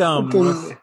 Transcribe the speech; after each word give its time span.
Então, 0.00 0.26
Então, 0.28 0.78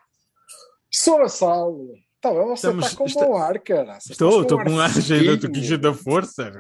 Sou 0.94 1.22
a 1.24 1.28
Sal. 1.30 1.76
Tá 2.22 2.32
você 2.34 2.54
Estamos- 2.68 2.86
está 2.86 2.98
com 2.98 3.06
está- 3.06 3.26
bom 3.26 3.36
ar, 3.38 3.60
cara. 3.60 4.00
Você 4.00 4.12
estou, 4.14 4.30
estás 4.30 4.44
estou 4.44 4.64
com 4.64 4.70
um 4.72 4.80
ar 4.80 4.90
cheio 4.92 5.40
fresquinho, 5.40 5.66
cheio 5.66 5.78
da 5.80 5.94
força. 5.94 6.52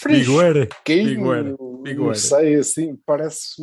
fresquinho. 0.00 0.68
Vigor, 1.84 2.06
Não 2.08 2.14
sei, 2.14 2.56
assim, 2.56 2.96
parece 3.06 3.62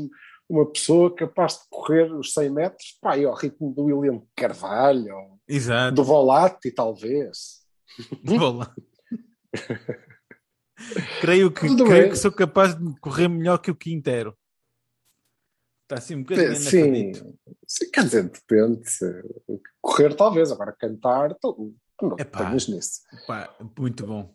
uma 0.49 0.65
pessoa 0.71 1.13
capaz 1.15 1.53
de 1.53 1.59
correr 1.69 2.11
os 2.11 2.33
100 2.33 2.49
metros, 2.49 2.97
pá, 3.01 3.15
ao 3.23 3.35
ritmo 3.35 3.71
do 3.73 3.83
William 3.85 4.21
Carvalho, 4.35 5.15
Exato. 5.47 5.95
do 5.95 6.03
Volatti, 6.03 6.71
talvez. 6.71 7.59
Lá. 8.25 8.73
creio 11.21 11.51
que, 11.51 11.67
creio 11.75 12.09
que 12.09 12.15
sou 12.15 12.31
capaz 12.31 12.73
de 12.75 12.99
correr 12.99 13.27
melhor 13.27 13.57
que 13.59 13.69
o 13.71 13.75
Quintero. 13.75 14.35
Está 15.89 15.97
assim 15.97 16.17
um 16.17 16.21
bocadinho 16.21 16.55
Sim, 16.55 17.11
sim, 17.65 17.89
quer 17.91 18.03
dizer, 18.03 18.29
depende. 18.29 18.83
Correr, 19.81 20.13
talvez, 20.13 20.51
agora 20.51 20.71
cantar, 20.71 21.33
tô- 21.41 21.73
não 21.99 22.15
Epá. 22.15 22.45
tenhas 22.45 22.67
nisso. 22.67 23.01
Pá, 23.25 23.49
muito 23.75 24.05
bom. 24.05 24.31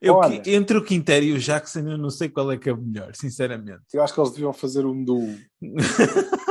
Eu, 0.00 0.14
Olha. 0.14 0.40
que- 0.40 0.50
entre 0.54 0.78
o 0.78 0.84
Quintero 0.84 1.24
e 1.24 1.32
o 1.32 1.38
Jackson, 1.38 1.80
eu 1.80 1.98
não 1.98 2.10
sei 2.10 2.28
qual 2.28 2.52
é 2.52 2.56
que 2.56 2.68
é 2.70 2.72
o 2.72 2.76
melhor, 2.76 3.12
sinceramente. 3.16 3.82
Eu 3.92 4.04
acho 4.04 4.14
que 4.14 4.20
eles 4.20 4.30
deviam 4.30 4.52
fazer 4.52 4.86
um 4.86 5.02
duo. 5.04 5.36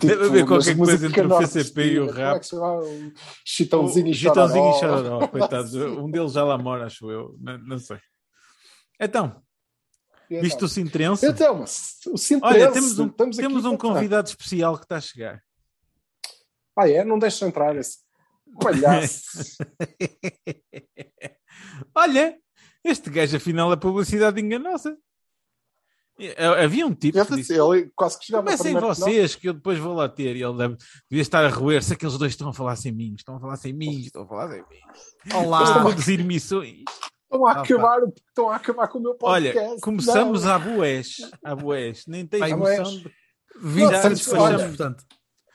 Deve 0.00 0.26
haver 0.26 0.46
qualquer 0.46 0.76
mas 0.76 0.88
coisa 0.88 1.06
entre 1.08 1.26
o 1.26 1.38
PCP 1.38 1.84
e 1.86 1.98
o 1.98 2.10
é 2.10 2.12
rap. 2.12 2.42
O 2.52 3.12
Chitãozinho 3.44 4.08
e 4.08 4.14
Chitãozinho 4.14 4.70
e. 4.70 4.78
Chororó, 4.78 5.26
coitados. 5.28 5.74
Um 5.74 6.08
deles 6.10 6.32
já 6.32 6.44
lá 6.44 6.56
mora, 6.56 6.86
acho 6.86 7.10
eu. 7.10 7.34
Não, 7.40 7.58
não 7.58 7.78
sei. 7.78 7.98
Então, 9.00 9.42
E 10.30 10.40
visto 10.40 10.64
o? 10.64 10.68
Sintrense, 10.68 11.26
Então, 11.26 11.58
mas 11.58 11.96
o 12.06 12.16
Sintrense, 12.16 12.56
olha, 12.56 12.72
temos 12.72 12.98
um, 12.98 13.06
estamos 13.06 13.38
aqui 13.38 13.48
temos 13.48 13.64
um 13.64 13.76
convidado 13.76 14.28
especial 14.28 14.76
que 14.78 14.84
está 14.84 14.96
a 14.96 15.00
chegar. 15.00 15.42
Ah, 16.78 16.88
é? 16.88 17.04
Não 17.04 17.18
deixa 17.18 17.46
entrar 17.46 17.76
esse 17.76 17.98
palhaço. 18.60 19.58
Olha, 21.94 22.36
este 22.84 23.10
gajo 23.10 23.36
afinal 23.36 23.72
é 23.72 23.76
publicidade 23.76 24.40
enganosa. 24.40 24.96
Eh, 26.18 26.64
Havia 26.64 26.86
um 26.86 26.94
tipo 26.94 27.24
que 27.24 27.36
disse, 27.36 27.54
ele 27.54 27.90
quase 27.96 28.18
que 28.18 28.26
chegava 28.26 28.44
comecem 28.44 28.74
vocês 28.74 29.34
que 29.34 29.48
eu 29.48 29.54
depois 29.54 29.78
vou 29.78 29.94
lá 29.94 30.08
ter. 30.08 30.36
E 30.36 30.42
ele 30.42 30.56
deve, 30.56 30.76
devia 31.10 31.22
estar 31.22 31.44
a 31.44 31.48
roer 31.48 31.82
se 31.82 31.94
aqueles 31.94 32.16
dois 32.16 32.32
estão 32.32 32.48
a 32.48 32.52
falar 32.52 32.76
sem 32.76 32.92
mim, 32.92 33.14
estão 33.16 33.36
a 33.36 33.40
falar 33.40 33.56
sem 33.56 33.72
mim, 33.72 34.00
estão 34.00 34.22
a 34.22 34.26
falar 34.26 34.48
sem 34.48 34.60
mim. 34.60 34.80
Estão 35.24 35.44
Olá. 35.44 35.76
a 35.76 35.82
produzir 35.82 36.22
missões. 36.24 36.84
Estão 37.30 37.46
a 37.46 37.52
Ah, 37.52 37.60
acabar, 37.62 38.00
estão 38.26 38.50
a 38.50 38.56
acabar 38.56 38.88
com 38.88 38.98
o 38.98 39.02
meu 39.02 39.14
podcast. 39.14 39.58
Olha, 39.58 39.80
começamos 39.80 40.44
Não. 40.44 40.52
à 40.52 40.58
boés. 40.58 41.16
À 41.44 41.54
boés. 41.54 42.04
Nem 42.06 42.26
tens 42.26 42.40
Vai, 42.40 42.52
noção 42.54 42.84
de... 42.84 43.12
20 43.62 43.90
Já 43.90 43.96
segundos, 44.02 44.18
despachamos. 44.20 44.62
portanto. 44.76 45.04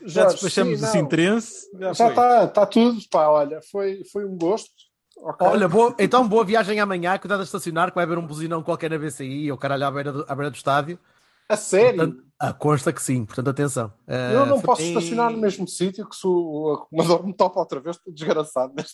Já 0.02 0.22
Jorge, 0.22 0.36
despachamos 0.36 0.74
sim, 0.80 0.84
o 0.84 0.86
não. 0.86 0.92
Sintrense. 0.94 1.70
Já, 1.80 1.92
está 1.92 2.48
tá 2.48 2.66
tudo, 2.66 3.00
pá, 3.10 3.28
olha, 3.28 3.60
foi, 3.72 4.04
foi 4.12 4.24
um 4.26 4.38
gosto. 4.38 4.70
ok? 5.18 5.48
Olha, 5.48 5.68
boa, 5.68 5.96
então 6.00 6.28
boa 6.28 6.46
viagem 6.46 6.80
amanhã, 6.80 7.18
cuidado 7.18 7.40
de 7.40 7.46
estacionar, 7.46 7.90
que 7.90 7.96
vai 7.96 8.04
haver 8.04 8.18
um 8.18 8.26
buzinão 8.28 8.62
qualquer 8.64 8.90
na 8.92 8.98
BCI 8.98 9.52
ou 9.52 9.58
caralho 9.58 9.86
à 9.86 9.92
beira 9.92 10.12
do, 10.14 10.26
à 10.30 10.36
beira 10.36 10.52
do 10.52 10.56
estádio. 10.56 11.00
a 11.50 11.58
sério, 11.58 11.98
Portanto, 11.98 12.24
ah, 12.40 12.54
consta 12.54 12.92
que 12.92 13.02
sim, 13.02 13.24
portanto 13.26 13.50
atenção. 13.50 13.94
eu 14.08 14.42
Ah, 14.44 14.46
não 14.46 14.60
posso 14.62 14.82
foi- 14.82 14.90
estacionar 14.90 15.32
no 15.32 15.38
mesmo 15.38 15.68
sítio 15.68 16.08
que 16.10 16.16
se 16.16 16.28
o 16.28 16.74
acumulador 16.74 17.26
me 17.26 17.34
topa 17.34 17.60
outra 17.60 17.80
vez, 17.80 17.96
estou 17.96 18.14
desgraçado 18.14 18.74
vez. 18.76 18.94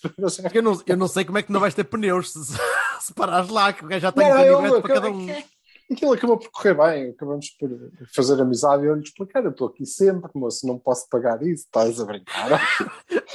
Eu 0.54 0.62
não, 0.64 0.82
eu 0.86 0.98
não 0.98 1.08
sei 1.08 1.26
como 1.26 1.38
é 1.38 1.44
que 1.44 1.52
não 1.52 1.60
vais 1.60 1.74
ter 1.74 1.84
pneus 1.86 2.32
se, 2.32 2.40
se 2.46 3.14
parares 3.16 3.50
lá, 3.50 3.74
que 3.74 3.84
o 3.84 3.88
gajo 3.88 4.02
já 4.02 4.12
tem 4.12 4.30
Não, 4.30 4.38
um 4.38 4.66
eu- 4.66 4.82
para 4.82 4.94
eu- 4.94 5.02
cada 5.02 5.10
um. 5.12 5.28
Aquilo 5.92 6.14
acabou 6.14 6.38
por 6.38 6.50
correr 6.52 6.74
bem, 6.74 7.10
acabamos 7.10 7.50
por 7.60 7.70
fazer 8.16 8.42
amizade 8.42 8.84
e 8.84 8.86
eu 8.88 8.96
lhe 8.96 9.04
explicar, 9.04 9.44
eu 9.44 9.50
estou 9.52 9.68
aqui 9.68 9.86
sempre, 9.86 10.32
moço, 10.34 10.66
não 10.66 10.80
posso 10.80 11.06
pagar 11.10 11.42
isso, 11.44 11.66
estás 11.66 12.00
a 12.00 12.06
brincar. 12.06 12.62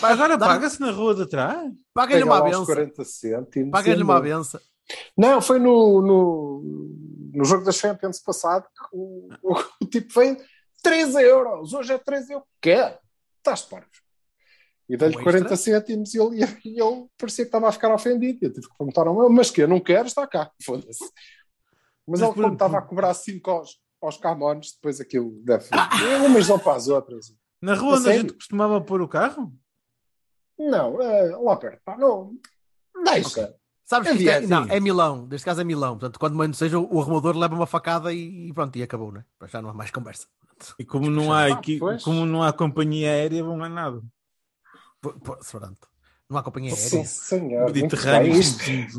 Agora 0.02 0.38
Dá- 0.38 0.46
paga-se 0.46 0.80
na 0.80 0.90
rua 0.90 1.14
de 1.14 1.26
trás. 1.26 1.70
Paga-lhe 1.92 2.22
uma 2.24 2.40
benção. 2.40 2.64
40 2.64 3.04
cêntimos. 3.04 3.70
Paga-lhe 3.70 4.02
uma 4.02 4.18
benção. 4.22 4.58
Não, 5.18 5.42
foi 5.42 5.58
no, 5.58 6.00
no, 6.00 6.62
no 7.36 7.44
jogo 7.44 7.64
da 7.64 7.72
Champions 7.72 8.18
passado 8.18 8.66
o, 8.92 9.28
o, 9.42 9.54
o 9.82 9.86
tipo 9.86 10.12
veio 10.18 10.36
3 10.82 11.14
euros. 11.16 11.72
Hoje 11.72 11.92
é 11.92 11.98
3 11.98 12.30
euros. 12.30 12.48
Quer? 12.60 12.98
Estás 13.38 13.62
parvo. 13.62 13.88
E 14.88 14.96
dei-lhe 14.96 15.16
Um 15.18 15.22
40 15.22 15.52
extra? 15.52 15.56
cêntimos 15.56 16.14
e 16.14 16.18
ele, 16.18 16.44
e 16.64 16.80
ele 16.80 17.06
parecia 17.18 17.44
que 17.44 17.48
estava 17.48 17.68
a 17.68 17.72
ficar 17.72 17.92
ofendido. 17.92 18.38
Eu 18.42 18.52
tive 18.52 18.68
que 18.68 18.76
perguntar 18.78 19.06
ao 19.06 19.14
meu, 19.14 19.28
mas 19.28 19.50
que 19.50 19.62
eu 19.62 19.68
não 19.68 19.80
quero, 19.80 20.06
está 20.06 20.26
cá. 20.26 20.50
Foda-se. 20.64 21.04
Mas, 22.06 22.20
Mas 22.20 22.22
ele, 22.22 22.32
como 22.32 22.52
estava 22.52 22.78
a 22.78 22.82
cobrar 22.82 23.12
5 23.12 23.50
aos, 23.50 23.80
aos 24.00 24.16
camões, 24.16 24.72
depois 24.74 25.00
aquilo 25.00 25.32
deve. 25.42 25.68
Umas 26.24 26.46
vão 26.46 26.58
para 26.58 26.76
as 26.76 26.88
outras. 26.88 27.34
Na 27.60 27.74
rua 27.74 27.94
A 27.94 27.98
onde 27.98 28.10
a 28.10 28.12
gente 28.16 28.32
costumava 28.32 28.80
pôr 28.80 29.02
o 29.02 29.08
carro? 29.08 29.52
Não, 30.58 31.02
é, 31.02 31.36
lá 31.36 31.56
perto. 31.56 31.82
pá, 31.84 31.96
não. 31.98 32.32
Deixa. 33.04 33.54
Sabes 33.86 34.08
É 34.08 34.16
que 34.16 34.28
é, 34.28 34.40
não, 34.40 34.64
é 34.64 34.80
Milão, 34.80 35.28
neste 35.30 35.44
caso 35.44 35.60
é 35.60 35.64
Milão. 35.64 35.92
Portanto, 35.92 36.18
quando 36.18 36.36
menos 36.36 36.58
seja, 36.58 36.76
o 36.76 37.00
arrumador 37.00 37.36
leva 37.36 37.54
uma 37.54 37.66
facada 37.66 38.12
e, 38.12 38.48
e 38.48 38.52
pronto, 38.52 38.76
e 38.76 38.82
acabou, 38.82 39.12
né? 39.12 39.24
Já 39.46 39.62
não 39.62 39.70
há 39.70 39.72
mais 39.72 39.92
conversa. 39.92 40.26
E 40.76 40.84
como 40.84 41.08
não 41.08 41.32
há, 41.32 41.46
Ah, 41.46 41.60
como 42.02 42.26
não 42.26 42.42
há 42.42 42.52
companhia 42.52 43.10
aérea, 43.10 43.44
vão 43.44 43.62
a 43.62 43.68
nada. 43.68 44.02
Pronto. 45.00 45.88
Não 46.28 46.38
há 46.38 46.42
companhia 46.42 46.72
Sim, 46.74 46.96
aérea. 46.96 47.08
senhor. 47.08 47.62
Muito 47.62 47.74
Mediterrâneo. 47.74 48.40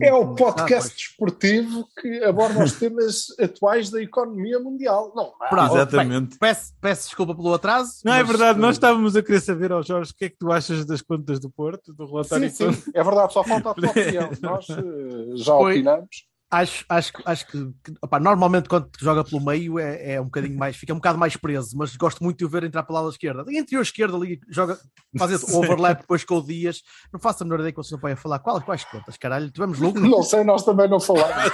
É 0.02 0.14
o 0.14 0.34
podcast 0.34 0.92
Ah, 0.92 0.96
desportivo 0.96 1.86
que 2.00 2.24
aborda 2.24 2.64
os 2.64 2.72
temas 2.74 3.26
atuais 3.38 3.90
da 3.90 4.02
economia 4.02 4.58
mundial. 4.60 5.12
Não, 5.14 5.34
há. 5.42 5.48
Pronto, 5.50 5.76
Exatamente. 5.76 6.30
bem, 6.30 6.40
peço, 6.40 6.74
peço 6.80 7.04
desculpa 7.08 7.36
pelo 7.36 7.54
atraso. 7.54 7.96
Não 8.06 8.14
é 8.14 8.20
mas, 8.20 8.28
verdade, 8.30 8.60
nós 8.60 8.76
uh, 8.76 8.78
estávamos 8.78 9.16
a 9.18 9.22
querer 9.22 9.42
saber 9.42 9.74
ao 9.74 9.84
Jorge 9.84 10.12
o 10.12 10.16
que 10.16 10.26
é 10.26 10.30
que 10.30 10.38
tu 10.38 10.52
achas 10.54 10.86
das 10.86 11.02
contas 11.02 11.38
do 11.40 11.50
Porto, 11.50 11.94
do 11.94 12.06
sim, 12.06 12.12
relatório 12.14 12.50
sim, 12.50 12.84
é 12.94 13.04
verdade, 13.04 13.34
só 13.34 13.44
falta 13.44 13.72
a 13.72 13.74
tua 13.74 13.90
opinião. 13.92 14.30
Nós 14.42 14.66
eh, 14.70 15.36
já 15.36 15.54
Foi. 15.54 15.74
opinamos. 15.74 16.28
Acho, 16.50 16.86
acho, 16.88 17.12
acho 17.26 17.46
que, 17.48 17.58
que 17.84 17.94
opá, 18.02 18.22
normalmente 18.22 18.70
quando 18.70 18.90
joga 18.98 19.22
pelo 19.22 19.44
meio 19.44 19.78
é, 19.78 20.14
é 20.14 20.22
um 20.22 20.26
bocadinho 20.26 20.58
mais, 20.58 20.78
fica 20.78 20.94
um 20.94 20.98
bocado 20.98 21.20
mais 21.20 21.36
preso, 21.36 21.78
mas 21.78 21.94
gosto 21.98 22.24
muito 22.24 22.38
de 22.38 22.46
o 22.46 22.50
ver 22.50 22.64
entrar 22.64 22.84
pela 22.84 23.02
lado 23.02 23.12
esquerda. 23.12 23.44
E 23.50 23.58
interior 23.58 23.82
esquerda 23.82 24.16
ali, 24.16 24.40
joga, 24.50 24.80
faz 25.18 25.32
esse 25.32 25.52
overlap 25.54 26.00
depois 26.00 26.24
com 26.24 26.36
o 26.36 26.46
Dias. 26.46 26.84
Não 27.12 27.20
faço 27.20 27.44
a 27.44 27.46
menor 27.46 27.60
ideia 27.60 27.74
que 27.74 27.78
vocês 27.78 27.92
não 27.92 28.00
podem 28.00 28.16
falar. 28.16 28.40
Quais, 28.40 28.64
quais 28.64 28.86
contas, 28.86 29.18
caralho? 29.18 29.52
Tivemos 29.52 29.78
lucro? 29.78 30.08
Não 30.08 30.24
sei, 30.24 30.46
nós 30.46 30.64
também 30.64 30.88
não 30.88 31.02
falamos. 31.02 31.36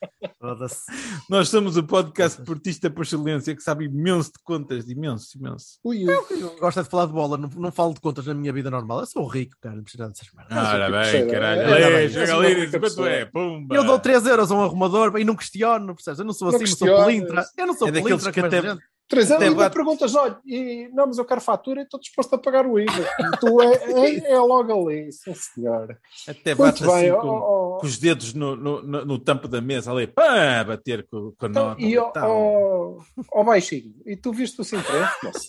Foda-se. 0.44 0.82
Nós 1.30 1.48
somos 1.48 1.78
o 1.78 1.82
podcast 1.82 2.42
portista 2.42 2.90
por 2.90 3.02
excelência 3.02 3.56
que 3.56 3.62
sabe 3.62 3.86
imenso 3.86 4.30
de 4.30 4.42
contas, 4.44 4.86
imenso, 4.90 5.38
imenso. 5.38 5.78
Ui. 5.82 6.02
Eu 6.04 6.54
gosto 6.60 6.82
de 6.82 6.90
falar 6.90 7.06
de 7.06 7.14
bola, 7.14 7.38
não, 7.38 7.48
não 7.48 7.72
falo 7.72 7.94
de 7.94 8.00
contas 8.00 8.26
na 8.26 8.34
minha 8.34 8.52
vida 8.52 8.70
normal. 8.70 9.00
Eu 9.00 9.06
sou 9.06 9.26
rico, 9.26 9.56
cara, 9.58 9.74
não 9.76 9.82
preciso 9.82 10.06
dessas 10.06 10.28
merdas. 10.34 10.58
Ora 10.68 10.90
bem, 10.90 11.28
caralho. 11.28 11.60
É, 11.62 11.80
é, 11.80 11.96
Ali, 11.96 12.12
chega 12.12 12.36
ali 12.36 12.66
diz 12.66 12.70
quanto 12.78 13.06
é, 13.06 13.24
pumba. 13.24 13.74
Eu 13.74 13.84
dou 13.84 13.98
3 13.98 14.26
euros 14.26 14.50
a 14.50 14.54
um 14.54 14.62
arrumador 14.62 15.18
e 15.18 15.24
não 15.24 15.34
questiono, 15.34 15.94
percebes? 15.94 16.18
Eu 16.18 16.26
não 16.26 16.34
sou 16.34 16.48
assim, 16.48 16.58
não 16.58 16.66
sou 16.66 17.04
pelintra. 17.06 17.44
Eu 17.56 17.66
não 17.66 17.74
sou 17.74 17.88
É 17.88 17.92
pelintra 17.92 18.30
que 18.30 18.40
até- 18.40 18.60
gente. 18.60 18.82
Três 19.14 19.30
anos 19.30 19.42
Até 19.42 19.48
ainda 19.50 19.62
bate- 19.64 19.74
perguntas, 19.76 20.14
olha, 20.14 20.38
e, 20.44 20.88
não, 20.92 21.06
mas 21.06 21.18
eu 21.18 21.24
quero 21.24 21.40
fatura 21.40 21.80
e 21.80 21.84
estou 21.84 22.00
disposto 22.00 22.34
a 22.34 22.38
pagar 22.38 22.66
o 22.66 22.78
IVA. 22.78 22.92
E 23.02 23.38
tu 23.38 23.60
é, 23.62 23.74
é, 23.74 24.32
é 24.32 24.38
logo 24.40 24.88
ali, 24.88 25.12
sim 25.12 25.32
senhor. 25.34 25.96
Até 26.28 26.54
Muito 26.54 26.58
bate 26.58 26.84
assim 26.84 27.00
bem, 27.10 27.12
com, 27.20 27.28
ó, 27.28 27.78
com 27.78 27.86
os 27.86 27.98
dedos 27.98 28.34
no, 28.34 28.56
no, 28.56 28.82
no, 28.82 29.04
no 29.04 29.18
tampo 29.18 29.46
da 29.48 29.60
mesa, 29.60 29.92
ali, 29.92 30.06
pá, 30.06 30.64
bater 30.64 31.06
com, 31.08 31.32
com 31.38 31.46
a 31.46 31.48
Então, 31.48 31.68
nota. 31.68 31.80
e 31.80 31.96
ao, 31.96 32.12
ao, 32.18 32.98
ao 33.32 33.44
baixinho, 33.44 33.94
e 34.06 34.16
tu 34.16 34.32
viste 34.32 34.60
o 34.60 34.64
Sintré? 34.64 35.00
Nossa. 35.22 35.46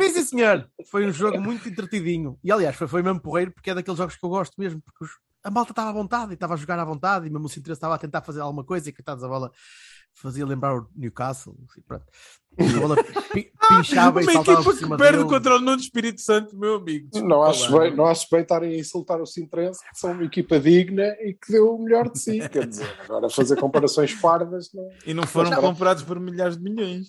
Sim, 0.00 0.10
sim, 0.10 0.22
senhor. 0.22 0.68
Foi 0.90 1.06
um 1.06 1.12
jogo 1.12 1.40
muito 1.40 1.68
entretidinho. 1.68 2.38
E 2.42 2.50
aliás, 2.52 2.76
foi, 2.76 2.86
foi 2.88 3.02
mesmo 3.02 3.20
porreiro 3.20 3.52
porque 3.52 3.70
é 3.70 3.74
daqueles 3.74 3.98
jogos 3.98 4.16
que 4.16 4.24
eu 4.24 4.30
gosto 4.30 4.54
mesmo. 4.58 4.80
Porque 4.82 5.04
os- 5.04 5.10
a 5.44 5.50
malta 5.50 5.72
estava 5.72 5.90
à 5.90 5.92
vontade 5.92 6.32
e 6.32 6.34
estava 6.34 6.54
a 6.54 6.56
jogar 6.56 6.78
à 6.78 6.84
vontade 6.84 7.26
e 7.26 7.30
mesmo 7.30 7.46
o 7.46 7.48
Sintra 7.48 7.72
estava 7.72 7.94
a 7.94 7.98
tentar 7.98 8.20
fazer 8.22 8.40
alguma 8.40 8.64
coisa 8.64 8.88
e 8.88 8.92
coitados 8.92 9.22
a 9.22 9.28
bola 9.28 9.50
fazia 10.16 10.44
lembrar 10.46 10.76
o 10.76 10.88
Newcastle. 10.94 11.54
pronto. 11.86 12.06
A 12.58 12.80
bola 12.80 12.96
pi- 13.32 13.50
pinchava 13.68 14.20
e 14.20 14.24
Uma 14.24 14.32
saltava 14.32 14.58
equipa 14.60 14.62
por 14.72 14.78
cima 14.78 14.96
que 14.96 15.02
perde 15.02 15.18
dele. 15.18 15.28
contra 15.28 15.56
o 15.56 15.58
Nuno 15.60 15.76
Espírito 15.80 16.20
Santo, 16.20 16.56
meu 16.56 16.76
amigo. 16.76 17.08
Desculpa 17.10 17.28
Não 17.34 17.42
acho, 17.42 17.72
lá. 17.74 17.80
bem, 17.80 17.96
não 17.96 18.06
acho 18.06 18.26
bem 18.30 18.40
estarem 18.42 18.72
a 18.74 18.78
insultar 18.78 19.20
o 19.20 19.26
Sintrense, 19.26 19.80
que 19.92 19.98
são 19.98 20.12
uma 20.12 20.24
equipa 20.24 20.58
digna 20.58 21.04
e 21.20 21.34
que 21.34 21.52
deu 21.52 21.74
o 21.74 21.82
melhor 21.82 22.08
de 22.10 22.18
si. 22.18 22.38
Quer 22.48 22.66
dizer, 22.66 22.88
agora 23.04 23.28
fazer 23.28 23.56
comparações 23.60 24.14
pardas. 24.14 24.70
Não... 24.72 24.88
E 25.06 25.12
não 25.12 25.24
foram 25.26 25.50
Mas- 25.50 25.60
comprados 25.60 26.02
por 26.02 26.18
milhares 26.20 26.56
de 26.56 26.62
milhões. 26.62 27.08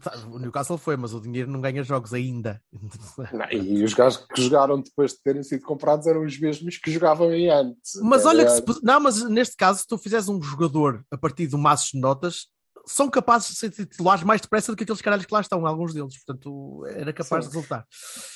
Tá, 0.00 0.12
O 0.30 0.38
Newcastle 0.38 0.78
foi, 0.78 0.96
mas 0.96 1.12
o 1.14 1.20
dinheiro 1.20 1.50
não 1.50 1.60
ganha 1.60 1.82
jogos 1.82 2.12
ainda. 2.14 2.60
Não, 3.32 3.50
e 3.50 3.82
os 3.82 3.94
gajos 3.94 4.24
que 4.32 4.42
jogaram 4.42 4.80
depois 4.80 5.12
de 5.12 5.22
terem 5.22 5.42
sido 5.42 5.62
comprados 5.64 6.06
eram 6.06 6.24
os 6.24 6.38
mesmos 6.38 6.78
que 6.78 6.90
jogavam 6.90 7.28
aí 7.30 7.48
antes. 7.48 7.94
Mas 8.02 8.24
olha 8.26 8.44
que 8.44 8.50
se, 8.50 8.58
Era- 8.62 8.78
não, 8.82 9.00
mas 9.00 9.22
neste 9.28 9.56
caso, 9.56 9.80
se 9.80 9.86
tu 9.86 9.96
fizeres 9.98 10.28
um 10.28 10.40
jogador 10.42 11.04
a 11.10 11.16
partir 11.16 11.46
de 11.46 11.56
um 11.56 11.58
maço 11.58 11.90
de 11.92 12.00
notas, 12.00 12.46
são 12.86 13.08
capazes 13.10 13.48
de 13.48 13.54
ser 13.56 13.70
titulares 13.70 14.22
mais 14.24 14.40
depressa 14.40 14.72
do 14.72 14.76
que 14.76 14.82
aqueles 14.84 15.00
caralhos 15.02 15.26
que 15.26 15.32
lá 15.34 15.40
estão, 15.40 15.66
alguns 15.66 15.94
deles. 15.94 16.16
Portanto, 16.24 16.84
era 16.86 17.12
capaz 17.12 17.44
Sim. 17.44 17.50
de 17.50 17.56
resultar. 17.56 17.86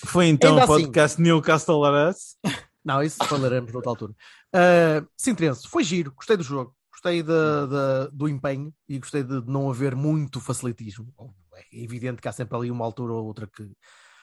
Foi 0.06 0.26
então 0.26 0.54
o 0.56 0.58
assim. 0.58 0.66
podcast 0.66 1.20
Newcastle 1.20 1.78
Laras. 1.80 2.36
Não, 2.84 3.02
isso 3.02 3.18
falaremos 3.24 3.72
noutra 3.72 3.90
altura. 3.90 4.12
Uh, 4.54 5.06
Sintrense, 5.16 5.68
foi 5.68 5.84
giro, 5.84 6.12
gostei 6.14 6.36
do 6.36 6.42
jogo, 6.42 6.74
gostei 6.90 7.22
da- 7.22 7.66
da- 7.66 8.06
do 8.06 8.28
empenho 8.28 8.72
e 8.88 8.98
gostei 8.98 9.22
de 9.22 9.44
não 9.46 9.68
haver 9.68 9.94
muito 9.94 10.40
facilitismo. 10.40 11.12
É 11.54 11.82
evidente 11.82 12.22
que 12.22 12.28
há 12.28 12.32
sempre 12.32 12.56
ali 12.56 12.70
uma 12.70 12.84
altura 12.84 13.12
ou 13.12 13.26
outra 13.26 13.46
que, 13.46 13.70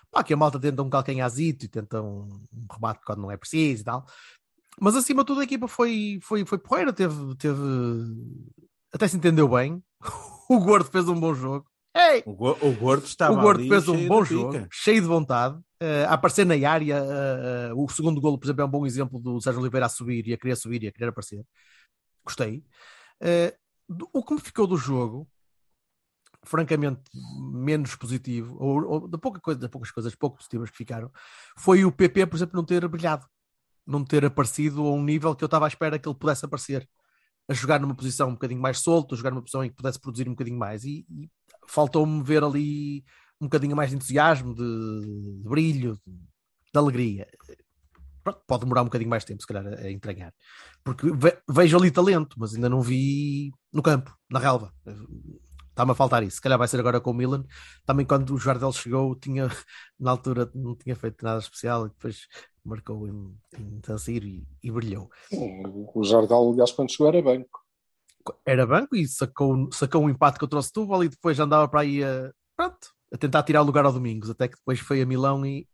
pá, 0.09 0.23
que 0.23 0.33
a 0.33 0.37
malta 0.37 0.59
tenta 0.59 0.81
um 0.81 0.89
calcanhazito 0.89 1.65
e 1.65 1.67
tenta 1.67 2.01
um, 2.01 2.41
um 2.51 2.65
remate 2.71 3.01
quando 3.05 3.21
não 3.21 3.29
é 3.29 3.37
preciso 3.37 3.81
e 3.81 3.85
tal. 3.85 4.05
Mas 4.81 4.95
acima 4.95 5.21
de 5.21 5.27
tudo 5.27 5.41
a 5.41 5.43
equipa 5.43 5.67
foi, 5.67 6.19
foi, 6.23 6.43
foi 6.45 6.57
porreira, 6.57 6.91
teve, 6.91 7.35
teve. 7.35 7.61
Até 8.93 9.07
se 9.07 9.17
entendeu 9.17 9.47
bem. 9.47 9.81
O 10.49 10.59
Gordo 10.59 10.85
fez 10.91 11.07
um 11.07 11.19
bom 11.19 11.33
jogo. 11.33 11.65
Ei! 11.95 12.21
O, 12.25 12.33
Go- 12.33 12.57
o 12.61 12.71
Gordo 12.73 13.05
estava 13.05 13.33
o 13.33 13.41
Gordo 13.41 13.59
ali 13.61 13.69
fez 13.69 13.87
um 13.87 14.07
bom 14.07 14.23
jogo, 14.23 14.51
pica. 14.51 14.67
cheio 14.71 15.01
de 15.01 15.07
vontade, 15.07 15.59
eh, 15.79 16.05
a 16.05 16.13
aparecer 16.13 16.45
na 16.45 16.53
área. 16.69 16.97
eh, 16.97 17.69
eh, 17.69 17.73
o 17.73 17.87
segundo 17.89 18.21
golo, 18.21 18.37
por 18.37 18.45
exemplo, 18.45 18.61
é 18.61 18.65
um 18.65 18.69
bom 18.69 18.85
exemplo 18.85 19.19
do 19.19 19.41
Sérgio 19.41 19.61
Oliveira 19.61 19.87
a 19.87 19.89
subir 19.89 20.27
e 20.27 20.33
a 20.33 20.37
querer 20.37 20.55
subir 20.55 20.83
e 20.83 20.87
a 20.87 20.91
querer 20.91 21.09
aparecer. 21.09 21.43
Gostei. 22.23 22.63
Do- 23.87 24.09
o 24.13 24.23
que 24.23 24.33
me 24.35 24.39
ficou 24.41 24.67
do 24.67 24.77
jogo, 24.77 25.27
francamente, 26.43 27.01
menos 27.53 27.95
positivo, 27.95 28.55
ou, 28.59 28.83
ou 28.87 29.07
de, 29.07 29.17
pouca 29.17 29.39
coisa, 29.39 29.59
de 29.59 29.69
poucas 29.69 29.89
coisas 29.91 30.13
pouco 30.15 30.37
positivas 30.37 30.69
que 30.69 30.77
ficaram, 30.77 31.11
foi 31.57 31.83
o 31.85 31.91
PP, 31.91 32.25
por 32.27 32.35
exemplo, 32.35 32.55
não 32.55 32.63
ter 32.65 32.87
brilhado, 32.87 33.25
não 33.85 34.03
ter 34.03 34.23
aparecido 34.25 34.81
a 34.85 34.91
um 34.91 35.03
nível 35.03 35.35
que 35.35 35.43
eu 35.43 35.47
estava 35.47 35.65
à 35.65 35.67
espera 35.67 35.97
que 35.97 36.07
ele 36.07 36.17
pudesse 36.17 36.45
aparecer. 36.45 36.87
A 37.47 37.53
jogar 37.53 37.79
numa 37.79 37.95
posição 37.95 38.29
um 38.29 38.33
bocadinho 38.33 38.61
mais 38.61 38.79
solto, 38.79 39.13
a 39.13 39.17
jogar 39.17 39.31
numa 39.31 39.41
posição 39.41 39.63
em 39.63 39.69
que 39.69 39.75
pudesse 39.75 39.99
produzir 39.99 40.27
um 40.27 40.31
bocadinho 40.31 40.57
mais. 40.57 40.83
E, 40.83 41.05
e 41.09 41.29
faltou-me 41.67 42.23
ver 42.23 42.43
ali 42.43 43.03
um 43.39 43.45
bocadinho 43.45 43.75
mais 43.75 43.89
de 43.89 43.95
entusiasmo, 43.97 44.55
de, 44.55 45.41
de 45.41 45.49
brilho, 45.49 45.99
de, 46.05 46.13
de 46.13 46.79
alegria. 46.79 47.27
Pronto, 48.23 48.41
pode 48.47 48.61
demorar 48.61 48.81
um 48.81 48.85
bocadinho 48.85 49.09
mais 49.09 49.23
tempo, 49.23 49.41
se 49.41 49.47
calhar, 49.47 49.67
a 49.67 49.91
entranhar. 49.91 50.33
Porque 50.83 51.11
ve- 51.11 51.37
vejo 51.49 51.77
ali 51.77 51.91
talento, 51.91 52.35
mas 52.39 52.55
ainda 52.55 52.67
não 52.69 52.81
vi 52.81 53.51
no 53.71 53.83
campo, 53.83 54.11
na 54.29 54.39
relva. 54.39 54.73
Está-me 55.69 55.91
a 55.91 55.95
faltar 55.95 56.23
isso. 56.23 56.37
Se 56.37 56.41
calhar 56.41 56.57
vai 56.57 56.67
ser 56.67 56.79
agora 56.79 56.99
com 57.01 57.11
o 57.11 57.13
Milan. 57.13 57.43
Também 57.85 58.05
quando 58.05 58.33
o 58.33 58.39
Jardel 58.39 58.71
chegou, 58.71 59.15
tinha, 59.15 59.47
na 59.99 60.11
altura 60.11 60.49
não 60.55 60.75
tinha 60.75 60.95
feito 60.95 61.23
nada 61.23 61.39
especial 61.39 61.85
e 61.85 61.89
depois 61.89 62.27
marcou 62.65 63.07
em, 63.07 63.37
em 63.57 63.81
e, 64.09 64.47
e 64.63 64.71
brilhou. 64.71 65.09
Sim, 65.29 65.61
o 65.93 66.03
Jardal, 66.03 66.51
aliás, 66.51 66.71
quando 66.71 66.91
chegou 66.91 67.07
era 67.07 67.21
banco. 67.21 67.63
Era 68.45 68.65
banco 68.65 68.95
e 68.95 69.07
sacou, 69.07 69.71
sacou 69.71 70.03
um 70.03 70.09
empate 70.09 70.39
contra 70.39 70.57
o 70.57 70.61
Setúbal 70.63 71.03
e 71.03 71.09
depois 71.09 71.39
andava 71.39 71.67
para 71.67 71.81
aí 71.81 72.03
a, 72.03 72.31
pronto, 72.57 72.89
a 73.13 73.17
tentar 73.17 73.43
tirar 73.43 73.61
o 73.61 73.65
lugar 73.65 73.85
ao 73.85 73.93
Domingos, 73.93 74.29
até 74.29 74.47
que 74.47 74.55
depois 74.57 74.79
foi 74.79 75.01
a 75.01 75.05
Milão 75.05 75.45
e 75.45 75.67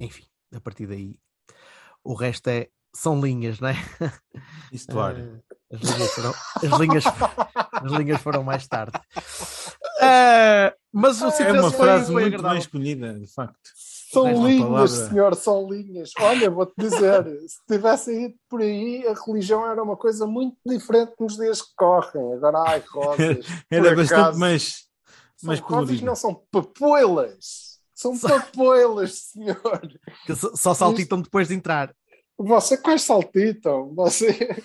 enfim, 0.00 0.24
a 0.54 0.60
partir 0.60 0.86
daí 0.86 1.18
o 2.02 2.14
resto 2.14 2.48
é 2.48 2.68
são 2.96 3.20
linhas, 3.20 3.60
não 3.60 3.68
é? 3.68 3.74
História. 4.72 5.42
Eh, 5.70 5.76
As 5.76 5.80
linhas 5.82 6.10
foram, 6.14 6.34
as 6.56 6.80
linhas, 6.80 7.04
as 7.72 7.92
linhas 7.92 8.22
foram 8.22 8.42
mais 8.42 8.66
tarde. 8.66 8.98
Eh, 10.00 10.74
mas 10.92 11.22
o 11.22 11.26
É 11.28 11.52
uma 11.52 11.70
foi- 11.70 11.78
frase 11.86 12.06
foi 12.12 12.14
muito 12.22 12.26
agradável. 12.26 12.50
bem 12.50 12.58
escolhida, 12.58 13.14
de 13.20 13.26
facto. 13.32 13.70
São 14.14 14.26
linhas, 14.46 14.90
senhor, 15.08 15.34
são 15.34 15.68
linhas. 15.70 16.10
Olha, 16.20 16.50
vou-te 16.50 16.72
dizer, 16.78 17.24
se 17.48 17.56
tivessem 17.68 18.24
ido 18.26 18.34
por 18.48 18.60
aí, 18.62 19.06
a 19.06 19.14
religião 19.26 19.66
era 19.70 19.82
uma 19.82 19.96
coisa 19.96 20.26
muito 20.26 20.56
diferente 20.66 21.12
nos 21.20 21.36
dias 21.36 21.60
que 21.60 21.68
correm. 21.76 22.32
Agora, 22.34 22.62
ai, 22.66 22.82
rosas. 22.90 23.18
Era 23.70 23.88
por 23.88 23.96
bastante 23.96 24.20
acaso, 24.20 24.38
mais, 24.38 24.86
São 25.36 25.46
mais 25.48 25.60
rosas 25.60 26.00
não 26.02 26.14
são 26.16 26.34
papoilas. 26.50 27.74
São 27.94 28.18
papoilas, 28.18 29.14
senhor. 29.32 29.80
Que 30.26 30.34
só- 30.34 30.54
só 30.56 30.74
saltitam 30.74 31.20
depois 31.20 31.48
de 31.48 31.54
entrar. 31.54 31.94
Você 32.36 32.76
quais 32.76 33.02
saltitam? 33.02 33.94
Você, 33.94 34.56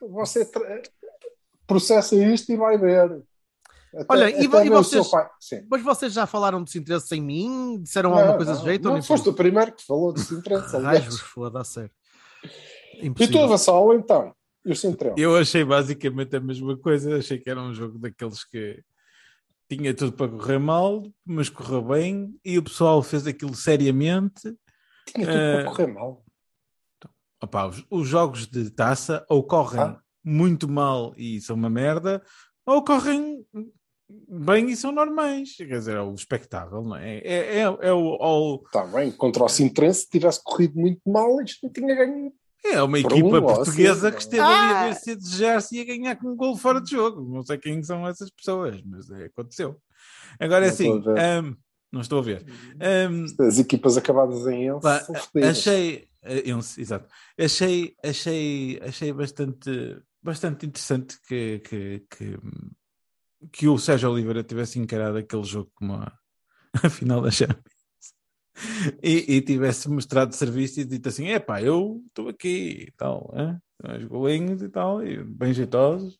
você 0.00 0.50
processa 1.66 2.14
isto 2.16 2.50
e 2.52 2.56
vai 2.56 2.76
ver. 2.78 3.22
Até- 3.96 4.06
Olha, 4.08 4.30
e, 4.30 4.46
até 4.46 4.66
e 4.66 4.70
o 4.70 4.72
vocês, 4.72 5.06
mas 5.70 5.82
vocês 5.82 6.12
já 6.12 6.26
falaram 6.26 6.62
de 6.62 6.78
interesse 6.78 7.08
sem 7.08 7.20
mim? 7.22 7.80
Disseram 7.82 8.10
alguma 8.10 8.28
Não, 8.30 8.36
coisa 8.36 8.50
não, 8.52 8.58
desse 8.58 8.68
jeito? 8.68 8.82
não, 8.82 8.90
ou 8.90 8.96
nem 8.96 9.02
foste 9.02 9.24
foi? 9.24 9.32
o 9.32 9.36
primeiro 9.36 9.72
que 9.72 9.84
falou 9.84 10.12
de 10.12 10.20
aliás. 10.32 10.72
Raios, 10.72 11.20
foda 11.20 11.60
a 11.60 11.64
sério. 11.64 11.90
E 13.00 13.10
tu. 13.10 13.48
Vassal, 13.48 13.94
então? 13.94 14.34
E 14.64 14.72
o 14.72 14.76
Sintrão? 14.76 15.14
Eu 15.16 15.36
achei 15.36 15.64
basicamente 15.64 16.34
a 16.36 16.40
mesma 16.40 16.76
coisa. 16.76 17.16
Achei 17.18 17.38
que 17.38 17.48
era 17.48 17.60
um 17.60 17.72
jogo 17.72 17.98
daqueles 17.98 18.44
que 18.44 18.82
tinha 19.68 19.94
tudo 19.94 20.12
para 20.12 20.28
correr 20.28 20.58
mal, 20.58 21.02
mas 21.24 21.48
correu 21.48 21.82
bem 21.82 22.38
e 22.44 22.58
o 22.58 22.62
pessoal 22.62 23.02
fez 23.02 23.26
aquilo 23.26 23.54
seriamente. 23.54 24.42
Tinha 25.06 25.26
tudo 25.26 25.38
eh, 25.38 25.62
para 25.62 25.70
correr 25.70 25.86
mal. 25.86 26.24
Opá, 27.42 27.66
os, 27.66 27.84
os 27.90 28.08
jogos 28.08 28.46
de 28.46 28.70
taça 28.70 29.24
ou 29.28 29.42
correm 29.42 29.80
Ah. 29.80 30.00
muito 30.24 30.68
mal 30.68 31.14
e 31.16 31.40
são 31.40 31.54
uma 31.54 31.68
merda, 31.70 32.22
ou 32.64 32.82
correm 32.82 33.44
bem 34.08 34.70
e 34.70 34.76
são 34.76 34.92
normais. 34.92 35.54
Quer 35.56 35.66
dizer, 35.78 35.96
é 35.96 36.00
o 36.00 36.14
espectável, 36.14 36.82
não 36.82 36.96
é? 36.96 37.18
É, 37.18 37.58
é, 37.58 37.60
é 37.60 37.92
o, 37.92 38.14
ao- 38.22 38.62
Está 38.64 38.84
bem, 38.86 39.10
contra 39.12 39.44
o 39.44 39.48
Sintrense, 39.48 40.00
se 40.02 40.10
tivesse 40.10 40.40
corrido 40.42 40.78
muito 40.78 41.00
mal, 41.06 41.40
isto 41.42 41.64
não 41.64 41.72
tinha 41.72 41.94
ganho. 41.94 42.32
é 42.64 42.82
uma 42.82 43.00
Por 43.02 43.12
equipa 43.12 43.38
um, 43.38 43.42
portuguesa 43.42 44.08
assim, 44.08 44.16
que 44.16 44.22
esteve 44.22 44.42
ali 44.42 44.72
a 44.72 44.78
ver 44.88 44.94
se 44.96 45.10
a 45.10 45.14
desejar-se 45.14 45.76
e 45.76 45.80
a 45.80 45.84
ganhar 45.84 46.16
com 46.16 46.28
um 46.28 46.36
gol 46.36 46.56
fora 46.56 46.80
de 46.80 46.90
jogo. 46.90 47.22
Não 47.34 47.42
sei 47.42 47.58
quem 47.58 47.82
são 47.82 48.06
essas 48.06 48.30
pessoas, 48.30 48.80
mas 48.84 49.10
é, 49.10 49.24
aconteceu. 49.26 49.80
Agora 50.38 50.66
é 50.66 50.68
Não 50.68 50.74
estou 50.74 50.92
assim, 50.96 50.98
a 51.10 51.14
ver. 51.14 51.20
ahm, 51.20 51.54
não 51.92 52.00
estou 52.00 52.18
a 52.18 52.22
ver. 52.22 52.46
Ahm, 52.80 53.24
As 53.46 53.58
equipas 53.58 53.96
acabadas 53.96 54.46
em 54.46 54.66
Ense 54.68 54.80
Pá, 54.82 55.06
achei, 55.42 56.08
eh, 56.22 56.42
eu- 56.44 56.58
exato, 56.58 57.08
achei, 57.38 57.94
achei, 58.04 58.78
achei 58.82 59.12
bastante, 59.12 59.70
bastante 60.22 60.66
interessante 60.66 61.16
que, 61.26 61.60
que, 61.60 62.06
que, 62.10 62.38
que 63.52 63.68
o 63.68 63.78
Sérgio 63.78 64.10
Oliveira 64.10 64.42
tivesse 64.42 64.78
encarado 64.78 65.18
aquele 65.18 65.44
jogo 65.44 65.70
como 65.74 65.94
a, 65.94 66.12
a 66.84 66.88
final 66.90 67.20
da 67.20 67.30
Champions 67.30 67.64
e, 69.02 69.36
e 69.36 69.40
tivesse 69.42 69.88
mostrado 69.88 70.34
serviço 70.34 70.80
e 70.80 70.84
dito 70.84 71.08
assim: 71.08 71.26
é 71.28 71.38
pá, 71.38 71.60
eu 71.62 72.02
estou 72.08 72.28
aqui 72.28 72.86
e 72.88 72.92
tal, 72.96 73.32
hein? 73.36 73.58
os 73.98 74.04
golinhos 74.04 74.62
e 74.62 74.68
tal, 74.68 75.06
e 75.06 75.22
bem 75.22 75.52
jeitosos. 75.52 76.18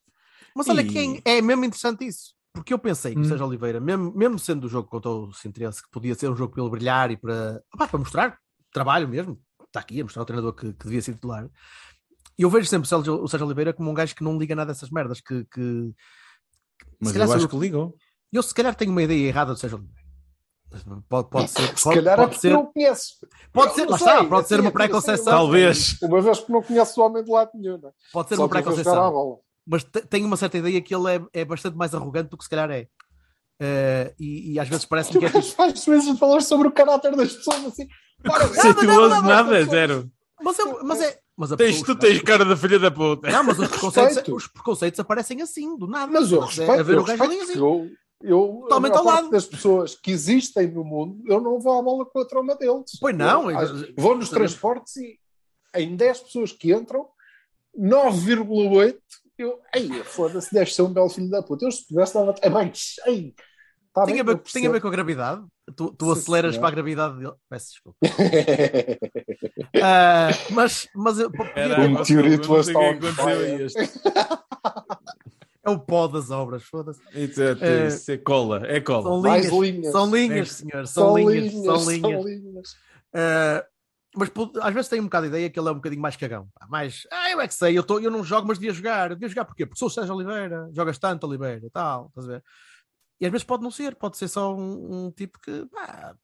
Mas 0.55 0.69
olha 0.69 0.83
E- 0.83 0.87
que 0.87 1.23
é, 1.25 1.39
é 1.39 1.43
mesmo 1.43 1.65
interessante 1.65 2.07
isso. 2.07 2.35
Porque 2.53 2.73
eu 2.73 2.79
pensei 2.79 3.13
que 3.15 3.21
o 3.21 3.23
Hum. 3.23 3.29
Sérgio 3.29 3.47
Oliveira, 3.47 3.79
mesmo, 3.81 4.13
mesmo 4.17 4.39
sendo 4.39 4.65
o 4.65 4.69
jogo 4.69 4.89
contra 4.89 5.11
o 5.11 5.33
Sintrense, 5.33 5.83
que 5.83 5.91
podia 5.91 6.15
ser 6.15 6.31
um 6.31 6.37
jogo 6.37 6.55
para 6.55 6.63
ele 6.63 6.71
brilhar 6.71 7.11
e 7.11 7.17
para, 7.17 7.63
opá, 7.75 7.87
para 7.87 7.99
mostrar 7.99 8.39
trabalho 8.73 9.07
mesmo, 9.07 9.39
está 9.67 9.81
aqui 9.81 10.01
a 10.01 10.05
mostrar 10.05 10.23
ao 10.23 10.27
treinador 10.27 10.55
que, 10.55 10.73
que 10.73 10.85
devia 10.85 11.03
ser 11.03 11.15
titular. 11.15 11.49
E 12.39 12.43
eu 12.43 12.51
vejo 12.51 12.67
sempre 12.67 12.87
o 12.87 12.89
Sérgio, 12.89 13.23
o 13.23 13.29
Sérgio 13.29 13.47
Oliveira 13.47 13.73
como 13.75 13.91
um 13.91 13.95
gajo 13.95 14.15
que 14.15 14.25
não 14.25 14.39
liga 14.39 14.55
nada 14.55 14.73
dessas 14.73 14.91
merdas. 14.91 15.21
Que, 15.21 15.45
que... 15.45 15.93
Mas 17.01 17.13
calhar 17.13 17.29
eu 17.29 17.35
acho 17.35 17.45
eu- 17.45 17.49
que 17.49 17.57
ligou. 17.59 17.95
Eu 18.33 18.43
se 18.43 18.55
calhar 18.55 18.75
tenho 18.75 18.91
uma 18.91 19.03
ideia 19.03 19.29
errada 19.29 19.53
do 19.55 19.59
Sérgio 19.59 19.79
Oliveira. 19.79 20.05
Pode, 21.09 21.31
pode 21.31 21.49
ser. 21.51 21.77
Se 21.79 21.85
Pode, 21.85 21.97
calhar 21.97 22.15
é 22.15 22.17
pode 22.17 22.29
porque 22.31 22.41
ser, 22.41 22.53
não 22.53 22.67
conheces. 22.67 23.13
pode 23.53 23.69
Eu 23.71 23.75
ser, 23.77 23.89
lá 23.89 23.99
sei, 23.99 24.07
está, 24.09 24.25
pode 24.25 24.35
assim, 24.41 24.49
ser 24.49 24.61
uma 24.61 24.71
é 25.11 25.15
assim, 25.15 25.23
uma- 25.23 25.31
Talvez. 25.31 26.03
Uma 26.03 26.21
vez 26.23 26.41
que 26.41 26.53
não 26.53 26.63
conheces 26.63 26.97
o 26.97 27.03
homem 27.03 27.25
de 27.25 27.31
lado 27.31 27.51
nenhum, 27.55 27.79
não 27.79 27.89
é? 27.89 27.93
Pode 28.13 28.29
ser 28.29 28.37
Só 28.37 28.43
uma 29.03 29.11
bola. 29.11 29.37
mas 29.67 29.85
te- 29.85 30.03
tenho 30.07 30.27
uma 30.27 30.37
certa 30.37 30.59
ideia 30.59 30.83
que 30.83 30.95
ele 30.95 31.15
é, 31.17 31.41
é 31.41 31.45
bastante 31.45 31.77
mais 31.77 31.95
arrogante 31.95 32.31
do 32.31 32.37
que 32.37 32.45
se 32.45 32.51
calhar 32.51 32.71
é. 32.71 32.89
Eh, 33.59 34.15
e, 34.19 34.53
e 34.53 34.61
às 34.61 34.69
vezes 34.69 34.85
parece-me 34.85 35.19
que 35.21 35.25
é 35.27 35.41
tipo, 35.41 35.63
às 35.63 35.85
vezes 35.87 36.19
falar 36.19 36.43
sobre 36.43 36.69
o 36.69 36.73
caráter 36.73 37.15
das 37.17 37.33
pessoas 37.33 37.65
assim. 37.67 37.87
Preconceituoso 38.23 38.87
não, 38.87 39.09
não, 39.09 39.23
nada, 39.23 39.65
zero. 39.65 40.11
Mas, 40.41 40.59
é, 40.59 40.65
mas 40.83 41.01
é. 41.03 41.19
Mas 41.37 41.53
a 41.53 41.57
Tens, 41.57 41.83
tu 41.83 41.95
tens 41.97 42.21
cara 42.23 42.45
da 42.45 42.57
filha 42.57 42.79
da 42.79 42.91
puta. 42.91 43.31
Não, 43.31 43.45
mas 43.45 43.59
os 43.59 43.69
preconceitos, 43.69 44.23
os 44.29 44.47
preconceitos 44.47 44.99
aparecem 45.01 45.43
assim, 45.43 45.77
do 45.77 45.87
nada. 45.87 46.11
Mas 46.13 46.33
eu 46.33 46.43
É 46.43 46.47
respeito, 46.47 46.73
a 46.73 46.83
ver 46.83 46.95
eu 46.97 47.01
o 47.01 47.05
respeito 47.05 47.43
assim. 47.43 47.59
eu, 47.59 47.91
eu, 48.23 48.59
a 48.59 48.63
Totalmente 48.63 48.97
ao 48.97 49.05
lado. 49.05 49.31
das 49.31 49.45
pessoas 49.47 49.95
que 49.95 50.11
existem 50.11 50.67
no 50.69 50.83
mundo, 50.85 51.23
eu 51.27 51.41
não 51.41 51.61
vou 51.61 51.79
à 51.79 51.83
bola 51.83 52.07
contra 52.07 52.41
uma 52.41 52.55
deles. 52.57 52.93
Pois 53.01 53.17
não, 53.17 53.51
Eu, 53.51 53.51
eu- 53.51 53.59
acho- 53.59 53.95
vou 53.99 54.17
nos 54.17 54.31
transportes 54.31 54.97
e 54.97 55.19
em 55.75 55.95
10 55.95 56.21
pessoas 56.21 56.53
que 56.53 56.73
entram, 56.73 57.07
9,8 57.79 58.99
eu, 59.39 59.61
ei, 59.75 60.03
foda-se, 60.05 60.53
deve 60.55 60.73
ser 60.73 60.81
um 60.81 60.93
belo 60.93 61.11
filho 61.11 61.29
da 61.29 61.43
puta. 61.43 61.67
Eu 61.67 61.71
se 61.73 61.87
pudesse 61.87 62.15
dava 62.15 62.35
é 62.41 62.49
bem, 62.49 62.73
ei, 63.07 63.35
Tá 63.93 64.05
Tem 64.05 64.15
bem, 64.15 64.21
a, 64.21 64.25
ver, 64.25 64.33
eu 64.33 64.39
tem 64.39 64.67
a 64.67 64.71
ver 64.71 64.81
com 64.83 64.89
a 64.89 64.91
gravidade? 64.91 65.43
Tu, 65.75 65.91
tu 65.95 66.11
aceleras 66.13 66.59
para 66.59 66.69
a 66.69 66.71
gravidade 66.71 67.17
dele. 67.19 67.33
Peço 67.49 67.69
desculpa. 67.73 67.97
Ah, 69.83 70.29
mas, 70.51 70.89
mas 70.95 71.19
eu, 71.19 71.31
Era, 71.55 71.81
Um 71.81 71.91
meteorito 71.91 72.55
é 75.65 75.71
o 75.71 75.79
pó 75.81 76.07
das 76.07 76.31
obras, 76.31 76.63
foda-se. 76.63 77.01
Isso 77.13 77.43
é 78.13 78.17
cola, 78.19 78.63
é 78.67 78.81
cola. 78.81 79.03
São 79.03 79.21
Mais 79.21 79.47
linhas, 79.51 79.61
linhas. 79.75 79.93
são 79.93 80.15
linhas, 80.15 80.49
É- 80.49 80.53
senhor, 80.53 80.87
são, 80.87 81.19
linhas, 81.19 81.53
são 81.53 81.91
linhas. 81.91 82.01
são 82.01 82.25
linhas. 82.29 82.77
Ah, 83.15 83.67
mas 84.17 84.31
às 84.63 84.73
vezes 84.75 84.89
tenho 84.89 85.03
um 85.03 85.07
bocado 85.07 85.25
de 85.27 85.29
ideia 85.31 85.51
que 85.51 85.59
ele 85.59 85.69
é 85.69 85.73
um 85.73 85.77
bocadinho 85.77 86.01
mais 86.01 86.17
cagão. 86.17 86.49
pá, 86.55 86.67
Mais, 86.69 87.07
ah, 87.13 87.31
eu 87.33 87.41
é 87.41 87.49
que 87.49 87.55
sei, 87.55 87.77
eu, 87.77 87.83
tô, 87.83 87.99
eu 87.99 88.11
não 88.11 88.23
jogo, 88.23 88.47
mas 88.47 88.59
devia 88.59 88.73
jogar. 88.73 89.11
Devia 89.11 89.29
jogar 89.29 89.45
porquê? 89.45 89.67
Porque 89.67 89.79
sou 89.79 89.89
o 89.89 89.91
Sérgio 89.91 90.15
Oliveira, 90.15 90.71
jogas 90.73 90.99
tanto, 90.99 91.27
Oliveira, 91.27 91.69
tal, 91.73 92.07
estás 92.09 92.29
a 92.29 92.33
ver? 92.33 92.45
E 93.21 93.27
às 93.27 93.33
vezes 93.33 93.45
pode 93.45 93.63
não 93.63 93.71
ser, 93.71 93.97
pode 93.97 94.17
ser 94.19 94.29
só 94.29 94.55
um, 94.55 95.07
um 95.07 95.11
tipo 95.11 95.39
que 95.41 95.67
pá, 95.67 96.15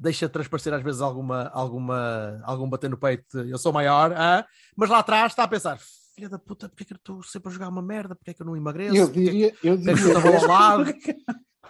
deixa 0.00 0.28
transparecer 0.28 0.72
às 0.72 0.82
vezes 0.82 1.00
alguma, 1.02 1.48
alguma, 1.48 2.40
algum 2.44 2.68
bater 2.68 2.88
no 2.88 2.96
peito, 2.96 3.38
eu 3.40 3.58
sou 3.58 3.72
maior, 3.72 4.12
ah, 4.16 4.46
mas 4.76 4.88
lá 4.88 4.98
atrás 5.00 5.32
está 5.32 5.44
a 5.44 5.48
pensar, 5.48 5.78
filha 6.14 6.28
da 6.28 6.38
puta, 6.38 6.68
porque 6.68 6.82
é 6.84 6.86
que 6.86 6.92
eu 6.94 6.96
estou 6.96 7.22
sempre 7.22 7.50
a 7.50 7.52
jogar 7.52 7.68
uma 7.68 7.82
merda? 7.82 8.14
Porque 8.16 8.30
é 8.30 8.34
que 8.34 8.40
eu 8.42 8.46
não 8.46 8.56
emagreço? 8.56 8.96
Eu 8.96 9.06
Porque 9.06 9.20
é 9.20 9.24
que- 9.24 9.30
diria, 9.30 9.56
eu 9.62 9.76
porque 9.76 9.90
é 9.90 9.94
que 9.94 10.00
diria 10.00 10.16
a 10.16 10.20
bola 10.20 10.36
ao 10.38 10.46
lado? 10.46 10.94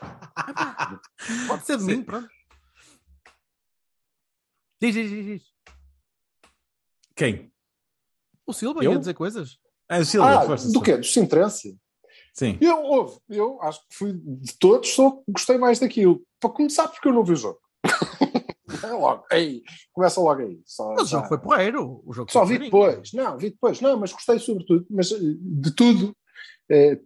Pode 1.49 1.67
ser 1.67 1.77
de 1.79 1.85
mim, 1.85 2.03
pronto. 2.03 2.29
Diz, 4.81 4.95
diz, 4.95 5.11
diz, 5.11 5.25
diz. 5.27 5.43
Quem? 7.15 7.53
O 8.47 8.53
Silva 8.53 8.83
Eu? 8.83 8.93
ia 8.93 8.99
dizer 8.99 9.15
coisas. 9.15 9.59
Ah, 9.89 9.99
o 9.99 10.05
Silva, 10.05 10.39
Ah, 10.41 10.47
força. 10.47 10.73
do 10.73 10.81
quê? 10.81 10.97
Do 10.97 11.05
Sintrense? 11.05 11.79
Sim. 12.33 12.57
Eu, 12.61 12.81
houve, 12.83 13.19
eu 13.29 13.61
acho 13.63 13.81
que 13.89 13.95
fui 13.97 14.13
de 14.15 14.57
todos, 14.59 14.89
só 14.91 15.21
gostei 15.29 15.59
mais 15.59 15.79
daquilo. 15.81 16.23
Para 16.39 16.51
começar, 16.51 16.89
porque 16.89 17.09
eu 17.09 17.13
não 17.13 17.25
vi 17.25 17.33
o 17.33 17.37
jogo. 17.37 17.59
É 18.83 18.93
logo, 18.93 19.25
aí, 19.31 19.63
começa 19.93 20.21
logo 20.21 20.41
aí. 20.43 20.61
Só, 20.65 20.91
Mas 20.91 21.03
o 21.03 21.07
jogo 21.07 21.29
foi 21.29 21.39
porreiro. 21.39 22.03
O 22.05 22.13
jogo 22.13 22.31
Só 22.31 22.45
vi 22.45 22.59
depois, 22.59 23.13
não, 23.13 23.37
vi 23.37 23.51
depois, 23.51 23.81
não, 23.81 23.99
mas 23.99 24.13
gostei 24.13 24.39
sobretudo, 24.39 24.87
mas 24.91 25.11
eh, 25.13 25.19
de 25.19 25.75
tudo, 25.75 26.17
eh, 26.71 27.01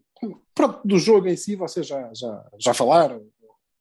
pronto, 0.55 0.81
do 0.85 0.99
jogo 0.99 1.29
em 1.29 1.37
si 1.37 1.57
vocês 1.57 1.87
já, 1.87 2.13
já, 2.15 2.45
já 2.59 2.75
falaram, 2.75 3.27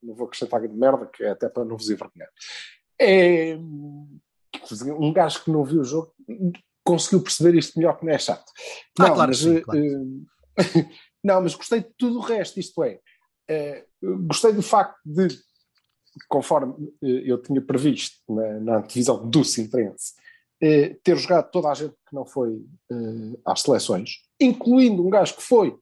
não 0.01 0.15
vou 0.15 0.27
acrescentar 0.27 0.61
grande 0.61 0.77
merda, 0.77 1.05
que 1.05 1.23
é 1.23 1.31
até 1.31 1.49
para 1.49 1.65
não 1.65 1.77
vos 1.77 1.89
envergonhar. 1.89 2.29
É, 2.99 3.55
um 3.57 5.13
gajo 5.13 5.43
que 5.43 5.51
não 5.51 5.63
viu 5.63 5.81
o 5.81 5.85
jogo 5.85 6.13
conseguiu 6.85 7.21
perceber 7.21 7.57
isto 7.57 7.77
melhor 7.77 7.97
que 7.97 8.05
não 8.05 8.13
é 8.13 8.19
chato. 8.19 8.51
Ah, 8.99 9.07
não, 9.07 9.15
claro 9.15 9.29
mas, 9.29 9.39
sim, 9.39 9.61
claro. 9.61 9.79
eh, 9.79 10.89
não, 11.23 11.41
mas 11.41 11.55
gostei 11.55 11.81
de 11.81 11.89
tudo 11.97 12.19
o 12.19 12.21
resto, 12.21 12.59
isto 12.59 12.83
é, 12.83 12.99
gostei 14.27 14.53
do 14.53 14.61
facto 14.61 14.97
de, 15.05 15.27
conforme 16.27 16.73
eh, 17.01 17.23
eu 17.25 17.41
tinha 17.41 17.61
previsto 17.61 18.17
na, 18.29 18.59
na 18.59 18.77
antevisão 18.77 19.27
do 19.27 19.43
Sintrense, 19.43 20.13
eh, 20.61 20.95
ter 21.03 21.17
jogado 21.17 21.51
toda 21.51 21.69
a 21.69 21.73
gente 21.73 21.93
que 22.07 22.15
não 22.15 22.25
foi 22.25 22.65
eh, 22.91 23.39
às 23.45 23.61
seleções, 23.61 24.19
incluindo 24.39 25.05
um 25.05 25.09
gajo 25.09 25.35
que 25.35 25.43
foi 25.43 25.77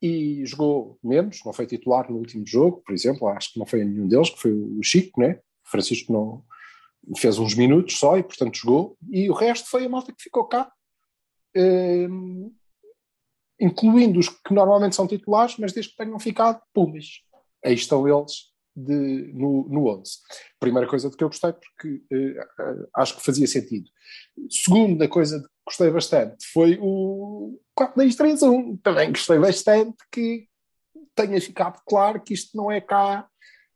e 0.00 0.44
jogou 0.46 0.98
menos, 1.02 1.40
não 1.44 1.52
foi 1.52 1.66
titular 1.66 2.10
no 2.10 2.18
último 2.18 2.44
jogo, 2.46 2.82
por 2.84 2.92
exemplo, 2.92 3.28
acho 3.28 3.52
que 3.52 3.58
não 3.58 3.66
foi 3.66 3.84
nenhum 3.84 4.08
deles, 4.08 4.30
que 4.30 4.40
foi 4.40 4.52
o 4.52 4.82
Chico, 4.82 5.20
né? 5.20 5.38
O 5.64 5.70
Francisco 5.70 6.12
não 6.12 6.42
fez 7.16 7.38
uns 7.38 7.54
minutos 7.54 7.98
só 7.98 8.16
e 8.16 8.22
portanto 8.22 8.56
jogou, 8.56 8.96
e 9.10 9.28
o 9.30 9.34
resto 9.34 9.68
foi 9.68 9.84
a 9.84 9.88
malta 9.88 10.12
que 10.12 10.22
ficou 10.22 10.44
cá, 10.44 10.72
eh, 11.54 12.08
incluindo 13.60 14.18
os 14.18 14.28
que 14.28 14.52
normalmente 14.52 14.96
são 14.96 15.06
titulares, 15.06 15.56
mas 15.58 15.72
desde 15.72 15.92
que 15.92 15.96
tenham 15.96 16.18
ficado, 16.18 16.60
pumas. 16.72 17.20
Aí 17.64 17.74
estão 17.74 18.08
eles 18.08 18.51
de, 18.74 19.32
no, 19.34 19.68
no 19.68 19.88
11. 19.88 20.12
Primeira 20.58 20.88
coisa 20.88 21.10
de 21.10 21.16
que 21.16 21.24
eu 21.24 21.28
gostei, 21.28 21.52
porque 21.52 22.02
eh, 22.12 22.46
acho 22.96 23.16
que 23.16 23.24
fazia 23.24 23.46
sentido. 23.46 23.88
Segunda 24.50 25.08
coisa 25.08 25.38
de 25.38 25.44
que 25.44 25.52
gostei 25.66 25.90
bastante 25.90 26.46
foi 26.52 26.78
o 26.80 27.58
4-2-3-1. 27.78 28.80
Também 28.82 29.10
gostei 29.10 29.38
bastante 29.38 29.96
que 30.10 30.48
tenha 31.14 31.40
ficado 31.40 31.80
claro 31.86 32.22
que 32.22 32.34
isto 32.34 32.56
não 32.56 32.70
é 32.70 32.80
cá 32.80 33.28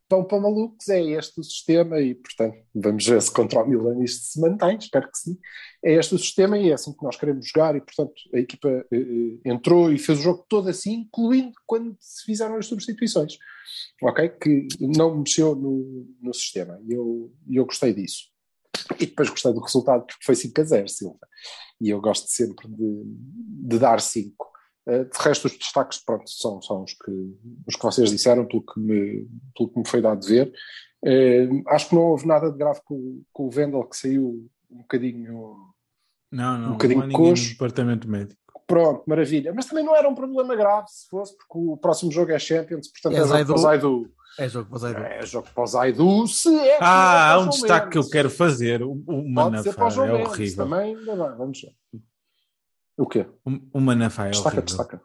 pão 0.09 0.25
para 0.25 0.41
malucos, 0.41 0.89
é 0.89 1.03
este 1.03 1.41
o 1.41 1.45
sistema 1.45 2.01
e, 2.01 2.15
portanto, 2.15 2.57
vamos 2.75 3.07
ver 3.07 3.21
se 3.21 3.31
contra 3.33 3.63
o 3.63 3.69
Milan 3.69 4.03
isto 4.03 4.25
se 4.25 4.41
mantém, 4.41 4.79
espero 4.79 5.11
que 5.11 5.19
sim. 5.19 5.39
É 5.85 5.95
este 5.95 6.15
o 6.15 6.19
sistema 6.19 6.59
e 6.59 6.71
é 6.71 6.75
assim 6.75 6.93
que 6.93 7.05
nós 7.05 7.17
queremos 7.17 7.47
jogar 7.49 7.77
e, 7.77 7.81
portanto, 7.81 8.15
a 8.35 8.39
equipa 8.39 8.69
eh, 8.93 9.39
entrou 9.45 9.93
e 9.93 9.99
fez 9.99 10.21
o 10.21 10.23
jogo 10.23 10.45
todo 10.49 10.69
assim, 10.69 11.01
incluindo 11.01 11.53
quando 11.67 11.97
se 12.01 12.25
fizeram 12.25 12.57
as 12.57 12.67
substituições, 12.67 13.35
ok? 14.03 14.29
Que 14.29 14.69
não 14.81 15.19
mexeu 15.19 15.55
no, 15.55 16.07
no 16.21 16.33
sistema 16.33 16.81
e 16.89 16.93
eu, 16.93 17.33
eu 17.51 17.65
gostei 17.65 17.93
disso. 17.93 18.31
E 19.01 19.07
depois 19.07 19.31
gostei 19.31 19.53
do 19.53 19.61
resultado 19.61 20.07
porque 20.07 20.25
foi 20.25 20.35
5 20.35 20.61
a 20.61 20.65
0, 20.65 20.89
Silva. 20.89 21.29
E 21.81 21.91
eu 21.91 22.01
gosto 22.01 22.29
sempre 22.29 22.69
de, 22.69 23.03
de 23.05 23.79
dar 23.79 24.01
5. 24.01 24.56
Uh, 24.87 25.05
de 25.05 25.19
resto, 25.19 25.47
os 25.47 25.59
destaques 25.59 25.99
pronto, 25.99 26.29
são, 26.31 26.63
são 26.63 26.85
os, 26.85 26.93
que, 26.95 27.11
os 27.67 27.75
que 27.75 27.83
vocês 27.83 28.11
disseram, 28.11 28.47
pelo 28.47 28.63
que 28.63 28.79
me, 28.79 29.27
pelo 29.57 29.69
que 29.69 29.79
me 29.81 29.89
foi 29.89 30.01
dado 30.01 30.21
de 30.21 30.29
ver. 30.29 30.53
Uh, 31.05 31.63
acho 31.69 31.89
que 31.89 31.95
não 31.95 32.03
houve 32.03 32.27
nada 32.27 32.51
de 32.51 32.57
grave 32.57 32.81
com, 32.85 33.23
com 33.33 33.47
o 33.47 33.51
Vendel, 33.51 33.85
que 33.85 33.97
saiu 33.97 34.49
um 34.71 34.79
bocadinho. 34.79 35.57
Não, 36.31 36.59
não, 36.59 36.69
Um 36.69 36.73
bocadinho 36.73 36.99
não 37.01 37.05
há 37.05 37.09
ninguém 37.09 37.31
coxo. 37.31 37.43
no 37.45 37.49
departamento 37.51 38.09
médico. 38.09 38.41
Pronto, 38.67 39.05
maravilha. 39.07 39.53
Mas 39.55 39.67
também 39.67 39.85
não 39.85 39.95
era 39.95 40.09
um 40.09 40.15
problema 40.15 40.55
grave 40.57 40.89
se 40.89 41.09
fosse, 41.09 41.37
porque 41.37 41.53
o 41.57 41.77
próximo 41.77 42.11
jogo 42.11 42.33
é 42.33 42.39
Champions, 42.39 42.89
portanto 42.89 43.13
É 43.15 43.17
é, 43.17 43.21
jogo 43.21 43.33
Zaidu. 43.33 43.47
para 43.47 43.55
o 43.55 43.59
Zaidu. 43.59 44.13
É 44.39 44.49
jogo 44.49 44.69
para 44.69 44.77
o 44.77 44.79
Zaidu. 44.79 45.01
É 45.01 45.27
jogo 45.27 45.49
para 45.55 45.63
o 45.63 45.67
Zaidu, 45.67 46.27
se 46.27 46.55
é. 46.59 46.79
Ah, 46.81 47.33
há 47.33 47.37
para 47.37 47.45
um 47.47 47.49
destaque 47.49 47.91
que 47.91 47.99
eu 47.99 48.09
quero 48.11 48.29
fazer. 48.29 48.83
O, 48.83 48.93
o 49.07 49.29
Manafá 49.33 49.89
é 49.89 50.25
horrível. 50.25 50.65
também. 50.65 50.97
Vamos 51.05 51.61
ver. 51.61 51.73
O 52.97 53.07
quê? 53.07 53.27
O, 53.45 53.79
o 53.79 53.81
Manafá 53.81 54.27
é 54.27 54.31
Destaca, 54.31 54.49
horrível. 54.57 54.65
destaca. 54.65 55.01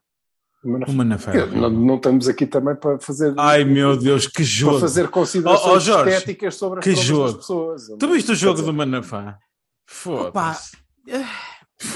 O 0.63 0.93
Manafá 0.93 1.33
é 1.33 1.45
Não, 1.47 1.69
não 1.71 1.95
estamos 1.95 2.27
aqui 2.27 2.45
também 2.45 2.75
para 2.75 2.99
fazer. 2.99 3.33
Ai 3.37 3.63
meu 3.63 3.97
Deus, 3.97 4.27
que 4.27 4.33
para 4.35 4.43
jogo! 4.43 4.79
fazer 4.79 5.09
considerações 5.09 5.67
Oh, 5.67 5.75
oh, 5.75 5.79
Jorge, 5.79 6.11
estéticas 6.15 6.55
sobre 6.55 6.79
as 6.79 6.83
que 6.83 6.95
jogo. 6.95 7.25
das 7.25 7.35
pessoas. 7.37 7.87
Tu 7.99 8.07
viste 8.09 8.31
o 8.31 8.35
jogo 8.35 8.55
Quer 8.57 8.61
do 8.65 8.71
dizer, 8.71 8.77
Manafá? 8.77 9.37
Foda-se. 9.87 10.77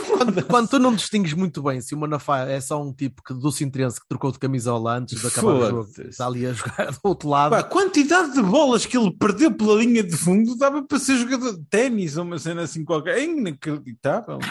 Quando, 0.08 0.44
quando 0.48 0.68
tu 0.68 0.80
não 0.80 0.96
distingues 0.96 1.34
muito 1.34 1.62
bem 1.62 1.80
se 1.80 1.94
o 1.94 1.98
Manafá 2.00 2.40
é 2.40 2.60
só 2.60 2.82
um 2.82 2.92
tipo 2.92 3.22
que, 3.22 3.36
do 3.36 3.52
Sintrense 3.52 4.02
que 4.02 4.08
trocou 4.08 4.32
de 4.32 4.40
camisola 4.40 4.98
antes 4.98 5.22
de 5.22 5.28
acabar 5.28 5.54
o 5.54 5.70
jogo, 5.70 5.90
está 6.10 6.26
ali 6.26 6.48
a 6.48 6.54
jogar 6.54 6.92
do 6.92 7.00
outro 7.04 7.30
lado. 7.30 7.52
Pá, 7.52 7.60
a 7.60 7.64
quantidade 7.64 8.34
de 8.34 8.42
bolas 8.42 8.84
que 8.88 8.98
ele 8.98 9.16
perdeu 9.16 9.54
pela 9.54 9.76
linha 9.76 10.02
de 10.04 10.18
fundo 10.18 10.58
dava 10.58 10.82
para 10.84 10.98
ser 10.98 11.18
jogador 11.18 11.56
de 11.56 11.64
ténis 11.66 12.18
ou 12.18 12.24
uma 12.24 12.40
cena 12.40 12.64
assim 12.64 12.84
qualquer. 12.84 13.20
É 13.20 13.24
inacreditável, 13.26 14.40
meu. 14.40 14.50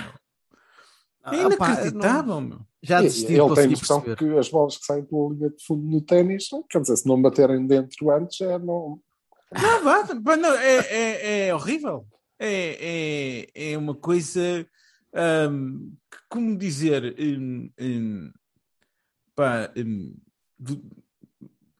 É 1.32 1.36
inacreditável, 1.42 2.40
meu. 2.40 2.60
já 2.82 3.00
e- 3.00 3.04
desisti, 3.04 3.32
ele 3.32 3.38
tem 3.38 3.48
consegui 3.48 3.70
noção 3.74 4.00
perceber. 4.02 4.32
que 4.34 4.38
as 4.38 4.48
bolas 4.50 4.76
que 4.76 4.84
saem 4.84 5.04
pela 5.04 5.28
linha 5.32 5.50
de 5.50 5.64
fundo 5.64 5.82
no 5.86 6.00
ténis, 6.00 6.48
quer 6.68 6.80
dizer, 6.82 6.96
se 6.96 7.06
não 7.08 7.20
baterem 7.20 7.66
dentro 7.66 8.10
antes, 8.10 8.40
é 8.40 8.58
não. 8.58 9.00
Não, 9.52 10.22
pá, 10.22 10.36
não, 10.36 10.52
é, 10.54 10.76
é, 10.76 11.46
é 11.48 11.54
horrível. 11.54 12.06
É, 12.38 13.46
é, 13.54 13.72
é 13.72 13.78
uma 13.78 13.94
coisa. 13.94 14.66
que, 16.10 16.18
como 16.28 16.56
dizer. 16.58 17.14
hum, 17.18 17.70
hum, 17.80 18.32
pá, 19.34 19.70
hum, 19.76 20.14
do, 20.58 20.82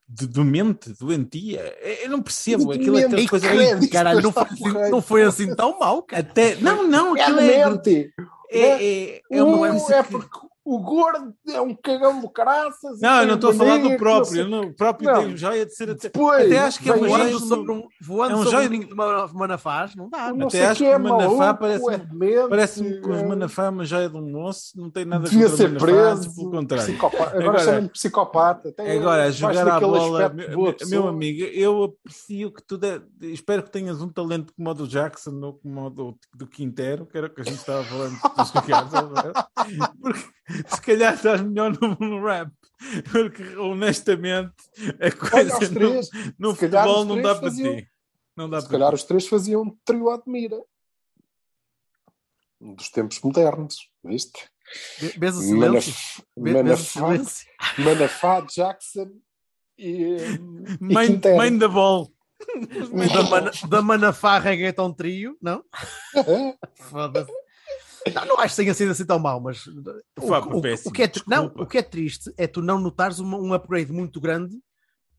de 0.09 0.27
domente, 0.29 0.93
doentia. 0.93 1.61
É, 1.81 2.07
Eu 2.07 2.11
não 2.11 2.23
percebo. 2.23 2.71
Aquilo 2.71 2.97
é 2.97 3.01
aquela 3.05 3.17
Doente, 3.17 3.29
coisa. 3.29 3.49
Caralho, 3.91 4.23
não 4.23 4.33
foi, 4.33 4.45
assim, 4.45 4.91
não 4.91 5.03
foi 5.03 5.23
assim 5.25 5.55
tão 5.57 5.79
mau, 5.79 6.03
cara. 6.05 6.23
Até, 6.23 6.55
não, 6.57 6.87
não, 6.87 7.17
É 7.17 7.23
aquilo 7.23 7.41
é, 7.41 7.71
mente. 7.71 8.15
É, 8.51 9.17
é, 9.17 9.23
é 9.31 9.43
uma 9.43 9.55
Um 9.55 9.59
coisa 9.59 9.77
é 9.77 10.03
que- 10.05 10.11
porque 10.13 10.47
o 10.65 10.79
gordo 10.79 11.35
é 11.49 11.61
um 11.61 11.75
cagão 11.75 12.21
do 12.21 12.29
caraças. 12.29 12.99
Não, 13.01 13.21
eu 13.21 13.27
não 13.27 13.35
estou 13.35 13.51
a 13.51 13.55
falar 13.55 13.79
do 13.79 13.89
que 13.91 13.97
próprio. 13.99 14.49
não 14.49 14.61
o 14.63 14.73
próprio 14.75 15.11
Não. 15.13 15.25
tem 15.25 15.37
joia 15.37 15.67
de 15.67 15.75
ser 15.75 15.91
até. 15.91 16.09
Depois, 16.09 16.47
Até 16.47 16.59
acho 16.59 16.81
que 16.81 16.91
é 16.91 16.95
lá 16.95 17.09
joia 17.09 17.35
de- 17.39 17.47
sobre 17.47 17.73
um, 17.73 17.87
voando 18.01 18.33
É 18.33 18.37
um 18.37 18.41
um 18.65 18.69
ninho 18.69 18.89
de 18.89 18.95
ma- 18.95 19.29
manafás, 19.33 19.95
não 19.95 20.09
dá. 20.09 20.33
Não. 20.33 20.47
Até 20.47 20.67
acho 20.67 20.79
quem 20.79 20.87
que 20.89 20.93
é 20.93 20.97
o 20.97 21.01
Manafá 21.01 21.29
maluco, 21.37 21.59
parece- 21.61 21.91
é 21.95 22.49
Parece-me 22.49 23.01
que 23.01 23.09
os 23.11 23.19
é- 23.19 23.27
Manafá 23.27 23.65
é 23.65 23.69
uma 23.69 23.85
joia 23.85 24.09
de 24.09 24.17
um 24.17 24.31
moço, 24.31 24.73
não 24.81 24.91
tem 24.91 25.05
nada 25.05 25.25
Devia 25.29 25.49
contra 25.51 25.57
ser 25.57 25.69
Manafá, 25.69 25.87
preso. 25.87 26.35
pelo 26.35 26.51
contrário. 26.51 26.87
psicopata. 26.87 27.39
Agora, 27.39 27.61
Agora- 27.63 27.89
psicopata. 27.89 28.73
Tem- 28.73 28.99
Agora, 28.99 29.25
a 29.25 29.31
jogar 29.31 29.69
à 29.69 29.81
bola, 29.81 30.31
de 30.31 30.37
meu, 30.37 30.49
meu 30.61 30.73
pessoa. 30.73 31.11
amigo, 31.11 31.45
eu 31.47 31.85
aprecio 31.85 32.51
que 32.53 32.63
tu 32.63 32.79
de- 32.79 33.03
espero 33.23 33.63
que 33.63 33.71
tenhas 33.71 34.01
um 34.01 34.09
talento 34.09 34.53
como 34.57 34.71
o 34.71 34.75
do 34.75 34.87
Jackson 34.89 35.39
ou 35.43 35.53
como 35.55 35.87
o 35.87 35.91
do, 35.91 36.19
do 36.35 36.47
Quintero, 36.47 37.05
que 37.07 37.19
era 37.19 37.27
o 37.27 37.31
que 37.31 37.41
a 37.41 37.45
gente 37.45 37.57
estava 37.59 37.85
falando 37.85 38.13
dos 38.37 38.51
jogadores, 38.51 39.33
porque 40.01 40.54
se 40.69 40.81
calhar 40.83 41.15
estás 41.15 41.41
melhor 41.43 41.79
no, 41.81 41.95
no 41.97 42.25
rap, 42.25 42.51
porque 43.11 43.57
honestamente 43.57 44.55
a 45.01 45.07
Olha, 45.07 45.51
coisa 45.51 45.61
no, 45.61 45.75
três, 45.75 46.09
no 46.39 46.55
se 46.55 46.61
calhar 46.69 46.85
futebol 46.85 47.01
os 47.03 47.07
não 47.07 47.15
três 47.17 47.23
dá 47.23 47.35
para 47.35 47.51
faziam- 47.51 47.77
ti. 47.77 47.89
Não 48.37 48.51
dá 48.51 48.61
se 48.61 48.67
para 48.67 48.73
calhar 48.79 48.89
ti. 48.91 48.95
os 48.97 49.03
três 49.05 49.27
faziam 49.29 49.63
um 49.63 49.77
trio 49.85 50.11
à 50.11 50.15
admira. 50.15 50.61
Dos 52.61 52.89
tempos 52.91 53.21
modernos, 53.21 53.91
viste? 54.03 54.49
O 55.03 55.31
silêncio? 55.33 55.95
Manafá, 56.37 56.77
silêncio? 56.77 57.47
Manafá, 57.79 58.41
Jackson 58.41 59.11
E, 59.77 59.93
e 59.93 60.79
Mãe, 60.81 61.21
mãe 61.37 61.59
da 61.59 61.69
bol. 61.69 62.11
Da, 63.13 63.23
mana, 63.31 63.51
da 63.69 63.83
Manafá 63.83 64.39
Reggaeton 64.39 64.93
Trio, 64.93 65.37
não? 65.41 65.65
Foda-se. 66.77 67.31
Não, 68.13 68.27
não 68.27 68.41
acho 68.41 68.55
que 68.57 68.63
tenha 68.63 68.75
sido 68.75 68.91
assim 68.91 69.07
tão 69.07 69.19
mau, 69.19 69.41
mas 69.41 69.67
o, 69.67 69.83
Foi 70.19 70.39
o- 70.41 70.59
o 70.59 70.61
péssimo, 70.61 70.93
que 70.93 71.03
é, 71.05 71.13
não, 71.27 71.47
o 71.47 71.67
que 71.67 71.79
é 71.79 71.83
triste 71.83 72.33
é 72.37 72.47
tu 72.47 72.61
não 72.61 72.79
notares 72.81 73.19
uma- 73.19 73.39
um 73.39 73.53
upgrade 73.55 73.93
muito 73.93 74.21
grande 74.21 74.57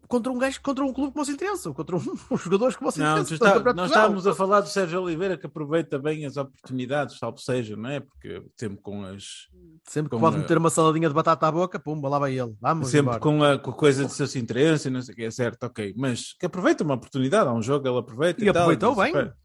contra 0.07 0.31
um 0.31 0.37
gajo, 0.37 0.61
contra 0.61 0.85
um 0.85 0.93
clube 0.93 1.11
como 1.13 1.23
o 1.23 1.25
Sintrense, 1.25 1.67
contra 1.73 1.95
um, 1.95 1.99
uns 2.29 2.41
jogadores 2.41 2.75
como 2.75 2.91
o 2.91 2.93
Não, 2.95 3.25
Sintrense. 3.25 3.33
está- 3.33 3.73
nós 3.73 3.87
estávamos 3.89 4.27
a 4.27 4.35
falar 4.35 4.61
do 4.61 4.69
Sérgio 4.69 5.01
Oliveira 5.01 5.35
que 5.35 5.47
aproveita 5.47 5.97
bem 5.97 6.27
as 6.27 6.37
oportunidades, 6.37 7.17
salvo 7.17 7.39
seja, 7.39 7.75
não 7.75 7.89
é? 7.89 7.99
Porque 8.01 8.43
sempre 8.55 8.79
com 8.83 9.03
as. 9.03 9.47
Sempre 9.89 10.11
que 10.11 10.19
pode 10.19 10.35
a- 10.35 10.39
meter 10.39 10.57
uma 10.59 10.69
saladinha 10.69 11.07
de 11.07 11.13
batata 11.15 11.47
à 11.47 11.51
boca, 11.51 11.79
pumba, 11.79 12.07
lá 12.07 12.19
vai 12.19 12.37
ele. 12.37 12.55
Vamos 12.61 12.87
sempre 12.89 12.99
embora. 13.07 13.19
com 13.19 13.43
a, 13.43 13.57
com 13.57 13.71
a 13.71 13.73
coisa 13.73 14.05
de 14.05 14.11
seus 14.13 14.35
interesses 14.35 14.85
e 14.85 14.89
não 14.91 15.01
sei 15.01 15.13
o 15.13 15.15
que, 15.15 15.23
é 15.23 15.31
certo, 15.31 15.63
ok. 15.63 15.95
Mas 15.97 16.33
que 16.39 16.45
aproveita 16.45 16.83
uma 16.83 16.93
oportunidade, 16.93 17.49
há 17.49 17.53
um 17.53 17.61
jogo, 17.63 17.87
ele 17.87 17.97
aproveita 17.97 18.43
E 18.43 18.47
e, 18.47 18.53
tal, 18.53 18.61
aproveitou 18.61 18.91
então, 18.91 19.03
bem. 19.03 19.11
super. 19.11 19.35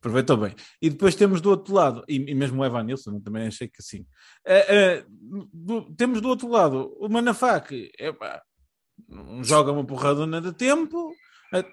Aproveitou 0.00 0.36
bem. 0.36 0.54
E 0.80 0.90
depois 0.90 1.14
temos 1.16 1.40
do 1.40 1.50
outro 1.50 1.74
lado, 1.74 2.04
e, 2.08 2.34
mesmo 2.34 2.62
o 2.62 2.64
Evan 2.64 2.84
Nilsson, 2.84 3.20
também 3.20 3.46
achei 3.48 3.66
que 3.68 3.80
assim. 3.80 4.06
Eh, 4.46 4.74
eh, 4.76 5.04
do- 5.52 5.92
temos 5.94 6.20
do 6.20 6.28
outro 6.28 6.48
lado 6.48 6.94
o 7.00 7.08
Manafá, 7.08 7.60
que 7.60 7.90
epá, 7.98 8.40
não 9.08 9.42
joga 9.42 9.72
uma 9.72 9.84
porradona 9.84 10.40
de 10.40 10.52
tempo, 10.52 11.12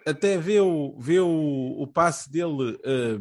até 0.05 0.37
vê 0.37 0.59
o, 0.59 0.97
vê 0.99 1.19
o, 1.19 1.75
o 1.79 1.87
passe 1.87 2.31
dele. 2.31 2.79
eh, 2.83 3.19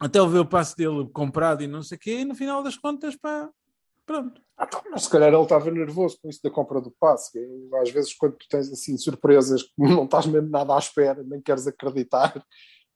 até 0.00 0.18
ver 0.26 0.38
o 0.38 0.46
passe 0.46 0.74
dele 0.76 1.08
comprado 1.12 1.62
e 1.62 1.66
não 1.66 1.82
sei 1.82 1.96
o 1.96 2.00
quê, 2.00 2.20
e 2.20 2.24
no 2.24 2.34
final 2.34 2.62
das 2.62 2.76
contas, 2.76 3.14
pá, 3.16 3.50
pronto. 4.06 4.40
Ah, 4.56 4.64
então, 4.66 4.82
mas 4.90 5.02
se 5.04 5.10
calhar 5.10 5.32
ele 5.32 5.42
estava 5.42 5.70
nervoso 5.70 6.18
com 6.22 6.28
isso 6.28 6.40
da 6.42 6.50
compra 6.50 6.80
do 6.80 6.90
passe. 6.98 7.32
que 7.32 7.76
Às 7.76 7.90
vezes, 7.90 8.14
quando 8.14 8.36
tu 8.36 8.46
tens 8.48 8.70
assim 8.72 8.96
surpresas 8.96 9.62
que 9.62 9.72
não 9.78 10.04
estás 10.04 10.26
mesmo 10.26 10.48
nada 10.48 10.74
à 10.74 10.78
espera, 10.78 11.22
nem 11.22 11.40
queres 11.40 11.66
acreditar, 11.66 12.42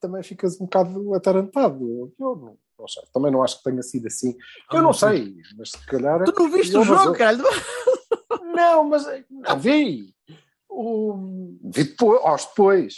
também 0.06 0.22
ficas 0.22 0.60
um 0.60 0.64
bocado 0.64 1.14
atarantado. 1.14 2.12
Eu 2.18 2.36
não, 2.36 2.58
não 2.78 2.88
sei, 2.88 3.02
também 3.12 3.30
não 3.32 3.42
acho 3.42 3.58
que 3.58 3.64
tenha 3.64 3.82
sido 3.82 4.06
assim. 4.06 4.36
Eu 4.72 4.82
não 4.82 4.92
sei, 4.92 5.34
mas 5.56 5.70
se 5.70 5.86
calhar. 5.86 6.24
Tu 6.24 6.32
não 6.38 6.50
viste 6.50 6.70
ele 6.72 6.78
o 6.78 6.84
jogo, 6.84 6.98
vazou. 6.98 7.14
caralho? 7.14 7.44
Não, 8.54 8.84
mas 8.84 9.04
não 9.30 9.58
vi. 9.58 10.14
O... 10.68 11.56
Vi 11.64 11.84
depois, 11.84 12.20
aos 12.24 12.44
depois. 12.46 12.94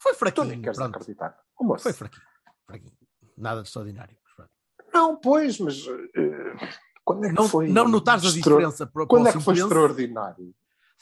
Foi 0.00 0.12
Tu 0.12 0.16
fraquinho. 0.18 0.46
nem 0.46 0.62
queres 0.62 0.78
acreditar. 0.78 1.36
Como 1.54 1.74
assim? 1.74 1.84
Foi 1.84 1.92
fraquinho. 1.92 2.22
fraquinho. 2.66 2.92
Nada 3.36 3.62
de 3.62 3.68
extraordinário. 3.68 4.16
Não, 4.92 5.16
pois, 5.16 5.58
mas 5.60 5.86
eh, 6.16 6.54
quando 7.04 7.24
é 7.24 7.28
que 7.28 7.34
Não, 7.34 7.48
foi? 7.48 7.68
não 7.68 7.86
notares 7.88 8.24
a 8.24 8.26
extra- 8.28 8.40
diferença 8.54 8.86
para, 8.86 9.06
Quando 9.06 9.28
é 9.28 9.32
que 9.32 9.40
foi 9.40 9.54
extraordinário? 9.54 10.52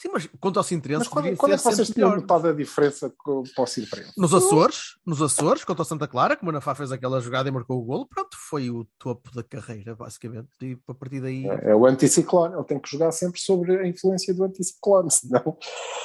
Sim, 0.00 0.10
mas 0.12 0.28
quanto 0.38 0.58
ao 0.58 0.62
Sintrense, 0.62 1.00
Mas 1.00 1.08
quando, 1.08 1.26
é 1.26 1.56
que 1.56 1.64
vocês 1.64 1.90
tinham 1.90 2.14
notado 2.14 2.46
a 2.46 2.52
diferença 2.52 3.12
com, 3.18 3.42
para 3.52 3.64
o 3.64 3.66
Sintrense? 3.66 4.12
Nos 4.16 4.32
Açores, 4.32 4.96
nos 5.04 5.20
Açores, 5.20 5.64
contra 5.64 5.82
o 5.82 5.84
Santa 5.84 6.06
Clara, 6.06 6.36
como 6.36 6.50
o 6.50 6.52
Manafá 6.52 6.72
fez 6.72 6.92
aquela 6.92 7.20
jogada 7.20 7.48
e 7.48 7.52
marcou 7.52 7.80
o 7.80 7.84
golo, 7.84 8.06
pronto, 8.06 8.36
foi 8.48 8.70
o 8.70 8.86
topo 8.96 9.34
da 9.34 9.42
carreira, 9.42 9.96
basicamente. 9.96 10.50
E 10.62 10.78
a 10.86 10.94
partir 10.94 11.20
daí, 11.20 11.44
É, 11.48 11.70
é 11.70 11.74
o 11.74 11.84
anticiclone, 11.84 12.54
ele 12.54 12.62
tem 12.62 12.78
que 12.78 12.88
jogar 12.88 13.10
sempre 13.10 13.40
sobre 13.40 13.76
a 13.76 13.88
influência 13.88 14.32
do 14.32 14.44
anticiclone, 14.44 15.10
senão. 15.10 15.58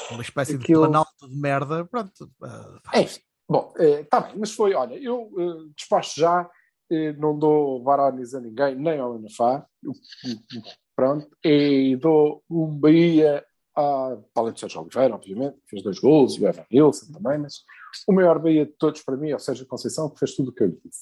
uma 0.09 0.21
espécie 0.23 0.57
de 0.57 0.63
aquilo- 0.63 0.81
planalto 0.81 1.29
de 1.29 1.35
merda, 1.39 1.85
pronto. 1.85 2.31
ah, 2.41 2.79
Enfim, 3.00 3.19
bom, 3.47 3.71
está 3.77 4.21
bem, 4.21 4.33
mas 4.39 4.51
foi, 4.53 4.73
olha, 4.73 4.95
eu 4.95 5.29
eh, 5.38 5.69
despacho 5.77 6.19
já, 6.19 6.50
eh, 6.91 7.13
não 7.13 7.38
dou 7.38 7.83
varones 7.83 8.33
a 8.33 8.41
ninguém, 8.41 8.73
nem 8.75 9.00
ao 9.00 9.13
Anafá, 9.17 9.67
pronto, 10.95 11.27
e 11.43 11.95
dou 11.95 12.43
um 12.50 12.67
Bahia 12.75 13.45
a, 13.75 14.17
para 14.33 14.43
além 14.43 14.53
do 14.53 14.59
Sérgio 14.59 14.81
Oliveira, 14.81 15.15
obviamente, 15.15 15.55
que 15.61 15.69
fez 15.69 15.83
dois 15.83 15.99
gols, 15.99 16.35
e 16.35 16.41
o 16.41 16.47
Evan 16.47 16.65
Nilsson 16.71 17.11
também, 17.11 17.37
mas 17.39 17.63
o 18.07 18.13
maior 18.13 18.39
Bahia 18.39 18.65
de 18.65 18.71
todos 18.73 19.01
para 19.01 19.17
mim 19.17 19.29
é 19.29 19.35
o 19.35 19.39
Sérgio 19.39 19.65
Conceição, 19.65 20.09
que 20.09 20.19
fez 20.19 20.35
tudo 20.35 20.49
o 20.49 20.53
que 20.53 20.63
eu 20.63 20.67
lhe 20.67 20.79
disse. 20.85 21.01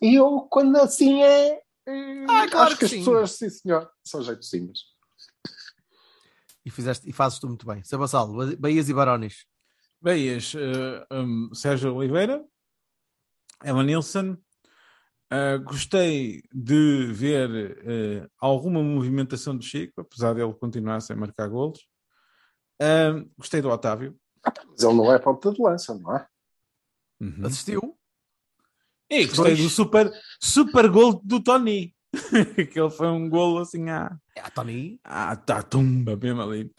E 0.00 0.14
eu, 0.14 0.40
quando 0.50 0.76
assim 0.76 1.22
é, 1.22 1.62
eh, 1.86 2.24
Ah, 2.28 2.48
claro 2.50 2.68
acho 2.68 2.74
que 2.74 2.78
que, 2.80 2.84
as 2.84 2.90
sim. 2.90 2.98
pessoas, 2.98 3.30
sim 3.32 3.50
senhor, 3.50 3.90
são 4.04 4.22
jeitozinhas. 4.22 4.80
E, 6.64 6.70
fizeste, 6.70 7.08
e 7.08 7.12
fazes 7.12 7.38
tu 7.38 7.46
muito 7.46 7.64
bem. 7.64 7.82
Sabassal, 7.84 8.28
Bahias 8.58 8.88
e 8.88 8.94
Barones. 8.94 9.46
Beias, 10.02 10.52
eh, 10.54 11.06
um, 11.12 11.54
Sérgio 11.54 11.94
Oliveira, 11.94 12.44
Evan 13.64 13.84
Nilsson. 13.84 14.36
Eh, 15.30 15.58
gostei 15.58 16.42
de 16.54 17.06
ver 17.12 17.78
eh, 17.84 18.28
alguma 18.38 18.82
movimentação 18.82 19.56
do 19.56 19.64
Chico, 19.64 20.00
apesar 20.00 20.34
dele 20.34 20.54
continuar 20.54 21.00
sem 21.00 21.16
marcar 21.16 21.48
golos. 21.48 21.80
Eh, 22.80 23.24
gostei 23.36 23.60
do 23.60 23.68
Otávio. 23.68 24.16
Mas 24.70 24.82
ele 24.82 24.94
não 24.94 25.12
é 25.12 25.18
ponta 25.18 25.50
de 25.52 25.60
lança, 25.60 25.94
não 25.98 26.16
é? 26.16 26.26
Uhum. 27.20 27.46
Assistiu? 27.46 27.98
E 29.10 29.24
gostei 29.26 29.54
Dois. 29.54 29.58
do 29.60 29.70
super, 29.70 30.12
super 30.40 30.88
gol 30.88 31.20
do 31.24 31.42
Tony. 31.42 31.94
Aquele 32.60 32.90
foi 32.90 33.08
um 33.08 33.28
golo 33.28 33.58
assim 33.58 33.88
à, 33.88 34.16
É, 34.36 34.42
Tony. 34.50 35.00
à, 35.02 35.32
à 35.32 35.62
tumba 35.62 36.16
mesmo 36.16 36.42
ali. 36.42 36.72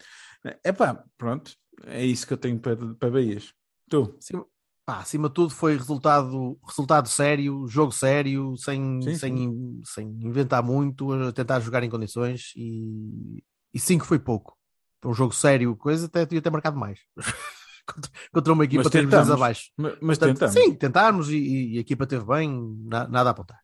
Epá, 0.64 1.04
pronto. 1.18 1.52
É 1.84 2.04
isso 2.04 2.26
que 2.26 2.32
eu 2.32 2.38
tenho 2.38 2.58
para, 2.58 2.76
para 2.94 3.10
Bahias. 3.10 3.52
Tu? 3.88 4.14
Acima, 4.18 4.46
pá, 4.88 5.00
acima 5.00 5.28
de 5.28 5.34
tudo 5.34 5.50
foi 5.54 5.76
resultado, 5.76 6.58
resultado 6.66 7.08
sério, 7.08 7.66
jogo 7.68 7.92
sério, 7.92 8.56
sem, 8.56 9.02
Sim, 9.02 9.14
sem, 9.18 9.80
sem 9.84 10.06
inventar 10.22 10.62
muito, 10.62 11.12
a 11.12 11.30
tentar 11.30 11.60
jogar 11.60 11.82
em 11.82 11.90
condições 11.90 12.52
e, 12.56 13.44
e 13.74 13.78
cinco 13.78 14.06
foi 14.06 14.18
pouco. 14.18 14.56
Para 14.98 15.10
um 15.10 15.14
jogo 15.14 15.34
sério, 15.34 15.76
coisa, 15.76 16.06
até 16.06 16.24
devia 16.24 16.40
ter 16.40 16.48
marcado 16.50 16.78
mais. 16.78 17.00
contra, 17.86 18.10
contra 18.32 18.52
uma 18.54 18.64
equipa 18.64 18.82
Mas 18.82 18.90
três 18.90 19.04
tentamos. 19.04 19.30
abaixo. 19.30 19.70
Mas, 19.76 19.92
mas 20.00 20.18
Portanto, 20.18 20.38
tentamos. 20.38 20.54
Sim, 20.64 20.74
tentámos 20.74 21.28
e, 21.28 21.74
e 21.74 21.76
a 21.76 21.80
equipa 21.82 22.06
teve 22.06 22.24
bem, 22.24 22.50
na- 22.86 23.06
nada 23.08 23.28
a 23.28 23.32
apontar. 23.32 23.60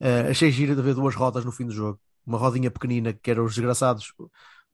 Eh, 0.00 0.30
achei 0.30 0.50
giro 0.50 0.74
de 0.74 0.80
haver 0.80 0.94
duas 0.94 1.14
rodas 1.14 1.44
no 1.44 1.52
fim 1.52 1.66
do 1.66 1.72
jogo. 1.72 2.00
Uma 2.26 2.38
rodinha 2.38 2.70
pequenina 2.70 3.12
que 3.12 3.30
eram 3.30 3.44
os 3.44 3.54
desgraçados 3.54 4.14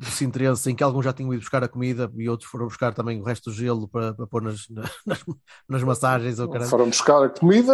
do 0.01 0.11
Sintrense, 0.11 0.71
em 0.71 0.75
que 0.75 0.83
alguns 0.83 1.05
já 1.05 1.13
tinham 1.13 1.33
ido 1.35 1.41
buscar 1.41 1.63
a 1.63 1.69
comida 1.69 2.11
e 2.17 2.29
outros 2.29 2.49
foram 2.51 2.67
buscar 2.67 2.95
também 2.95 3.21
o 3.21 3.23
resto 3.23 3.51
do 3.51 3.57
gelo 3.57 3.87
para, 3.87 4.15
para 4.15 4.27
pôr 4.27 4.41
nas, 4.43 4.67
nas, 5.07 5.25
nas 5.69 5.83
massagens. 5.83 6.39
ou 6.39 6.49
caralho. 6.49 6.71
Foram 6.71 6.89
buscar 6.89 7.23
a 7.23 7.29
comida, 7.29 7.73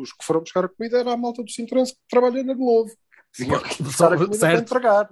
os 0.00 0.12
que 0.12 0.24
foram 0.24 0.40
buscar 0.40 0.64
a 0.64 0.68
comida 0.68 0.98
era 0.98 1.12
a 1.12 1.16
malta 1.16 1.42
do 1.42 1.50
Cinturense 1.50 1.92
que 1.92 1.98
trabalha 2.08 2.42
na 2.44 2.54
Globo. 2.54 2.90
Tinha 3.34 3.58
que 3.58 3.82
ir 3.82 3.84
buscar 3.84 4.12
a 4.12 4.16
comida 4.16 4.38
para 4.38 4.38
Certo. 4.38 4.62
entregar. 4.62 5.08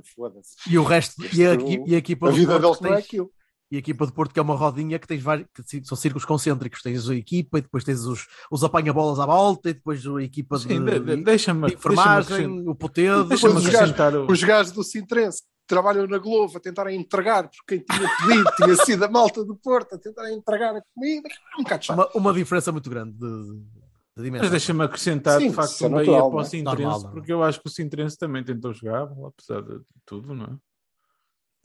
E 0.71 0.79
o 0.79 0.85
resto, 0.85 1.15
e 1.35 1.45
a, 1.45 1.55
e 1.87 1.95
a 1.95 1.99
equipa 1.99 2.29
A 2.29 2.31
do 2.31 2.37
vida 2.37 2.59
deles 2.59 2.81
não 2.81 2.95
é 2.95 2.99
aquilo. 2.99 3.31
E 3.69 3.77
a 3.77 3.79
equipa 3.79 4.07
de 4.07 4.13
Porto, 4.13 4.33
que 4.35 4.39
é 4.39 4.43
uma 4.43 4.55
rodinha 4.55 4.99
que 4.99 5.07
tens 5.09 5.23
vários, 5.23 5.49
que 5.55 5.83
são 5.85 5.97
círculos 5.97 6.25
concêntricos. 6.27 6.83
Tens 6.83 7.09
a 7.09 7.15
equipa 7.17 7.59
e 7.59 7.63
depois 7.63 7.83
tens 7.83 8.03
os, 8.05 8.27
os 8.51 8.63
apanha-bolas 8.63 9.19
à 9.19 9.25
volta 9.27 9.71
e 9.71 9.73
depois 9.75 10.07
a 10.07 10.23
equipa 10.23 10.59
de, 10.59 10.65
Sim, 10.65 10.85
de- 10.85 10.91
de- 11.01 11.01
de 11.01 11.25
deixa-me 11.25 11.25
deixa-me 11.25 11.73
enfermagem, 11.73 12.37
acrescentar- 12.37 12.69
o 12.71 12.75
potedo. 12.77 13.23
Depois 13.25 13.43
os 13.43 13.65
o- 13.65 14.27
Os 14.31 14.45
gajos 14.45 14.73
do 14.73 14.85
Cinturense 14.85 15.41
que 15.41 15.47
trabalham 15.73 16.07
na 16.07 16.19
Globo 16.19 16.55
a 16.59 16.61
tentarem 16.61 17.01
entregar, 17.01 17.49
porque 17.49 17.79
quem 17.79 17.97
tinha 17.97 18.09
pedido 18.17 18.51
tinha 18.57 18.77
sido 18.85 19.05
a 19.05 19.09
malta 19.09 19.43
do 19.43 19.57
Porto 19.57 19.95
a 19.95 19.99
tentarem 19.99 20.37
entregar 20.37 20.77
a 20.77 20.83
comida. 20.95 21.29
É 21.29 21.61
um 21.61 21.63
bocado 21.63 21.85
chato. 21.85 21.97
uma, 21.97 22.09
uma 22.15 22.33
diferença 22.35 22.71
muito 22.71 22.91
grande 22.91 23.13
de, 23.13 23.25
de 23.25 23.63
Mas 24.17 24.25
dimensão. 24.25 24.51
deixa-me 24.51 24.85
acrescentar 24.85 25.41
Sim, 25.41 25.49
de 25.49 25.55
facto 25.55 25.83
é 25.87 25.89
Bahia 25.89 26.13
para 26.19 26.27
o 26.27 26.41
é? 26.43 26.45
Sintrense, 26.45 26.83
Normal, 26.83 27.09
é? 27.09 27.13
porque 27.13 27.33
eu 27.33 27.43
acho 27.43 27.59
que 27.63 27.69
o 27.69 27.71
Sintrense 27.71 28.19
também 28.19 28.45
tentou 28.45 28.75
jogar, 28.75 29.09
apesar 29.27 29.63
de 29.63 29.81
tudo, 30.05 30.35
não 30.35 30.45
é? 30.45 30.57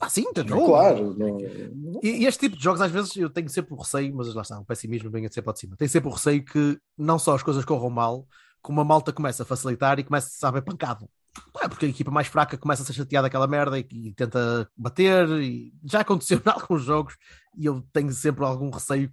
Ah, 0.00 0.08
sim, 0.08 0.32
tentou. 0.32 0.64
Claro, 0.64 1.12
não- 1.18 2.00
E, 2.02 2.22
e 2.22 2.26
este 2.26 2.40
tipo 2.40 2.56
de 2.56 2.62
jogos, 2.62 2.80
às 2.80 2.90
vezes, 2.90 3.14
eu 3.16 3.28
tenho 3.28 3.48
sempre 3.50 3.74
o 3.74 3.76
receio, 3.76 4.14
mas 4.14 4.32
lá 4.32 4.42
está, 4.42 4.58
o 4.58 4.64
pessimismo 4.64 5.10
vem 5.10 5.26
a 5.26 5.30
sempre 5.30 5.52
de 5.52 5.58
cima. 5.58 5.76
Tenho 5.76 5.90
sempre 5.90 6.08
o 6.08 6.12
receio 6.12 6.44
que 6.44 6.78
não 6.96 7.18
só 7.18 7.34
as 7.34 7.42
coisas 7.42 7.64
corram 7.64 7.90
mal, 7.90 8.26
como 8.62 8.80
a 8.80 8.84
malta 8.84 9.12
começa 9.12 9.42
a 9.42 9.46
facilitar 9.46 9.98
e 9.98 10.04
começa 10.04 10.28
a 10.28 10.30
saber 10.30 10.62
pancado. 10.62 11.08
Pá, 11.52 11.68
porque 11.68 11.86
a 11.86 11.88
equipa 11.88 12.10
mais 12.10 12.26
fraca 12.26 12.56
começa 12.56 12.82
a 12.82 12.86
ser 12.86 12.92
chateada 12.92 13.26
daquela 13.26 13.46
merda 13.46 13.78
e, 13.78 13.86
e 13.90 14.14
tenta 14.14 14.68
bater. 14.76 15.28
E 15.40 15.72
já 15.84 16.00
aconteceu 16.00 16.38
em 16.44 16.50
alguns 16.50 16.82
jogos 16.82 17.16
e 17.56 17.66
eu 17.66 17.82
tenho 17.92 18.12
sempre 18.12 18.44
algum 18.44 18.70
receio 18.70 19.12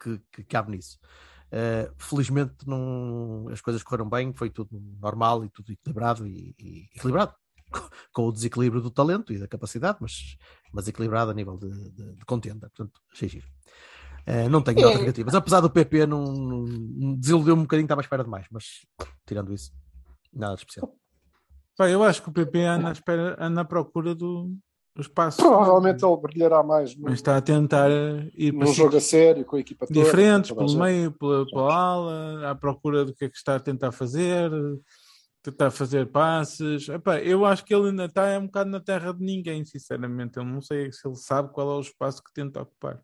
que, 0.00 0.20
que 0.32 0.44
cabe 0.44 0.72
nisso. 0.72 0.98
Uh, 1.52 1.92
felizmente 1.98 2.66
não, 2.66 3.46
as 3.50 3.60
coisas 3.60 3.82
correram 3.82 4.08
bem, 4.08 4.32
foi 4.32 4.48
tudo 4.48 4.70
normal 4.98 5.44
e 5.44 5.50
tudo 5.50 5.70
equilibrado 5.70 6.26
e, 6.26 6.54
e 6.58 6.88
equilibrado 6.96 7.34
com 8.10 8.26
o 8.26 8.32
desequilíbrio 8.32 8.80
do 8.80 8.90
talento 8.90 9.34
e 9.34 9.38
da 9.38 9.46
capacidade, 9.46 9.98
mas, 10.00 10.38
mas 10.72 10.88
equilibrado 10.88 11.30
a 11.30 11.34
nível 11.34 11.58
de, 11.58 11.68
de, 11.90 12.14
de 12.14 12.24
contenda. 12.24 12.70
Portanto, 12.70 13.00
achei 13.12 13.28
giro. 13.28 13.46
Uh, 14.26 14.48
não 14.48 14.62
tenho 14.62 14.80
notas 14.80 15.00
negativas, 15.00 15.34
apesar 15.34 15.60
do 15.60 15.68
PP 15.68 16.06
não, 16.06 16.24
não 16.24 17.14
desiludiu-me 17.16 17.60
um 17.60 17.64
bocadinho, 17.64 17.84
estava 17.84 18.00
à 18.00 18.04
espera 18.04 18.24
de 18.24 18.30
mais, 18.30 18.46
mas 18.50 18.86
tirando 19.26 19.52
isso, 19.52 19.72
nada 20.32 20.54
de 20.54 20.60
especial. 20.60 20.96
Pá, 21.76 21.88
eu 21.88 22.02
acho 22.02 22.22
que 22.22 22.28
o 22.28 22.32
PP 22.32 22.60
anda 22.64 22.88
à, 22.88 22.92
espera, 22.92 23.36
anda 23.40 23.60
à 23.62 23.64
procura 23.64 24.14
do, 24.14 24.54
do 24.94 25.00
espaço. 25.00 25.38
Provavelmente 25.42 26.04
ele 26.04 26.16
brilhará 26.16 26.62
mais 26.62 26.94
no, 26.96 27.04
Mas 27.04 27.14
está 27.14 27.36
a 27.36 27.40
tentar 27.40 27.90
ir 28.36 28.52
para 28.52 28.66
num 28.66 28.72
jogo 28.72 28.96
a 28.96 29.00
sério 29.00 29.44
com 29.44 29.56
a 29.56 29.60
equipa 29.60 29.86
toda. 29.86 29.98
diferentes, 29.98 30.50
pelo 30.50 30.68
gente. 30.68 30.80
meio, 30.80 31.12
pela, 31.12 31.46
pela 31.46 31.74
ala, 31.74 32.50
à 32.50 32.54
procura 32.54 33.04
do 33.04 33.14
que 33.14 33.24
é 33.24 33.28
que 33.28 33.36
está 33.36 33.56
a 33.56 33.60
tentar 33.60 33.90
fazer. 33.92 34.50
tentar 35.42 35.70
fazer 35.70 36.06
passes. 36.06 36.88
Epá, 36.88 37.18
eu 37.20 37.44
acho 37.44 37.64
que 37.64 37.74
ele 37.74 37.88
ainda 37.88 38.04
está 38.04 38.38
um 38.38 38.46
bocado 38.46 38.70
na 38.70 38.78
terra 38.80 39.12
de 39.12 39.24
ninguém, 39.24 39.64
sinceramente. 39.64 40.36
Eu 40.36 40.44
não 40.44 40.60
sei 40.60 40.92
se 40.92 41.08
ele 41.08 41.16
sabe 41.16 41.50
qual 41.52 41.70
é 41.70 41.74
o 41.76 41.80
espaço 41.80 42.22
que 42.22 42.32
tenta 42.32 42.60
ocupar. 42.62 43.00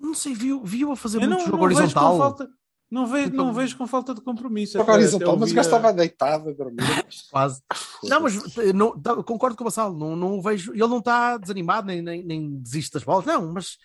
Não 0.00 0.14
sei, 0.14 0.34
viu, 0.34 0.64
viu 0.64 0.90
a 0.92 0.96
fazer 0.96 1.18
Eu 1.18 1.28
muito 1.28 1.38
não, 1.40 1.44
jogo 1.46 1.56
não 1.58 1.64
horizontal. 1.64 2.18
falta. 2.18 2.48
Não 2.90 3.06
vejo, 3.06 3.28
Então- 3.28 3.44
não 3.46 3.52
vejo 3.52 3.76
com 3.76 3.86
falta 3.86 4.14
de 4.14 4.20
compromisso. 4.22 4.72
Joga 4.74 4.84
Até- 4.84 4.92
horizontal, 5.02 5.28
até 5.30 5.40
mas 5.40 5.50
o 5.50 5.54
gajo 5.54 5.68
estava 5.68 5.92
deitado 5.92 6.48
a 6.48 6.52
dormir. 6.52 6.76
Quase. 7.30 7.62
Não, 8.04 8.20
mas 8.22 8.56
não, 8.74 8.98
tá- 8.98 9.22
concordo 9.22 9.56
com 9.56 9.64
o 9.64 9.66
Vassal. 9.66 9.92
Não, 9.94 10.16
não 10.16 10.40
vejo. 10.40 10.72
Ele 10.72 10.86
não 10.86 10.98
está 10.98 11.36
desanimado, 11.36 11.86
nem, 11.86 12.00
nem, 12.00 12.24
nem 12.24 12.58
desiste 12.60 12.94
das 12.94 13.04
bolas. 13.04 13.26
Não, 13.26 13.52
mas, 13.52 13.76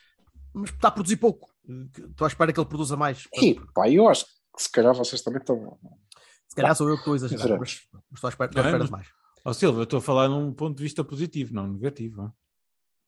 mas 0.54 0.70
está 0.70 0.88
a 0.88 0.92
produzir 0.92 1.18
pouco. 1.18 1.50
Estou 1.98 2.24
à 2.26 2.28
espera 2.30 2.54
que 2.54 2.60
ele 2.60 2.68
produza 2.70 2.96
mais. 2.96 3.28
E, 3.36 3.60
pá, 3.74 3.89
eu 3.89 4.08
acho 4.08 4.26
que 4.26 4.63
se 4.63 4.72
calhar 4.72 4.94
vocês 4.94 5.22
também 5.22 5.39
estão. 5.42 5.78
Se 6.48 6.56
calhar 6.56 6.76
sou 6.76 6.88
eu 6.88 6.96
que 6.96 7.00
estou 7.02 7.13
a 7.13 7.16
exagerar, 7.18 7.60
mas, 7.60 7.82
estou 8.13 8.28
à 8.28 8.30
espera, 8.30 8.50
estou 8.50 8.62
à 8.62 8.63
Não, 8.63 8.70
espera 8.72 8.86
de 8.86 8.92
mais. 8.92 9.08
Ó 9.46 9.52
Silva, 9.52 9.80
eu 9.80 9.84
estou 9.84 9.98
a 9.98 10.02
falar 10.02 10.30
num 10.30 10.54
ponto 10.54 10.78
de 10.78 10.84
vista 10.84 11.04
positivo, 11.04 11.54
não 11.54 11.68
negativo. 11.68 12.22
ó. 12.22 12.42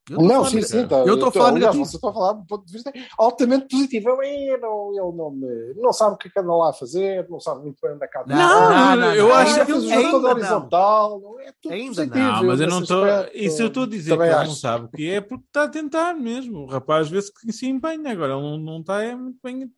Eu 0.08 0.18
estou 0.18 0.28
Não, 0.28 0.46
sim, 0.46 0.62
sim. 0.62 0.88
tá, 0.88 0.98
Eu 0.98 1.16
estou 1.16 1.30
a 1.30 1.32
falar 1.32 1.50
aliás, 1.50 1.76
negativo. 1.76 1.86
Você 1.86 1.96
está 1.96 2.10
a 2.10 2.14
falar 2.14 2.34
um 2.34 2.46
ponto 2.46 2.66
de 2.66 2.74
vista 2.74 2.94
altamente 3.18 3.68
positivo. 3.68 4.10
Eu, 4.10 4.62
não, 4.62 4.90
ele 4.92 5.18
não, 5.18 5.32
me, 5.32 5.74
não 5.82 5.92
sabe 5.92 6.14
o 6.14 6.18
que 6.18 6.28
é 6.28 6.32
que 6.32 6.40
anda 6.40 6.54
lá 6.54 6.70
a 6.70 6.74
fazer, 6.74 7.28
não 7.28 7.40
sabe 7.40 7.64
muito 7.64 7.80
bem 7.82 7.94
onde 7.94 8.06
é 8.06 8.08
que 8.08 8.18
anda. 8.20 8.36
Não, 8.36 8.70
não, 8.70 8.96
não, 8.98 9.16
eu 9.16 9.28
não, 9.30 9.36
acho 9.36 9.66
que 9.66 9.72
ele 9.72 10.12
todo 10.12 10.22
não. 10.22 10.30
horizontal. 10.30 11.20
Não, 11.20 11.40
é 11.40 11.52
tudo 11.60 11.74
Ainda 11.74 11.96
positivo. 11.96 12.18
Não, 12.20 12.44
mas 12.44 12.62
eu 12.62 12.68
não 12.68 12.82
estou. 12.82 13.06
Isso 13.34 13.62
eu 13.64 13.68
estou 13.68 13.84
a 13.84 13.88
dizer 13.88 14.16
que 14.16 14.24
ele 14.24 14.36
não 14.36 14.52
sabe 14.52 14.86
o 14.86 14.90
que 14.90 15.10
é 15.10 15.22
porque 15.22 15.46
está 15.48 15.64
a 15.64 15.70
tentar 15.70 16.14
mesmo. 16.14 16.60
O 16.60 16.66
rapaz 16.68 17.10
vê-se 17.10 17.34
que 17.34 17.52
se 17.52 17.66
empenha. 17.66 18.12
Agora 18.12 18.34
ele 18.34 18.64
não, 18.64 18.82
está 18.82 19.02
é 19.02 19.16
muito 19.16 19.40
bem. 19.44 19.72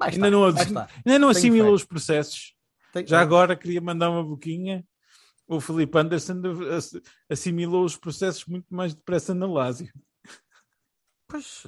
Ainda 0.00 0.28
estar, 0.28 0.30
não, 0.30 0.44
ainda 0.44 1.18
não 1.18 1.34
fé. 1.34 1.62
os 1.70 1.84
processos. 1.84 2.54
Tem- 2.94 3.06
Já 3.06 3.20
agora 3.20 3.54
queria 3.56 3.80
mandar 3.80 4.10
uma 4.10 4.24
boquinha. 4.24 4.84
O 5.46 5.60
Felipe 5.60 5.98
Anderson 5.98 6.40
ass- 6.76 7.00
assimilou 7.30 7.84
os 7.84 7.96
processos 7.96 8.46
muito 8.46 8.74
mais 8.74 8.94
depressa 8.94 9.34
na 9.34 9.46
Lazio. 9.46 9.92
Pois, 11.28 11.62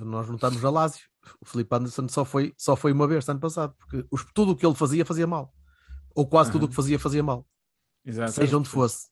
nós 0.00 0.28
não 0.28 0.34
estamos 0.34 0.64
a 0.64 0.70
Lásio. 0.70 1.06
O 1.40 1.44
Felipe 1.46 1.74
Anderson 1.74 2.08
só 2.08 2.24
foi, 2.24 2.54
só 2.56 2.74
foi 2.76 2.92
uma 2.92 3.06
vez 3.06 3.28
ano 3.28 3.40
passado, 3.40 3.74
porque 3.78 4.04
os- 4.10 4.26
tudo 4.34 4.52
o 4.52 4.56
que 4.56 4.66
ele 4.66 4.74
fazia, 4.74 5.04
fazia 5.06 5.26
mal. 5.26 5.54
Ou 6.14 6.26
quase 6.26 6.50
tudo 6.52 6.66
o 6.66 6.68
que 6.68 6.74
fazia, 6.74 6.98
fazia 6.98 7.22
mal. 7.22 7.46
Exato. 8.04 8.32
Seja 8.32 8.56
onde 8.58 8.68
fosse. 8.68 9.08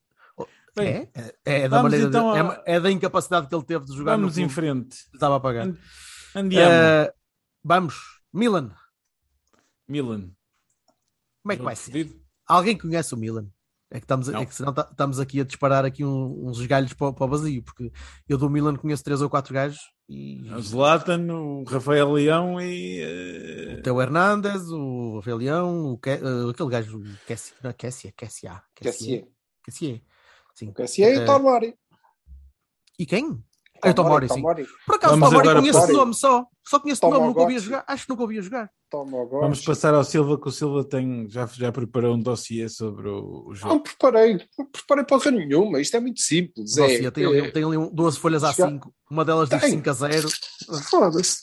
Bem, 0.74 1.10
é, 1.14 1.34
é, 1.44 1.60
é 1.62 1.68
da 1.68 1.82
maneira 1.82 2.04
de- 2.08 2.16
então 2.16 2.34
é 2.34 2.40
a- 2.40 2.44
ma- 2.44 2.62
é, 2.64 2.80
da 2.80 2.90
incapacidade 2.90 3.46
que 3.46 3.54
ele 3.54 3.64
teve 3.64 3.84
de 3.84 3.94
jogar 3.94 4.16
Vamos 4.16 4.38
em 4.38 4.48
frente. 4.48 4.96
estava 5.12 5.36
a 5.36 5.40
pagar. 5.40 5.66
And-. 6.34 6.56
Eh, 6.56 7.14
vamos, 7.62 7.94
Milan. 8.32 8.74
Milan. 9.86 10.30
Como 11.42 11.52
é 11.52 11.56
que 11.56 11.58
Jogo 11.58 11.64
vai 11.64 11.76
ser? 11.76 11.92
fedido. 11.92 12.22
Alguém 12.46 12.78
conhece 12.78 13.14
o 13.14 13.18
Milan? 13.18 13.50
É 13.94 13.98
que 14.00 14.04
estamos, 14.04 14.28
Não. 14.28 14.40
é 14.40 14.46
que 14.46 14.54
senão 14.54 14.72
ta- 14.72 14.88
estamos 14.90 15.20
aqui 15.20 15.38
a 15.38 15.44
disparar 15.44 15.84
aqui 15.84 16.02
um- 16.02 16.48
uns 16.48 16.64
galhos 16.64 16.94
para, 16.94 17.08
o- 17.08 17.12
para 17.12 17.26
o 17.26 17.28
vazio, 17.28 17.62
porque 17.62 17.92
eu 18.26 18.38
do 18.38 18.48
Milan 18.48 18.74
conheço 18.74 19.04
três 19.04 19.20
ou 19.20 19.28
quatro 19.28 19.52
gajos 19.52 19.80
e 20.08 20.50
O 20.50 20.62
Zlatan, 20.62 21.30
o 21.30 21.62
Rafael 21.64 22.10
Leão 22.12 22.58
e. 22.58 23.00
eh, 23.02 23.76
o 23.78 23.82
Teo 23.82 24.00
Hernandes, 24.00 24.62
o 24.70 25.16
Rafael 25.16 25.36
Leão, 25.36 25.92
o 25.92 25.98
Ke- 25.98 26.10
eh, 26.22 26.50
aquele 26.50 26.70
gajo, 26.70 27.00
o 27.00 27.02
Kessie, 27.26 27.52
não 27.62 27.68
é 27.70 27.74
Kessie, 27.74 28.12
Kessia, 28.12 28.62
Kessie. 28.74 29.26
Kessie. 29.62 30.02
Sim. 30.54 30.72
Kessie 30.72 31.04
e 31.04 31.08
Eh, 31.08 31.18
o 31.22 31.26
Tomori. 31.26 31.74
E 32.98 33.04
quem? 33.04 33.44
É 33.84 33.90
o 33.90 33.94
Tomori, 33.94 34.28
sim. 34.28 34.34
Tomori. 34.36 34.66
Por 34.86 34.94
acaso, 34.94 35.14
o 35.14 35.18
Vamos 35.18 35.30
Tomori 35.36 35.54
conheço 35.60 35.78
para- 35.78 35.86
de 35.88 35.92
nome 35.94 36.14
só. 36.14 36.46
Só 36.64 36.78
conheço 36.78 37.00
de 37.04 37.10
nome, 37.10 37.26
nunca 37.26 37.40
ouvi 37.40 37.58
jogar. 37.58 37.84
Acho 37.88 38.04
que 38.04 38.10
nunca 38.10 38.22
ouvi 38.22 38.38
a 38.38 38.42
jogar. 38.42 38.70
Vamos 38.92 39.64
passar 39.64 39.94
ao 39.94 40.04
Silva, 40.04 40.38
que 40.40 40.48
o 40.48 40.52
Silva 40.52 40.84
tem, 40.84 41.26
já, 41.28 41.46
já 41.46 41.72
preparou 41.72 42.14
um 42.14 42.20
dossiê 42.20 42.68
sobre 42.68 43.08
o, 43.08 43.44
o 43.48 43.54
jogo. 43.54 43.74
Não 43.74 43.80
preparei, 43.82 44.38
não 44.58 44.66
preparei 44.66 45.04
porra 45.04 45.30
nenhuma. 45.32 45.80
Isto 45.80 45.96
é 45.96 46.00
muito 46.00 46.20
simples. 46.20 46.76
É, 46.76 46.82
Dossiê, 46.82 47.10
tem, 47.10 47.26
ali, 47.26 47.38
é, 47.38 47.50
tem 47.50 47.64
ali 47.64 47.76
um- 47.76 47.92
duas 47.92 48.16
folhas 48.16 48.42
Jogar- 48.42 48.70
A5. 48.70 48.92
Uma 49.10 49.24
delas 49.24 49.48
diz 49.48 49.60
Tem. 49.60 49.70
5 49.70 49.90
a 49.90 49.92
0. 49.92 50.28
Foda-se. 50.88 51.38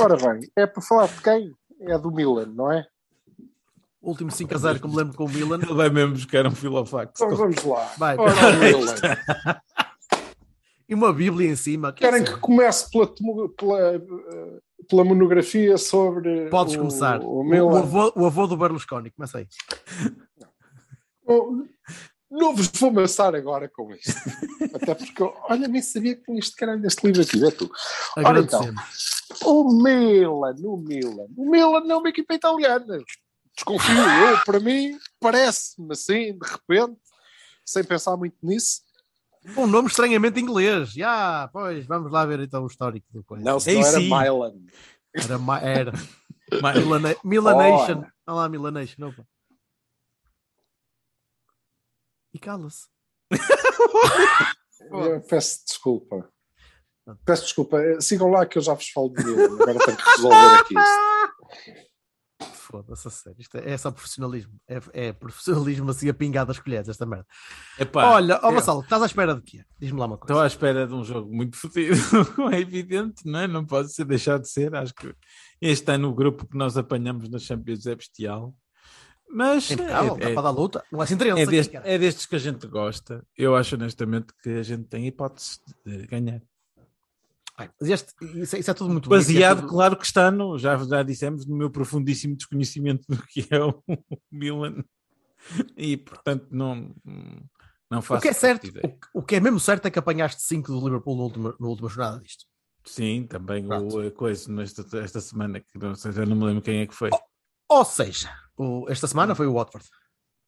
Ora 0.00 0.16
bem, 0.16 0.50
é 0.56 0.66
para 0.66 0.82
falar 0.82 1.06
de 1.06 1.20
quem? 1.22 1.52
É 1.82 1.96
do 1.98 2.10
Milan, 2.10 2.46
não 2.54 2.72
é? 2.72 2.84
O 4.02 4.08
último 4.10 4.30
5 4.30 4.54
a 4.54 4.58
0 4.58 4.80
que 4.80 4.88
me 4.88 4.96
lembro 4.96 5.14
com 5.14 5.26
o 5.26 5.28
Milan. 5.28 5.58
Ele 5.62 5.74
vai 5.74 5.90
mesmo 5.90 6.14
buscar 6.14 6.46
um 6.46 6.50
filofax. 6.50 7.12
Então 7.20 7.36
vamos 7.36 7.62
lá. 7.64 7.92
Vai. 7.98 8.16
Ora, 8.18 8.32
o 8.32 8.58
Milan. 8.58 8.94
E 10.90 10.94
uma 10.94 11.12
Bíblia 11.12 11.48
em 11.48 11.54
cima. 11.54 11.92
Querem 11.92 12.24
que 12.24 12.36
comece 12.38 12.90
pela, 12.90 13.06
pela, 13.56 13.94
eh, 13.94 14.00
pela 14.88 15.04
monografia 15.04 15.78
sobre. 15.78 16.50
Podes 16.50 16.74
o, 16.74 16.78
começar. 16.78 17.20
O 17.22 17.44
Milan. 17.44 17.66
o 17.66 17.76
avô, 17.76 18.12
o 18.16 18.26
avô 18.26 18.46
do 18.48 18.56
Berlusconi. 18.56 19.12
Começa 19.12 19.38
aí. 19.38 19.46
Oh, 21.24 21.62
Não 22.28 22.56
vos 22.56 22.66
vou 22.74 22.90
amassar 22.90 23.36
agora 23.36 23.68
com 23.68 23.92
isto. 23.94 24.10
Até 24.74 24.94
porque, 24.96 25.22
eu- 25.22 25.32
olha, 25.48 25.68
nem 25.68 25.80
sabia 25.80 26.16
que 26.16 26.24
tinha 26.24 26.40
este 26.40 26.56
caralho 26.56 26.82
deste 26.82 27.06
livro 27.06 27.22
aqui. 27.22 27.44
É 27.46 27.50
tu. 27.52 27.70
Ora 28.16 28.40
então, 28.40 28.74
o 29.44 29.72
Milan, 29.82 30.56
o 30.64 30.76
Milan. 30.76 31.26
O 31.36 31.48
Milan 31.48 31.80
não 31.84 31.96
é 31.96 31.98
uma 31.98 32.08
equipa 32.08 32.34
italiana. 32.34 32.98
Desconfio 33.54 33.96
eu, 33.96 34.38
para 34.44 34.58
mim, 34.58 34.98
parece-me 35.20 35.92
assim, 35.92 36.36
de 36.36 36.48
repente, 36.48 36.98
sem 37.64 37.84
pensar 37.84 38.16
muito 38.16 38.36
nisso. 38.42 38.80
Um 39.56 39.66
nome 39.66 39.88
estranhamente 39.88 40.38
inglês. 40.38 40.92
Já, 40.92 41.48
pois, 41.52 41.86
vamos 41.86 42.12
lá 42.12 42.24
ver 42.26 42.40
então 42.40 42.62
o 42.62 42.66
histórico 42.66 43.06
do 43.10 43.24
coisa. 43.24 43.42
Não, 43.44 43.58
se 43.58 43.72
não 43.74 43.86
era. 43.86 43.98
Milan. 43.98 44.54
Era. 45.62 45.92
era. 45.92 45.92
Milana- 46.80 47.16
Milanation. 47.24 48.04
Olha 48.26 48.36
lá, 48.36 48.48
Milanation. 48.48 49.08
Opa. 49.08 49.24
E 52.34 52.38
cala-se. 52.38 52.86
Peço 55.28 55.64
desculpa. 55.66 56.30
Peço 57.24 57.42
desculpa. 57.44 57.78
Sigam 58.00 58.30
lá 58.30 58.46
que 58.46 58.58
eu 58.58 58.62
já 58.62 58.74
vos 58.74 58.88
falo 58.90 59.08
de 59.10 59.24
Milan. 59.24 59.54
Agora 59.54 59.78
tenho 59.86 59.96
que 59.96 60.10
resolver 60.10 60.60
aqui 60.60 60.74
isto. 60.78 61.80
Foda-se, 62.70 63.08
a 63.08 63.10
sério. 63.10 63.40
Isto 63.40 63.56
é, 63.58 63.72
é 63.72 63.76
só 63.76 63.90
profissionalismo. 63.90 64.52
É, 64.68 64.80
é 65.08 65.12
profissionalismo 65.12 65.90
assim 65.90 66.08
a 66.08 66.14
pingar 66.14 66.46
das 66.46 66.60
colheres, 66.60 66.88
esta 66.88 67.04
merda. 67.04 67.26
Epá, 67.78 68.10
Olha, 68.12 68.38
ó 68.44 68.52
Vassalo, 68.52 68.80
estás 68.80 69.02
à 69.02 69.06
espera 69.06 69.34
de 69.34 69.42
quê? 69.42 69.64
Diz-me 69.76 69.98
lá 69.98 70.06
uma 70.06 70.16
coisa. 70.16 70.32
Estou 70.32 70.40
à 70.42 70.46
espera 70.46 70.86
de 70.86 70.94
um 70.94 71.02
jogo 71.02 71.34
muito 71.34 71.56
fodido, 71.56 71.96
é 72.52 72.60
evidente, 72.60 73.26
não 73.26 73.40
é? 73.40 73.48
Não 73.48 73.66
pode 73.66 73.92
ser 73.92 74.04
deixado 74.04 74.42
de 74.42 74.48
ser. 74.48 74.72
Acho 74.76 74.94
que 74.94 75.12
este 75.60 75.90
ano 75.90 76.10
o 76.10 76.14
grupo 76.14 76.46
que 76.46 76.56
nós 76.56 76.76
apanhamos 76.76 77.28
na 77.28 77.38
Champions 77.38 77.86
é 77.86 77.96
bestial. 77.96 78.54
Mas 79.32 79.70
É 79.70 79.74
é, 79.74 80.32
é- 80.32 80.40
luta. 80.50 80.84
Não 80.90 81.00
assim 81.00 81.14
é 81.14 81.64
cara. 81.64 81.88
é 81.88 81.98
destes 81.98 82.26
que 82.26 82.36
a 82.36 82.38
gente 82.38 82.66
gosta. 82.66 83.24
Eu 83.36 83.54
acho 83.56 83.74
honestamente 83.74 84.32
que 84.42 84.48
a 84.50 84.62
gente 84.62 84.84
tem 84.84 85.06
hipótese 85.06 85.60
de 85.84 86.06
ganhar. 86.06 86.40
Mas 87.80 87.90
este- 87.90 88.12
isso, 88.40 88.56
é- 88.56 88.58
isso 88.60 88.70
é 88.70 88.74
tudo 88.74 88.90
muito 88.90 89.08
bonito, 89.08 89.26
Baseado, 89.26 89.58
é 89.58 89.60
tudo- 89.62 89.70
claro 89.70 89.96
que 89.96 90.04
está 90.06 90.30
no, 90.30 90.58
já, 90.58 90.76
já 90.78 91.02
dissemos, 91.02 91.46
no 91.46 91.56
meu 91.56 91.70
profundíssimo 91.70 92.36
desconhecimento 92.36 93.04
do 93.08 93.22
que 93.26 93.46
é 93.50 93.62
o 93.62 93.82
Milan. 94.30 94.84
E 95.76 95.96
portanto 95.96 96.46
não, 96.50 96.94
não 97.90 98.02
faço 98.02 98.18
O 98.18 98.22
que 98.22 98.28
é 98.28 98.32
certo, 98.32 98.68
o, 98.68 98.72
que- 98.72 99.08
o 99.14 99.22
que 99.22 99.34
é 99.36 99.40
mesmo 99.40 99.58
certo 99.58 99.86
é 99.86 99.90
que 99.90 99.98
apanhaste 99.98 100.42
5 100.42 100.70
do 100.72 100.84
Liverpool 100.84 101.16
na 101.16 101.22
última, 101.22 101.56
na 101.58 101.66
última 101.66 101.88
jornada 101.88 102.20
disto. 102.20 102.44
Sim, 102.84 103.26
também 103.26 103.66
Pronto. 103.66 103.96
o 103.96 104.06
a 104.06 104.10
coisa 104.10 104.50
nesta 104.52 104.84
esta 104.98 105.20
semana, 105.20 105.60
que 105.60 105.78
não 105.78 105.94
sei, 105.94 106.12
já 106.12 106.24
não 106.26 106.36
me 106.36 106.44
lembro 106.44 106.62
quem 106.62 106.80
é 106.80 106.86
que 106.86 106.94
foi. 106.94 107.10
Ou 107.68 107.84
seja, 107.84 108.30
o- 108.56 108.86
esta 108.88 109.06
semana 109.06 109.34
foi 109.34 109.46
o 109.46 109.52
Watford. 109.54 109.86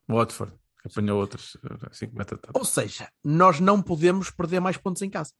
Watford, 0.08 0.52
que 0.82 0.88
apanhou 0.88 1.20
outros 1.20 1.56
assim 1.90 2.08
que 2.08 2.16
mete 2.16 2.34
a 2.34 2.38
tapa. 2.38 2.58
Ou 2.58 2.64
seja, 2.64 3.08
nós 3.24 3.60
não 3.60 3.80
podemos 3.82 4.30
perder 4.30 4.60
mais 4.60 4.76
pontos 4.76 5.02
em 5.02 5.08
casa. 5.10 5.32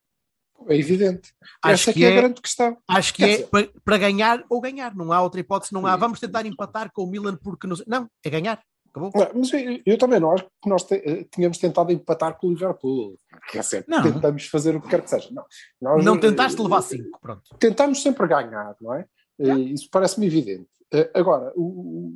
É 0.69 0.77
evidente. 0.77 1.33
Acho 1.63 1.75
Essa 1.75 1.85
que 1.85 1.91
aqui 1.91 2.05
é 2.05 2.11
é- 2.15 2.19
a 2.19 2.21
grande 2.23 2.41
questão. 2.41 2.77
Acho 2.89 3.13
que 3.15 3.23
Quer 3.23 3.29
é 3.29 3.33
dizer- 3.37 3.49
para, 3.49 3.69
para 3.85 3.99
ganhar 3.99 4.45
ou 4.49 4.61
ganhar. 4.61 4.95
Não 4.95 5.13
há 5.13 5.21
outra 5.23 5.41
hipótese. 5.41 5.73
Não 5.73 5.87
há. 5.87 5.97
Vamos 5.97 6.21
tentar 6.21 6.45
empatar 6.47 6.91
com 6.93 7.03
o 7.05 7.07
Milan 7.07 7.37
porque 7.43 7.67
não. 7.67 7.77
Não, 7.87 8.09
é 8.25 8.31
ganhar. 8.31 8.63
Acabou. 8.91 9.11
Mas 9.35 9.53
eu, 9.55 9.81
eu 9.87 9.97
também 9.97 10.21
não 10.21 10.33
acho 10.33 10.45
que 10.63 10.69
nós 10.69 10.85
te- 10.85 11.03
eh, 11.05 11.25
tínhamos 11.35 11.57
tentado 11.57 11.91
empatar 11.93 12.37
com 12.39 12.49
o 12.49 12.51
Liverpool. 12.51 13.17
Quer 13.51 13.61
dizer, 13.61 13.85
Não. 13.89 14.03
tentamos 14.03 14.47
fazer 14.47 14.77
o 14.77 14.83
que 14.83 14.89
quer 14.89 15.01
que 15.03 15.09
seja. 15.09 15.31
Não, 15.33 15.45
nós, 15.81 16.05
Não 16.05 16.17
eh, 16.17 16.21
tentaste 16.21 16.61
levar 16.61 16.83
5. 16.83 17.19
Pronto. 17.21 17.43
tentamos 17.59 18.03
sempre 18.03 18.27
ganhar, 18.29 18.77
não 18.81 18.93
é? 18.95 19.07
Eh, 19.41 19.55
Isso 19.73 19.89
parece-me 19.91 20.27
evidente. 20.27 20.69
Eh, 20.93 21.11
Agora, 21.15 21.51
o- 21.57 22.13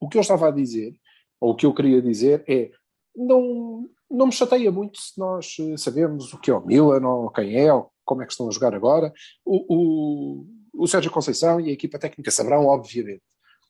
o 0.00 0.08
que 0.08 0.16
eu 0.16 0.22
estava 0.22 0.48
a 0.48 0.50
dizer, 0.50 0.94
ou 1.38 1.50
o 1.52 1.54
que 1.54 1.66
eu 1.66 1.74
queria 1.74 2.00
dizer, 2.00 2.42
é 2.48 2.70
não, 3.14 3.86
não 4.10 4.26
me 4.26 4.32
chateia 4.32 4.70
muito 4.70 4.98
se 5.00 5.18
nós 5.18 5.56
eh, 5.60 5.76
sabemos 5.76 6.32
o 6.32 6.38
que 6.38 6.50
é 6.50 6.54
o 6.54 6.64
Milan, 6.64 7.06
ou 7.06 7.30
quem 7.30 7.56
é, 7.56 7.72
ou 7.72 7.90
como 8.04 8.22
é 8.22 8.26
que 8.26 8.32
estão 8.32 8.48
a 8.48 8.50
jogar 8.52 8.74
agora. 8.74 9.12
O, 9.44 10.44
o, 10.74 10.82
o 10.82 10.86
Sérgio 10.86 11.10
Conceição 11.10 11.60
e 11.60 11.70
a 11.70 11.72
equipa 11.72 11.98
técnica 11.98 12.30
saberão, 12.30 12.66
obviamente. 12.66 13.22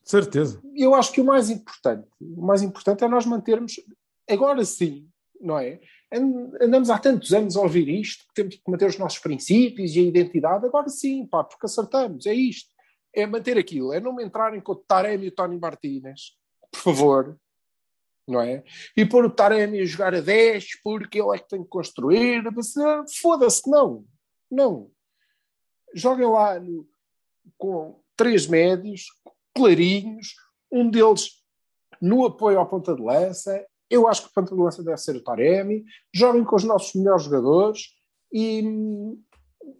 Certeza. 0.04 0.60
Eu 0.74 0.94
acho 0.94 1.12
que 1.12 1.20
o 1.20 1.24
mais 1.24 1.50
importante, 1.50 2.08
o 2.20 2.46
mais 2.46 2.62
importante 2.62 3.02
é 3.02 3.08
nós 3.08 3.26
mantermos, 3.26 3.74
agora 4.30 4.64
sim, 4.64 5.08
não 5.40 5.58
é? 5.58 5.80
And- 6.12 6.52
Andamos 6.60 6.90
há 6.90 6.98
tantos 6.98 7.32
anos 7.32 7.56
a 7.56 7.60
ouvir 7.60 7.88
isto, 7.88 8.24
que 8.28 8.34
temos 8.34 8.54
que 8.54 8.70
manter 8.70 8.86
os 8.88 8.98
nossos 8.98 9.18
princípios 9.18 9.96
e 9.96 10.00
a 10.00 10.02
identidade, 10.02 10.64
agora 10.64 10.88
sim, 10.88 11.26
pá, 11.26 11.42
porque 11.42 11.66
acertamos, 11.66 12.26
é 12.26 12.34
isto. 12.34 12.74
É 13.12 13.26
manter 13.26 13.56
aquilo, 13.56 13.94
é 13.94 13.98
não 13.98 14.14
me 14.14 14.22
entrarem 14.22 14.60
com 14.60 14.72
o 14.72 14.76
Taremi 14.76 15.24
e 15.24 15.28
o 15.28 15.34
Tony 15.34 15.58
Martínez, 15.58 16.36
por 16.70 16.80
favor, 16.80 17.38
não 18.26 18.40
é? 18.40 18.64
E 18.96 19.04
pôr 19.06 19.24
o 19.24 19.30
Taremi 19.30 19.80
a 19.80 19.84
jogar 19.84 20.14
a 20.14 20.20
10 20.20 20.80
porque 20.82 21.20
ele 21.20 21.34
é 21.36 21.38
que 21.38 21.48
tem 21.48 21.62
que 21.62 21.68
construir. 21.68 22.42
Ah, 22.46 23.04
Foda-se, 23.20 23.68
não. 23.70 24.04
Não. 24.50 24.90
Joguem 25.94 26.26
lá 26.28 26.58
no- 26.58 26.86
com 27.56 28.00
três 28.16 28.46
médios, 28.46 29.06
clarinhos, 29.54 30.34
um 30.70 30.90
deles 30.90 31.30
no 32.00 32.26
apoio 32.26 32.58
ao 32.58 32.68
ponta 32.68 32.94
de 32.94 33.02
lança. 33.02 33.64
Eu 33.88 34.08
acho 34.08 34.22
que 34.22 34.28
o 34.28 34.32
ponta 34.32 34.54
de 34.54 34.60
lança 34.60 34.82
deve 34.82 34.98
ser 34.98 35.16
o 35.16 35.22
Taremi. 35.22 35.84
Joguem 36.12 36.44
com 36.44 36.56
os 36.56 36.64
nossos 36.64 36.94
melhores 36.94 37.22
jogadores 37.24 37.82
e, 38.32 38.62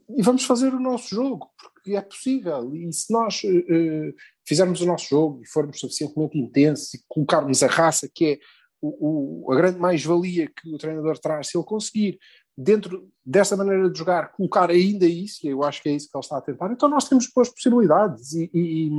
e 0.08 0.22
vamos 0.22 0.44
fazer 0.44 0.72
o 0.74 0.80
nosso 0.80 1.14
jogo, 1.14 1.50
porque 1.74 1.94
é 1.96 2.00
possível. 2.00 2.74
E 2.74 2.92
se 2.92 3.12
nós 3.12 3.42
eh, 3.44 4.12
fizermos 4.46 4.80
o 4.80 4.86
nosso 4.86 5.08
jogo 5.08 5.42
e 5.42 5.48
formos 5.48 5.78
suficientemente 5.80 6.38
intensos 6.38 6.94
e 6.94 7.04
colocarmos 7.08 7.62
a 7.62 7.66
raça, 7.66 8.08
que 8.12 8.24
é 8.24 8.38
o, 8.80 9.44
o- 9.48 9.52
a 9.52 9.56
grande 9.56 9.78
mais-valia 9.78 10.48
que 10.48 10.68
o 10.74 10.78
treinador 10.78 11.18
traz, 11.18 11.48
se 11.48 11.56
ele 11.58 11.64
conseguir, 11.64 12.18
dentro 12.56 13.08
dessa 13.24 13.56
maneira 13.56 13.90
de 13.90 13.98
jogar, 13.98 14.32
colocar 14.32 14.70
ainda 14.70 15.06
isso, 15.06 15.46
e 15.46 15.50
eu 15.50 15.62
acho 15.62 15.82
que 15.82 15.88
é 15.88 15.92
isso 15.92 16.08
que 16.10 16.16
ele 16.16 16.22
está 16.24 16.38
a 16.38 16.42
tentar, 16.42 16.72
então 16.72 16.88
nós 16.88 17.08
temos 17.08 17.26
boas 17.34 17.48
possibilidades. 17.50 18.32
E- 18.34 18.50
e 18.54 18.90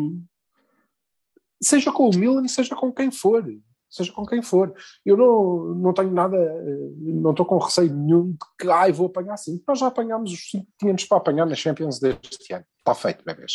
seja 1.62 1.92
com 1.92 2.10
o 2.10 2.16
Milan, 2.16 2.48
seja 2.48 2.76
com 2.76 2.92
quem 2.94 3.10
for. 3.12 3.44
Seja 3.90 4.12
com 4.12 4.26
quem 4.26 4.42
for. 4.42 4.74
Eu 5.06 5.16
não, 5.16 5.76
não 5.76 5.94
tenho 5.94 6.12
nada, 6.12 6.36
eh, 6.36 6.90
não 7.00 7.32
estou 7.32 7.46
com 7.46 7.58
receio 7.58 7.94
nenhum 7.94 8.32
de 8.32 8.38
que 8.60 8.70
ai, 8.70 8.92
vou 8.92 9.08
apanhar 9.08 9.38
cinco. 9.38 9.64
Nós 9.68 9.80
já 9.80 9.88
apanhámos 9.88 10.32
os 10.34 10.50
cinco 10.50 10.66
que 10.66 10.78
tínhamos 10.80 11.06
para 11.06 11.18
apanhar 11.18 11.46
na 11.46 11.56
Champions 11.56 12.00
deste 12.00 12.54
ano. 12.54 12.66
Está 12.80 12.94
feito, 12.96 13.24
bebês. 13.26 13.54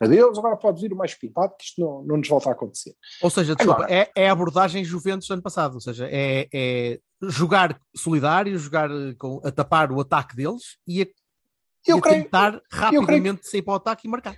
Adeus, 0.00 0.38
agora 0.38 0.56
pode 0.56 0.80
vir 0.80 0.92
o 0.92 0.96
mais 0.96 1.14
pintado, 1.14 1.54
que 1.58 1.64
isto 1.64 1.80
não, 1.80 2.02
não 2.04 2.16
nos 2.16 2.28
volta 2.28 2.48
a 2.50 2.52
acontecer. 2.52 2.94
Ou 3.22 3.30
seja, 3.30 3.54
desculpa, 3.54 3.84
Agora- 3.84 3.94
é, 3.94 4.10
é 4.16 4.28
a 4.28 4.32
abordagem 4.32 4.84
Juventus 4.84 5.26
do 5.28 5.34
ano 5.34 5.42
passado. 5.42 5.74
Ou 5.74 5.80
seja, 5.80 6.06
é, 6.10 6.48
é 6.52 6.98
jogar 7.22 7.78
solidário, 7.96 8.58
jogar 8.58 8.90
eh, 8.90 9.14
com, 9.18 9.40
a 9.44 9.50
tapar 9.50 9.90
o 9.92 10.00
ataque 10.00 10.34
deles 10.36 10.76
e 10.86 11.02
a, 11.02 11.04
e 11.04 11.90
Eu 11.90 11.98
a 11.98 12.00
creio- 12.00 12.22
tentar 12.24 12.60
creio 12.70 13.02
rapidamente 13.02 13.48
sair 13.48 13.62
para 13.62 13.72
o 13.72 13.76
ataque 13.76 14.06
e 14.06 14.10
marcar. 14.10 14.36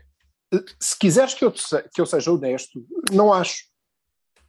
Se 0.81 0.97
quiseres 0.99 1.35
que 1.35 1.45
eu, 1.45 1.51
te 1.51 1.63
que 1.93 2.01
eu 2.01 2.07
seja 2.07 2.31
honesto, 2.33 2.85
não 3.13 3.33
acho. 3.33 3.65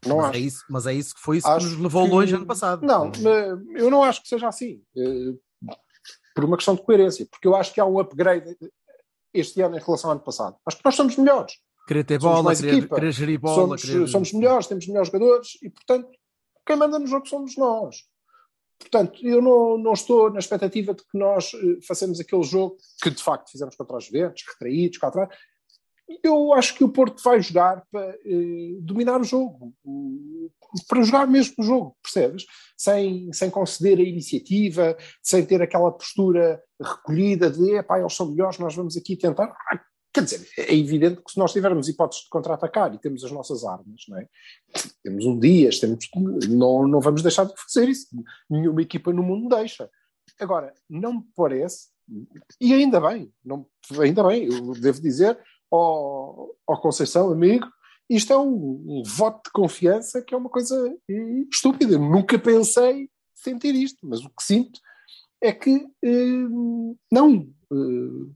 Não 0.05 0.17
mas, 0.17 0.25
acho. 0.27 0.37
é 0.37 0.39
isso, 0.41 0.63
mas 0.69 0.85
é 0.87 0.93
isso 0.93 1.15
que 1.15 1.21
foi 1.21 1.37
isso 1.37 1.47
Acho 1.47 1.65
que 1.65 1.71
nos 1.73 1.81
levou 1.81 2.05
que- 2.05 2.11
longe 2.11 2.35
ano 2.35 2.45
passado. 2.45 2.85
Não, 2.85 3.05
mas 3.07 3.81
eu 3.81 3.89
não 3.89 4.03
acho 4.03 4.21
que 4.21 4.27
seja 4.27 4.47
assim. 4.47 4.81
eh, 4.95 5.33
Por 6.35 6.45
uma 6.45 6.55
questão 6.55 6.75
de 6.75 6.83
coerência. 6.83 7.27
Porque 7.31 7.47
eu 7.47 7.55
acho 7.55 7.73
que 7.73 7.79
há 7.81 7.85
um 7.85 7.99
upgrade 7.99 8.55
este 9.33 9.59
ano 9.61 9.75
em 9.75 9.79
relação 9.81 10.09
ao 10.11 10.15
ano 10.15 10.23
passado. 10.23 10.55
Acho 10.65 10.77
que 10.77 10.85
nós 10.85 10.95
somos 10.95 11.15
melhores. 11.17 11.53
Querer 11.87 12.03
ter 12.03 12.21
somos 12.21 12.41
bola, 12.43 12.55
querer, 12.55 12.87
querer 12.87 13.11
gerir 13.11 13.39
bola. 13.39 13.55
somos, 13.55 13.81
querer- 13.81 14.07
somos 14.07 14.33
melhores, 14.33 14.67
temos 14.67 14.87
melhores 14.87 15.07
jogadores 15.11 15.49
e, 15.63 15.69
portanto, 15.69 16.09
quem 16.65 16.75
manda 16.75 16.99
no 16.99 17.07
jogo 17.07 17.27
somos 17.27 17.55
nós. 17.57 18.03
Portanto, 18.79 19.19
eu 19.25 19.41
não, 19.41 19.77
não 19.79 19.93
estou 19.93 20.29
na 20.29 20.37
expectativa 20.39 20.93
de 20.93 21.01
que 21.01 21.17
nós 21.17 21.51
eh, 21.55 21.79
façamos 21.87 22.19
aquele 22.19 22.43
jogo 22.43 22.77
que 23.01 23.09
de 23.09 23.23
facto 23.23 23.49
fizemos 23.49 23.75
contra 23.75 23.97
os 23.97 24.05
Juventus, 24.05 24.43
retraídos, 24.47 24.97
cá 24.99 25.07
atrás. 25.07 25.29
Eu 26.23 26.53
acho 26.53 26.75
que 26.75 26.83
o 26.83 26.89
Porto 26.89 27.21
vai 27.21 27.41
jogar 27.41 27.83
para 27.91 28.17
eh, 28.25 28.77
dominar 28.79 29.19
o 29.19 29.25
jogo, 29.25 29.73
para 30.87 31.03
jogar 31.03 31.27
mesmo 31.27 31.55
o 31.59 31.63
jogo, 31.63 31.97
percebes? 32.01 32.45
Sem, 32.77 33.31
sem 33.33 33.49
conceder 33.49 33.99
a 33.99 34.03
iniciativa, 34.03 34.97
sem 35.21 35.45
ter 35.45 35.61
aquela 35.61 35.91
postura 35.91 36.61
recolhida 36.81 37.49
de 37.49 37.75
epá, 37.75 37.99
eles 37.99 38.13
são 38.13 38.31
melhores, 38.31 38.57
nós 38.57 38.75
vamos 38.75 38.95
aqui 38.95 39.17
tentar. 39.17 39.53
Ah, 39.69 39.81
Quer 40.17 40.23
dizer, 40.23 40.49
é 40.57 40.75
evidente 40.75 41.21
que 41.21 41.31
se 41.31 41.37
nós 41.37 41.53
tivermos 41.53 41.87
hipóteses 41.87 42.23
de 42.23 42.29
contra-atacar 42.29 42.91
e 42.91 42.97
temos 42.97 43.23
as 43.23 43.31
nossas 43.31 43.63
armas, 43.63 44.01
não 44.07 44.17
é? 44.17 44.27
temos 45.03 45.23
um 45.25 45.37
dia, 45.37 45.69
temos, 45.79 46.09
não, 46.49 46.87
não 46.87 46.99
vamos 46.99 47.21
deixar 47.21 47.45
de 47.45 47.53
fazer 47.55 47.87
isso. 47.87 48.07
Nenhuma 48.49 48.81
equipa 48.81 49.13
no 49.13 49.21
mundo 49.21 49.55
deixa. 49.55 49.87
Agora, 50.39 50.73
não 50.89 51.17
me 51.17 51.23
parece, 51.35 51.89
e 52.59 52.73
ainda 52.73 52.99
bem, 52.99 53.31
não, 53.45 53.67
ainda 53.99 54.23
bem, 54.23 54.45
eu 54.45 54.73
devo 54.73 54.99
dizer 54.99 55.37
ao, 55.71 56.55
ao 56.67 56.81
Conceição, 56.81 57.31
amigo, 57.31 57.67
isto 58.09 58.31
é 58.31 58.37
um, 58.37 58.83
um 58.87 59.03
voto 59.05 59.45
de 59.45 59.51
confiança 59.51 60.21
que 60.21 60.33
é 60.33 60.37
uma 60.37 60.49
coisa 60.49 60.95
eh, 61.09 61.45
estúpida. 61.51 61.93
Eu 61.93 61.99
nunca 61.99 62.39
pensei 62.39 63.09
sentir 63.35 63.75
isto, 63.75 63.99
mas 64.07 64.23
o 64.23 64.29
que 64.29 64.43
sinto 64.43 64.79
é 65.41 65.51
que 65.51 65.85
eh, 66.03 66.47
não. 67.11 67.47
eh, 67.71 68.31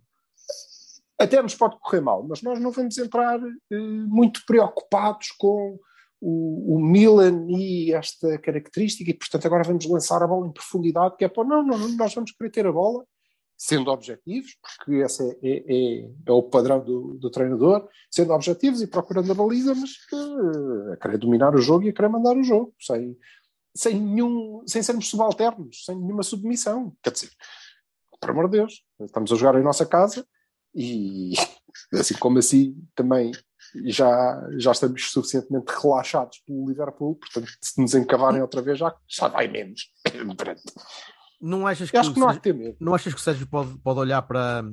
até 1.17 1.41
nos 1.41 1.55
pode 1.55 1.77
correr 1.79 2.01
mal, 2.01 2.23
mas 2.27 2.41
nós 2.41 2.59
não 2.59 2.71
vamos 2.71 2.97
entrar 2.97 3.39
eh, 3.39 3.77
muito 3.77 4.41
preocupados 4.45 5.31
com 5.37 5.79
o, 6.19 6.75
o 6.75 6.79
Milan 6.79 7.45
e 7.47 7.93
esta 7.93 8.37
característica, 8.39 9.09
e 9.09 9.13
portanto 9.13 9.45
agora 9.45 9.63
vamos 9.63 9.85
lançar 9.85 10.21
a 10.21 10.27
bola 10.27 10.47
em 10.47 10.51
profundidade, 10.51 11.15
que 11.17 11.25
é 11.25 11.29
para 11.29 11.43
não, 11.43 11.63
não, 11.63 11.77
nós 11.89 12.13
vamos 12.13 12.31
querer 12.31 12.49
ter 12.49 12.65
a 12.65 12.71
bola, 12.71 13.05
sendo 13.61 13.91
objetivos, 13.91 14.57
porque 14.59 14.95
esse 15.03 15.23
é, 15.23 15.37
é, 15.43 15.63
é, 15.67 16.09
é 16.25 16.31
o 16.31 16.41
padrão 16.41 16.83
do, 16.83 17.13
do 17.19 17.29
treinador, 17.29 17.87
sendo 18.09 18.33
objetivos 18.33 18.81
e 18.81 18.87
procurando 18.87 19.31
a 19.31 19.35
baliza, 19.35 19.75
mas 19.75 19.91
eh, 20.11 20.93
a 20.93 20.97
querer 20.97 21.19
dominar 21.19 21.53
o 21.53 21.61
jogo 21.61 21.83
e 21.83 21.89
a 21.89 21.93
querer 21.93 22.07
mandar 22.07 22.35
o 22.35 22.43
jogo, 22.43 22.73
sem, 22.79 23.15
sem 23.75 24.01
nenhum, 24.01 24.63
sem 24.65 24.81
sermos 24.81 25.07
subalternos, 25.07 25.85
sem 25.85 25.95
nenhuma 25.95 26.23
submissão. 26.23 26.91
Quer 27.03 27.11
dizer, 27.11 27.29
por 28.19 28.31
amor 28.31 28.49
de 28.49 28.57
Deus, 28.57 28.83
estamos 28.99 29.31
a 29.31 29.35
jogar 29.35 29.59
em 29.59 29.63
nossa 29.63 29.85
casa 29.85 30.25
e 30.73 31.33
assim 31.93 32.15
como 32.15 32.39
assim 32.39 32.75
também 32.95 33.31
já, 33.85 34.43
já 34.57 34.71
estamos 34.71 35.11
suficientemente 35.11 35.71
relaxados 35.71 36.39
pelo 36.47 36.67
Liverpool, 36.67 37.15
portanto, 37.15 37.47
se 37.61 37.79
nos 37.79 37.93
encavarem 37.93 38.41
outra 38.41 38.63
vez 38.63 38.79
já, 38.79 38.91
já 39.07 39.27
vai 39.27 39.47
menos. 39.47 39.91
Não 41.41 41.65
achas 41.65 41.89
que, 41.89 41.97
acho 41.97 42.11
o 42.11 42.13
que 42.13 42.19
não 42.19 42.27
há 42.29 42.35
que 42.35 42.43
Sérgio- 42.43 42.59
ter 42.61 42.65
medo. 42.65 42.77
não 42.79 42.93
achas 42.93 43.13
que 43.13 43.19
o 43.19 43.23
Sérgio 43.23 43.47
pode, 43.47 43.77
pode 43.79 43.99
olhar 43.99 44.21
para. 44.21 44.63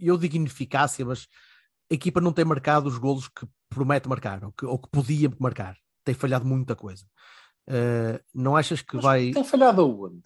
Eu 0.00 0.16
digo 0.16 0.36
ineficácia, 0.36 1.04
mas 1.04 1.26
a 1.90 1.94
equipa 1.94 2.20
não 2.20 2.32
tem 2.32 2.44
marcado 2.44 2.88
os 2.88 2.96
golos 2.98 3.28
que 3.28 3.46
promete 3.68 4.08
marcar, 4.08 4.44
ou 4.44 4.52
que, 4.52 4.64
ou 4.64 4.78
que 4.78 4.88
podia 4.90 5.30
marcar. 5.38 5.76
Tem 6.04 6.14
falhado 6.14 6.44
muita 6.46 6.74
coisa. 6.76 7.04
Eh, 7.66 8.22
não 8.34 8.56
achas 8.56 8.80
que 8.80 8.94
Mas 8.96 9.04
vai. 9.04 9.30
Tem 9.32 9.44
falhado 9.44 9.82
aonde? 9.82 10.22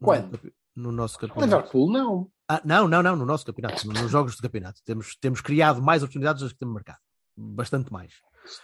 no 0.00 0.06
quando? 0.06 0.30
campe- 0.38 0.54
No 0.76 0.92
nosso 0.92 1.18
campeonato. 1.18 1.46
Liverpool 1.56 1.90
não. 1.90 2.30
Ah, 2.48 2.60
não, 2.64 2.86
não, 2.88 3.02
não, 3.02 3.16
no 3.16 3.24
nosso 3.26 3.44
campeonato, 3.46 3.86
nos 3.86 4.10
jogos 4.10 4.36
do 4.36 4.42
campeonato. 4.42 4.80
Temos, 4.84 5.16
temos 5.20 5.40
criado 5.40 5.82
mais 5.82 6.02
oportunidades 6.02 6.42
do 6.42 6.48
que 6.48 6.56
temos 6.58 6.74
marcado. 6.74 6.98
Bastante 7.36 7.92
mais. 7.92 8.12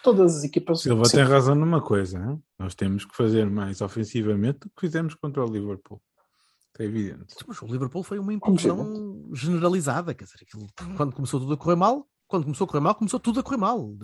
Todas 0.03 0.37
as 0.39 0.45
equipas. 0.45 0.81
Silva 0.83 1.09
tem 1.09 1.23
razão 1.23 1.55
numa 1.55 1.81
coisa, 1.81 2.19
hein? 2.19 2.43
nós 2.59 2.75
temos 2.75 3.05
que 3.05 3.15
fazer 3.17 3.49
mais 3.49 3.81
ofensivamente 3.81 4.61
do 4.61 4.71
que 4.71 4.81
fizemos 4.81 5.15
contra 5.15 5.45
o 5.45 5.49
Liverpool. 5.49 6.01
É 6.79 6.85
evidente. 6.85 7.35
Mas 7.47 7.61
o 7.63 7.67
Liverpool 7.67 8.03
foi 8.03 8.19
uma 8.19 8.33
implosão 8.33 9.29
generalizada. 9.33 10.15
Quer 10.15 10.25
dizer, 10.25 10.39
aquilo, 10.43 10.67
quando 10.97 11.15
começou 11.15 11.41
tudo 11.41 11.55
a 11.55 11.57
correr 11.57 11.77
mal, 11.77 12.07
quando 12.27 12.45
começou 12.45 12.65
a 12.65 12.69
correr 12.69 12.81
mal, 12.83 12.95
começou 12.95 13.21
tudo 13.21 13.41
a 13.41 13.43
correr 13.43 13.57
mal. 13.57 13.95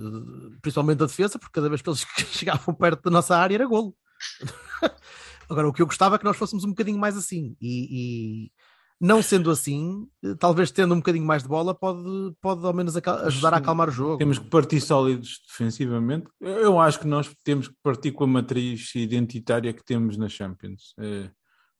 Principalmente 0.61 1.03
a 1.03 1.07
defesa, 1.07 1.39
porque 1.39 1.53
cada 1.53 1.69
vez 1.69 1.83
que 1.83 1.89
eles 1.89 2.07
chegavam 2.33 2.75
perto 2.75 3.03
da 3.03 3.11
nossa 3.11 3.37
área 3.37 3.55
era 3.55 3.67
golo. 3.67 3.95
Agora, 5.49 5.69
o 5.69 5.73
que 5.73 5.83
eu 5.83 5.87
gostava 5.87 6.15
é 6.15 6.19
que 6.19 6.25
nós 6.25 6.37
fôssemos 6.37 6.65
um 6.65 6.71
bocadinho 6.71 6.99
mais 6.99 7.17
assim. 7.17 7.57
E, 7.61 8.47
e 8.47 8.53
não 8.99 9.21
sendo 9.21 9.51
assim, 9.51 10.07
eh, 10.25 10.35
talvez 10.39 10.71
tendo 10.71 10.95
um 10.95 10.99
bocadinho 10.99 11.27
mais 11.27 11.43
de 11.43 11.49
bola, 11.49 11.75
pode, 11.75 12.01
pode 12.41 12.65
ao 12.65 12.73
menos 12.73 12.97
ajudar 12.97 13.53
a 13.53 13.57
acalmar 13.57 13.89
o 13.89 13.93
jogo. 13.93 14.19
Temos 14.19 14.39
que 14.39 14.49
partir 14.49 14.81
sólidos 14.81 15.41
defensivamente. 15.49 16.27
Eu 16.41 16.79
acho 16.79 17.01
que 17.01 17.07
nós 17.07 17.29
temos 17.45 17.67
que 17.67 17.75
partir 17.83 18.13
com 18.13 18.25
a 18.25 18.29
matriz 18.29 18.95
identitária 18.95 19.73
que 19.73 19.85
temos 19.85 20.17
na 20.17 20.29
Champions. 20.29 20.95
Eh, 21.01 21.29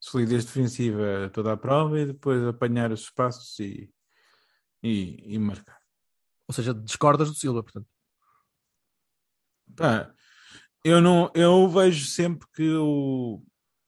solidez 0.03 0.43
defensiva 0.43 1.31
toda 1.33 1.53
a 1.53 1.57
prova 1.57 1.97
e 1.97 2.07
depois 2.07 2.45
apanhar 2.45 2.91
os 2.91 3.03
espaços 3.03 3.57
e, 3.59 3.89
e, 4.83 5.35
e 5.35 5.39
marcar. 5.39 5.79
Ou 6.45 6.53
seja, 6.53 6.73
discordas 6.73 7.29
do 7.29 7.35
Silva, 7.35 7.63
portanto. 7.63 7.87
Pá, 9.73 10.13
eu, 10.83 10.99
não, 10.99 11.31
eu 11.33 11.69
vejo 11.69 12.05
sempre 12.05 12.45
que 12.53 12.69
o, 12.75 13.41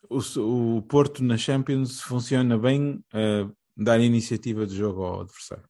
o, 0.10 0.78
o 0.78 0.82
Porto 0.84 1.22
na 1.22 1.38
Champions 1.38 2.00
funciona 2.00 2.58
bem 2.58 3.04
a 3.14 3.52
dar 3.76 4.00
iniciativa 4.00 4.66
de 4.66 4.74
jogo 4.74 5.04
ao 5.04 5.22
adversário. 5.22 5.68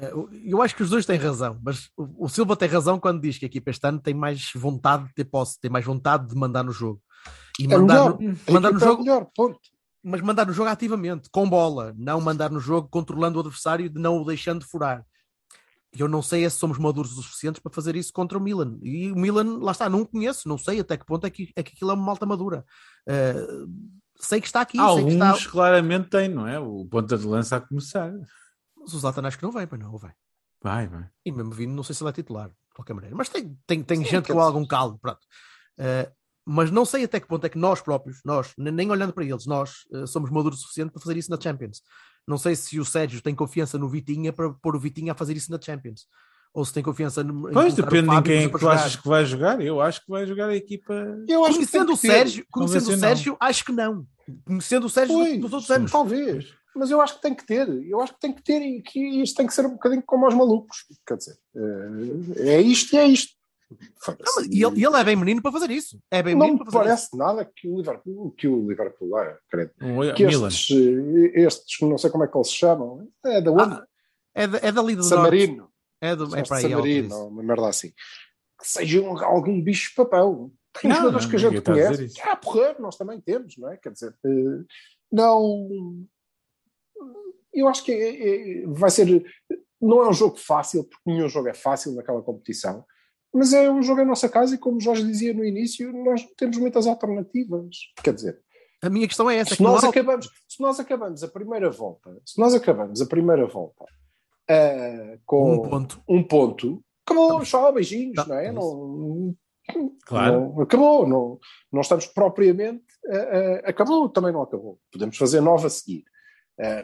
Eh, 0.00 0.12
eu- 0.44 0.62
acho 0.62 0.74
que 0.74 0.82
os 0.82 0.90
dois 0.90 1.04
têm 1.04 1.18
razão, 1.18 1.58
mas 1.62 1.90
o 1.96 2.28
Silva 2.28 2.56
tem 2.56 2.68
razão 2.68 2.98
quando 2.98 3.20
diz 3.20 3.36
que 3.38 3.44
a 3.44 3.48
equipa 3.48 3.70
este 3.70 3.86
ano 3.86 4.00
tem 4.00 4.14
mais 4.14 4.50
vontade 4.54 5.06
de 5.08 5.14
ter 5.14 5.24
posse, 5.24 5.60
tem 5.60 5.70
mais 5.70 5.84
vontade 5.84 6.26
de 6.28 6.34
mandar 6.34 6.62
no 6.64 6.72
jogo. 6.72 7.00
E 7.58 7.64
É 7.64 7.76
mandar, 7.76 7.94
melhor. 8.16 8.18
no, 8.20 8.52
mandar 8.54 8.70
no 8.72 8.76
é 8.78 8.80
jogo, 8.80 9.02
melhor, 9.02 9.26
ponto. 9.36 9.58
mas 10.02 10.20
mandar 10.22 10.46
no 10.46 10.52
jogo 10.52 10.70
ativamente, 10.70 11.28
com 11.30 11.48
bola, 11.48 11.94
não 11.98 12.20
mandar 12.20 12.50
no 12.50 12.58
jogo 12.60 12.88
controlando 12.88 13.38
o 13.38 13.40
adversário 13.42 13.84
e 13.86 13.88
de 13.90 14.00
não 14.00 14.16
o 14.22 14.24
deixando 14.24 14.64
furar. 14.64 15.04
Eu 15.92 16.08
não 16.08 16.22
sei 16.22 16.44
é 16.44 16.48
se 16.48 16.56
somos 16.56 16.78
maduros 16.78 17.18
o 17.18 17.22
suficientes 17.22 17.60
para 17.60 17.72
fazer 17.72 17.96
isso 17.96 18.12
contra 18.12 18.38
o 18.38 18.40
Milan. 18.40 18.78
E 18.80 19.10
o 19.10 19.16
Milan, 19.16 19.58
lá 19.58 19.72
está, 19.72 19.90
não 19.90 20.04
conheço, 20.04 20.48
não 20.48 20.56
sei 20.56 20.78
até 20.80 20.96
que 20.96 21.04
ponto 21.04 21.26
é 21.26 21.30
que, 21.30 21.50
é 21.56 21.62
que 21.64 21.72
aquilo 21.74 21.90
é 21.90 21.94
uma 21.94 22.04
malta 22.06 22.24
madura. 22.24 22.64
Eh, 23.08 23.34
sei 24.16 24.40
que 24.40 24.46
está 24.46 24.60
aqui, 24.60 24.78
sei 24.78 24.86
que 24.86 24.90
Alguns 24.92 25.12
está. 25.40 25.50
claramente 25.50 26.08
têm, 26.08 26.28
não 26.28 26.46
é? 26.46 26.60
O 26.60 26.86
ponta 26.86 27.18
de 27.18 27.26
lança 27.26 27.56
a 27.56 27.60
começar. 27.60 28.12
Mas 28.80 28.94
o 28.94 28.98
Zlatan 28.98 29.26
acho 29.26 29.36
que 29.38 29.44
não 29.44 29.52
vem, 29.52 29.66
pois 29.66 29.80
não, 29.80 29.92
ou 29.92 29.98
vai. 29.98 30.12
Vai, 30.62 30.86
vai. 30.88 31.08
E 31.24 31.30
mesmo 31.30 31.52
vindo, 31.52 31.72
não 31.72 31.82
sei 31.82 31.94
se 31.94 32.02
ele 32.02 32.10
é 32.10 32.12
titular. 32.14 32.50
qualquer 32.74 32.94
maneira. 32.94 33.14
Mas 33.14 33.28
tem, 33.28 33.56
tem, 33.66 33.82
tem 33.82 33.98
Sim, 33.98 34.04
gente 34.10 34.32
com 34.32 34.40
algum 34.40 34.66
caldo, 34.66 34.98
pronto. 34.98 35.20
Uh, 35.78 36.10
mas 36.44 36.70
não 36.70 36.84
sei 36.84 37.04
até 37.04 37.20
que 37.20 37.26
ponto 37.28 37.44
é 37.46 37.48
que 37.48 37.58
nós 37.58 37.80
próprios, 37.80 38.20
nós, 38.24 38.52
ne- 38.58 38.70
nem 38.70 38.90
olhando 38.90 39.12
para 39.12 39.24
eles, 39.24 39.46
nós 39.46 39.84
uh, 39.92 40.06
somos 40.06 40.30
maduros 40.30 40.58
o 40.58 40.62
suficiente 40.62 40.90
para 40.90 41.00
fazer 41.00 41.16
isso 41.16 41.30
na 41.30 41.40
Champions. 41.40 41.82
Não 42.26 42.36
sei 42.38 42.54
se 42.56 42.78
o 42.78 42.84
Sérgio 42.84 43.22
tem 43.22 43.34
confiança 43.34 43.78
no 43.78 43.88
Vitinha 43.88 44.32
para 44.32 44.50
pôr 44.50 44.76
o 44.76 44.80
Vitinha 44.80 45.12
a 45.12 45.14
fazer 45.14 45.36
isso 45.36 45.50
na 45.50 45.60
Champions. 45.60 46.06
Ou 46.52 46.64
se 46.64 46.72
tem 46.72 46.82
confiança 46.82 47.22
no. 47.22 47.48
Pois 47.52 47.74
o 47.74 47.76
depende 47.76 48.06
em 48.06 48.06
Fábio 48.06 48.32
quem 48.32 48.44
é 48.44 48.48
que 48.48 48.58
tu 48.58 48.68
achas 48.68 48.96
que 48.96 49.06
vai 49.06 49.24
jogar. 49.24 49.60
Eu 49.60 49.80
acho 49.80 50.00
que 50.04 50.10
vai 50.10 50.26
jogar 50.26 50.48
a 50.48 50.56
equipa. 50.56 50.94
Eu 51.28 51.44
acho 51.44 51.54
Conhecendo 51.54 51.92
o 51.92 51.96
que 51.96 52.02
ter. 52.02 52.08
Sérgio, 52.08 52.46
conhecendo 52.50 52.90
o. 52.90 52.98
Sérgio, 52.98 53.36
acho 53.40 53.64
que 53.64 53.72
não. 53.72 54.06
Conhecendo 54.44 54.86
o 54.86 54.90
Sérgio 54.90 55.14
Pois, 55.16 55.40
dos 55.40 55.52
outros 55.52 55.70
anos. 55.70 55.92
Talvez. 55.92 56.52
Mas 56.74 56.90
eu 56.90 57.00
acho 57.00 57.16
que 57.16 57.22
tem 57.22 57.34
que 57.34 57.44
ter. 57.44 57.68
Eu 57.68 58.00
acho 58.00 58.14
que 58.14 58.20
tem 58.20 58.32
que 58.32 58.42
ter 58.42 58.60
e 58.62 58.80
que 58.82 59.00
isto 59.22 59.36
tem 59.36 59.46
que 59.46 59.54
ser 59.54 59.66
um 59.66 59.70
bocadinho 59.72 60.02
como 60.02 60.24
aos 60.24 60.34
malucos. 60.34 60.84
Quer 61.06 61.16
dizer, 61.16 61.36
eh, 61.56 62.50
é 62.56 62.60
isto 62.60 62.94
e 62.94 62.98
é 62.98 63.06
isto. 63.06 63.34
Não, 64.08 64.16
mas 64.36 64.46
e 64.46 64.64
ele, 64.64 64.84
ele 64.84 64.96
é 64.96 65.04
bem 65.04 65.14
menino 65.16 65.40
para 65.40 65.52
fazer 65.52 65.70
isso. 65.70 66.00
É 66.10 66.22
bem 66.22 66.34
não 66.34 66.40
menino 66.40 66.58
me 66.58 66.64
para 66.64 66.72
fazer 66.72 66.84
parece 66.86 67.16
nada 67.16 67.44
que 67.44 67.68
o 67.68 67.76
Liverpool, 67.76 68.32
que 68.32 68.48
o 68.48 68.68
Liverpool 68.68 69.18
é, 69.18 69.38
credo. 69.48 69.70
O 69.80 70.14
Que 70.14 70.24
estes, 70.24 70.70
estes, 71.34 71.80
não 71.80 71.96
sei 71.98 72.10
como 72.10 72.24
é 72.24 72.28
que 72.28 72.36
eles 72.36 72.48
se 72.48 72.54
chamam, 72.54 73.08
é 73.24 73.40
da 73.40 73.52
onde? 73.52 73.74
isso. 73.74 73.84
É, 74.34 74.46
da- 74.46 74.58
é 74.62 74.72
dali 74.72 74.96
do 74.96 75.02
San 75.04 75.16
norte. 75.16 75.30
Marino. 75.30 75.70
É, 76.00 76.16
do, 76.16 76.24
é 76.36 76.42
para 76.42 76.56
aí. 76.56 76.62
San 76.62 76.68
algo 76.68 76.80
Marino, 76.80 77.08
disso. 77.08 77.26
uma 77.28 77.42
merda 77.42 77.68
assim. 77.68 77.90
Que 78.60 78.66
sejam 78.68 79.18
algum 79.24 79.60
bicho 79.62 79.90
de 79.90 79.96
papel. 79.96 80.52
Tem 80.80 80.88
Não, 80.90 80.96
jogadores 80.98 81.24
não, 81.24 81.30
que 81.30 81.36
a 81.36 81.38
gente 81.38 81.60
conhece. 81.62 82.20
Ah, 82.22 82.36
porra, 82.36 82.76
nós 82.78 82.96
também 82.96 83.20
temos, 83.20 83.56
não 83.56 83.70
é? 83.70 83.76
Quer 83.76 83.92
dizer, 83.92 84.14
eh, 84.24 84.64
não. 85.12 85.68
Eu 87.52 87.68
acho 87.68 87.84
que 87.84 87.92
é- 87.92 88.62
é- 88.62 88.66
vai 88.66 88.90
ser. 88.90 89.06
Não 89.80 90.02
é 90.02 90.08
um 90.08 90.12
jogo 90.12 90.36
fácil, 90.36 90.84
porque 90.84 91.02
nenhum 91.10 91.28
jogo 91.28 91.48
é 91.48 91.54
fácil 91.54 91.92
naquela 91.94 92.22
competição, 92.22 92.84
mas 93.32 93.52
é 93.52 93.70
um 93.70 93.82
jogo 93.82 94.00
em 94.02 94.06
nossa 94.06 94.28
casa 94.28 94.54
e, 94.54 94.58
como 94.58 94.76
o 94.76 94.80
Jorge 94.80 95.04
dizia 95.04 95.32
no 95.34 95.44
início, 95.44 95.92
nós 96.04 96.22
não 96.22 96.34
temos 96.36 96.58
muitas 96.58 96.86
alternativas. 96.86 97.76
Quer 98.02 98.14
dizer, 98.14 98.40
A 98.82 98.90
minha 98.90 99.06
questão 99.08 99.28
é 99.30 99.36
essa. 99.36 99.54
se 99.54 99.62
não 99.62 99.72
nós, 99.72 99.84
há- 99.84 99.88
acabamos, 99.88 100.28
se 100.48 100.60
nós 100.62 100.78
acabamos 100.80 101.22
a 101.22 101.28
primeira 101.28 101.70
volta, 101.70 102.10
se 102.26 102.38
nós 102.38 102.54
acabamos 102.54 103.00
a 103.00 103.06
primeira 103.06 103.46
volta 103.46 103.84
ah, 104.48 105.18
com 105.26 105.54
Um 105.54 105.62
ponto. 105.68 106.02
um 106.08 106.22
ponto, 106.22 106.84
acabou, 107.06 107.44
só 107.44 107.70
beijinhos, 107.72 108.16
Tá, 108.16 108.26
não 108.26 108.34
é? 108.36 108.46
é. 108.46 108.52
Não, 108.52 109.34
Claro. 110.04 110.40
não- 110.54 110.60
acabou, 110.62 111.06
não, 111.06 111.38
não 111.72 111.80
estamos 111.80 112.06
propriamente. 112.06 112.84
ah, 113.08 113.16
ah, 113.16 113.70
acabou, 113.70 114.08
também 114.08 114.32
não 114.32 114.42
acabou. 114.42 114.78
Podemos 114.92 115.16
fazer 115.16 115.40
nova 115.40 115.68
a 115.68 115.70
seguir. 115.70 116.04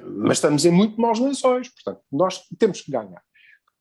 Mas 0.02 0.38
estamos 0.38 0.64
em 0.64 0.70
muito 0.70 1.00
maus 1.00 1.18
lençóis, 1.18 1.68
portanto, 1.68 2.02
nós 2.10 2.42
temos 2.58 2.80
que 2.80 2.90
ganhar. 2.90 3.22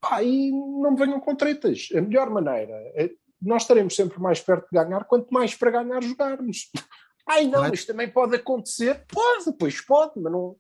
Pá, 0.01 0.21
e 0.21 0.51
não 0.51 0.91
me 0.91 0.97
venham 0.97 1.19
com 1.19 1.35
tretas. 1.35 1.89
A 1.95 2.01
melhor 2.01 2.29
maneira, 2.29 2.73
é- 2.95 3.11
nós 3.41 3.63
estaremos 3.63 3.95
sempre 3.95 4.19
mais 4.19 4.39
perto 4.39 4.67
de 4.71 4.77
ganhar, 4.77 5.05
quanto 5.05 5.29
mais 5.31 5.55
para 5.55 5.71
ganhar 5.71 6.01
jogarmos. 6.03 6.69
Ai 7.27 7.47
não, 7.47 7.73
isto 7.73 7.87
também 7.87 8.09
pode 8.09 8.35
acontecer. 8.35 9.03
Pode, 9.07 9.51
pois 9.57 9.81
pode, 9.81 10.13
mas 10.17 10.31
não, 10.31 10.55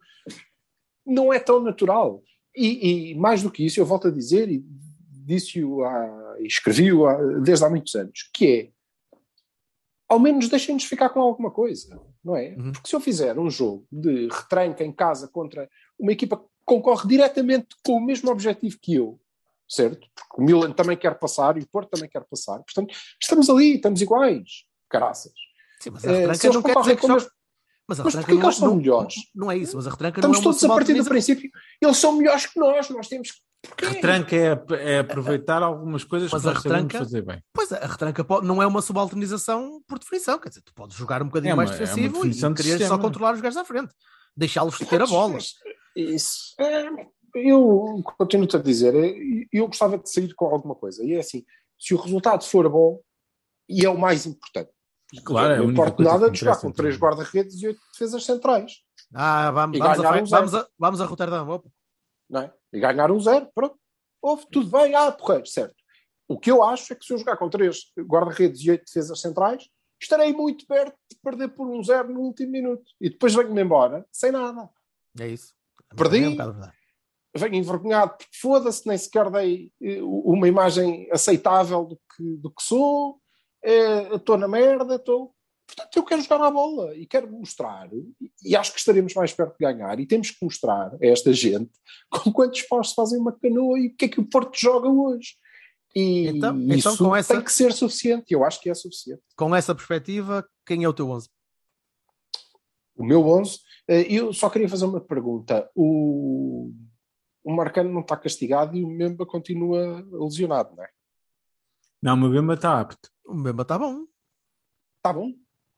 não 1.05 1.33
é 1.33 1.39
tão 1.39 1.59
natural. 1.59 2.23
E, 2.55 3.11
e 3.11 3.15
mais 3.15 3.43
do 3.43 3.51
que 3.51 3.65
isso, 3.65 3.79
eu 3.79 3.85
volto 3.85 4.07
a 4.07 4.11
dizer, 4.11 4.49
e 4.49 4.65
disse-o 5.25 5.81
e 6.39 6.47
escrevi-o 6.47 7.41
desde 7.41 7.65
há 7.65 7.69
muitos 7.69 7.93
anos, 7.95 8.29
que 8.33 8.47
é 8.47 8.69
ao 10.07 10.19
menos 10.19 10.49
deixem-nos 10.49 10.85
ficar 10.85 11.09
com 11.09 11.19
alguma 11.19 11.51
coisa, 11.51 11.99
não 12.25 12.35
é? 12.35 12.55
Uhum. 12.57 12.71
Porque 12.73 12.89
se 12.89 12.95
eu 12.95 12.99
fizer 12.99 13.37
um 13.39 13.49
jogo 13.49 13.85
de 13.91 14.27
retranca 14.29 14.83
em 14.83 14.91
casa 14.91 15.27
contra 15.27 15.69
uma 15.99 16.11
equipa 16.11 16.37
que 16.37 16.45
concorre 16.65 17.07
diretamente 17.07 17.67
com 17.85 17.93
o 17.93 18.01
mesmo 18.03 18.31
objetivo 18.31 18.77
que 18.81 18.95
eu, 18.95 19.19
certo? 19.69 20.07
Porque 20.15 20.41
o 20.41 20.43
Milan 20.43 20.71
também 20.71 20.97
quer 20.97 21.17
passar 21.19 21.55
e 21.57 21.61
o 21.61 21.67
Porto 21.67 21.89
também 21.91 22.09
quer 22.09 22.23
passar, 22.25 22.57
portanto, 22.63 22.93
estamos 23.21 23.49
ali, 23.49 23.75
estamos 23.75 24.01
iguais, 24.01 24.65
caraças. 24.89 25.31
Sim, 25.79 25.91
mas 25.91 26.03
a 26.05 26.11
Eh, 26.11 26.15
retranca 26.21 26.45
eles 26.47 26.55
não 26.55 26.63
quer 26.63 26.79
dizer 26.79 26.95
que 26.99 27.07
mesmo- 27.07 27.29
Mas 27.87 27.99
a 27.99 28.03
Mas 28.03 28.15
retranca 28.15 28.25
porquê 28.25 28.35
que 28.37 28.41
não, 28.41 28.47
eles 28.49 28.57
são 28.57 28.67
não- 28.69 28.75
melhores? 28.77 29.15
Não 29.35 29.51
é 29.51 29.57
isso, 29.59 29.75
mas 29.75 29.85
a 29.85 29.91
retranca 29.91 30.17
Estamos 30.19 30.37
não 30.37 30.41
é 30.41 30.43
todos 30.43 30.63
a 30.63 30.67
partir 30.69 30.93
do 30.95 31.05
princípio, 31.05 31.51
eles 31.79 31.97
são 31.97 32.13
melhores 32.17 32.47
que 32.47 32.59
nós, 32.59 32.89
nós 32.89 33.07
temos 33.07 33.29
que. 33.31 33.37
Porquê? 33.67 33.85
Retranca 33.87 34.35
é, 34.35 34.95
é 34.95 34.99
aproveitar 34.99 35.61
algumas 35.63 36.03
coisas 36.03 36.31
Mas 36.31 36.41
que 36.41 36.47
nós 36.47 36.57
retranca- 36.63 36.97
fazer 36.99 37.21
bem. 37.21 37.41
Pois 37.53 37.71
a 37.71 37.85
retranca 37.85 38.23
pode- 38.23 38.45
não 38.47 38.61
é 38.61 38.67
uma 38.67 38.81
subalternização 38.81 39.81
por 39.87 39.99
definição, 39.99 40.39
quer 40.39 40.49
dizer, 40.49 40.61
tu 40.61 40.73
podes 40.73 40.95
jogar 40.95 41.21
um 41.21 41.25
bocadinho 41.25 41.53
É 41.53 41.55
mais 41.55 41.69
uma- 41.69 41.75
é 41.75 41.79
uma 41.79 41.85
defensivo 41.85 42.13
definição 42.15 42.51
e 42.51 42.53
de 42.53 42.63
querer 42.63 42.87
só 42.87 42.97
controlar 42.97 43.33
os 43.33 43.41
gajos 43.41 43.57
à 43.57 43.65
frente, 43.65 43.93
deixá-los 44.35 44.77
ter 44.77 45.01
a 45.01 45.07
bola. 45.07 45.37
Isso. 45.95 46.53
É, 46.59 46.87
eu 47.35 48.03
continuo-te 48.17 48.55
a 48.57 48.61
dizer, 48.61 48.93
é, 48.95 49.13
eu 49.51 49.67
gostava 49.67 49.97
de 49.97 50.09
sair 50.09 50.33
com 50.35 50.45
alguma 50.45 50.75
coisa. 50.75 51.03
E 51.03 51.13
é 51.13 51.19
assim: 51.19 51.43
se 51.79 51.93
o 51.93 51.97
resultado 51.97 52.43
for 52.43 52.69
bom, 52.69 52.99
e 53.69 53.85
é 53.85 53.89
o 53.89 53.97
mais 53.97 54.25
importante. 54.25 54.69
Claro, 55.23 55.53
é 55.53 55.57
não 55.57 55.71
importa 55.71 56.03
nada 56.03 56.29
de 56.29 56.39
jogar 56.39 56.57
com 56.57 56.71
três 56.71 56.97
guarda-redes 56.97 57.61
e 57.61 57.67
oito 57.67 57.79
defesas 57.93 58.25
centrais. 58.25 58.73
Ah, 59.13 59.51
vamos, 59.51 59.77
vamos, 59.77 59.99
a, 59.99 60.11
vamos, 60.11 60.53
a, 60.55 60.67
vamos 60.77 61.01
a 61.01 61.05
Roterdão. 61.05 61.47
opa. 61.49 61.69
Não 62.29 62.41
é? 62.41 62.53
E 62.73 62.79
ganhar 62.79 63.11
um 63.11 63.19
zero, 63.19 63.49
pronto. 63.53 63.77
Houve, 64.21 64.45
tudo 64.51 64.69
bem, 64.69 64.95
ah, 64.95 65.11
porreiro, 65.11 65.45
certo. 65.45 65.75
O 66.27 66.39
que 66.39 66.49
eu 66.49 66.63
acho 66.63 66.91
é 66.91 66.95
que 66.95 67.05
se 67.05 67.13
eu 67.13 67.17
jogar 67.17 67.37
com 67.37 67.49
três 67.49 67.91
guarda-redes 67.99 68.61
e 68.61 68.71
oito 68.71 68.85
defesas 68.85 69.21
centrais, 69.21 69.69
estarei 70.01 70.33
muito 70.33 70.65
perto 70.65 70.97
de 71.11 71.17
perder 71.23 71.49
por 71.49 71.67
um 71.67 71.83
zero 71.83 72.11
no 72.11 72.21
último 72.21 72.51
minuto. 72.51 72.83
E 72.99 73.09
depois 73.09 73.35
venho-me 73.35 73.61
embora 73.61 74.05
sem 74.11 74.31
nada. 74.31 74.69
É 75.19 75.27
isso. 75.27 75.53
Perdi. 75.95 76.23
É 76.23 76.29
bocado 76.31 76.53
verdade. 76.53 76.77
venho 77.35 77.55
envergonhado 77.55 78.17
porque 78.17 78.37
foda-se, 78.39 78.87
nem 78.87 78.97
sequer 78.97 79.29
dei 79.29 79.71
eh, 79.81 80.01
uma 80.01 80.47
imagem 80.47 81.07
aceitável 81.11 81.85
do 81.85 81.95
que, 81.95 82.37
do 82.37 82.49
que 82.49 82.63
sou, 82.63 83.21
eh, 83.63 84.15
estou 84.15 84.37
na 84.37 84.47
merda, 84.47 84.95
estou. 84.95 85.34
Portanto, 85.67 85.95
eu 85.97 86.03
quero 86.03 86.21
jogar 86.21 86.45
à 86.45 86.51
bola 86.51 86.95
e 86.95 87.07
quero 87.07 87.29
mostrar, 87.31 87.89
e- 88.43 88.55
acho 88.55 88.71
que 88.71 88.79
estaremos 88.79 89.13
mais 89.15 89.33
perto 89.33 89.57
de 89.57 89.65
ganhar, 89.65 89.99
e 89.99 90.05
temos 90.05 90.29
que 90.31 90.43
mostrar 90.45 90.93
a 90.93 90.97
esta 91.05 91.33
gente 91.33 91.71
com 92.09 92.31
quantos 92.31 92.61
paus 92.63 92.89
se 92.89 92.95
fazem 92.95 93.19
uma 93.19 93.31
canoa 93.31 93.79
e 93.79 93.87
o 93.87 93.95
que 93.95 94.05
é 94.05 94.07
que 94.07 94.19
o 94.19 94.25
Porto 94.29 94.55
joga 94.57 94.87
hoje. 94.87 95.35
E 95.95 96.27
Então- 96.27 96.57
isso 96.59 96.89
então 96.89 96.97
com 96.97 97.15
essa- 97.15 97.33
tem 97.33 97.43
que 97.43 97.51
ser 97.51 97.73
suficiente, 97.73 98.31
eu 98.33 98.43
acho 98.43 98.61
que 98.61 98.69
é 98.69 98.73
suficiente. 98.73 99.21
Com 99.35 99.55
essa 99.55 99.73
perspectiva, 99.73 100.47
quem 100.65 100.83
é 100.83 100.89
o 100.89 100.93
teu 100.93 101.09
11? 101.09 101.29
O 102.95 103.03
meu 103.03 103.25
11, 103.27 103.59
eh, 103.87 104.05
eu 104.09 104.31
só 104.33 104.49
queria 104.49 104.69
fazer 104.69 104.85
uma 104.85 105.01
pergunta. 105.01 105.69
O, 105.75 106.71
o 107.43 107.51
Marcano 107.53 107.91
não 107.91 108.01
está 108.01 108.15
castigado 108.15 108.75
e 108.77 108.83
o 108.83 108.87
Memba 108.87 109.25
continua 109.25 110.05
lesionado, 110.11 110.75
não 110.75 110.83
é? 110.83 110.89
Não, 112.01 112.13
o 112.13 112.17
Mbemba 112.17 112.53
está 112.53 112.79
apto. 112.79 113.09
O 113.25 113.33
Mbemba 113.33 113.63
está 113.63 113.77
bom. 113.79 114.05
Está 114.97 115.11
bom? 115.11 115.33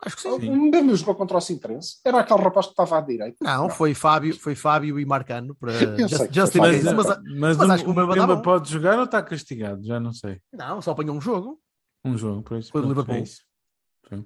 Acho 0.05 0.15
que 0.15 0.21
sim. 0.21 0.29
O 0.29 0.55
Mbemba 0.67 0.95
jogou 0.95 1.15
contra 1.15 1.37
o 1.37 1.41
Sintrense. 1.41 1.99
Era 2.05 2.19
aquele 2.19 2.41
rapaz 2.41 2.67
que 2.67 2.71
estava 2.73 2.97
à 2.99 3.01
direita. 3.01 3.37
Não, 3.41 3.69
foi 3.69 3.93
Fábio, 3.95 4.37
foi 4.37 4.53
Fábio 4.53 4.99
e 4.99 5.05
Marcano 5.05 5.55
para 5.55 5.71
Just- 6.07 6.31
Justin 6.31 6.59
Mas, 6.59 6.83
mas, 6.83 7.57
mas, 7.57 7.69
acho 7.69 7.83
que 7.83 7.89
o 7.89 7.93
Mbemba 7.93 8.41
pode 8.41 8.69
jogar 8.69 8.97
ou 8.99 9.05
está 9.05 9.23
castigado? 9.23 9.83
Já 9.83 9.99
não 9.99 10.13
sei. 10.13 10.39
não, 10.53 10.81
só 10.81 10.91
apanhou 10.91 11.15
um 11.15 11.21
jogo. 11.21 11.59
Um 12.05 12.15
jogo, 12.17 12.43
por 12.43 12.57
isso. 12.57 12.71
Foi 12.71 12.81
do 12.81 12.87
Liverpool. 12.89 13.15
é 13.15 13.21
isso. 13.21 13.41
Sim. 14.07 14.25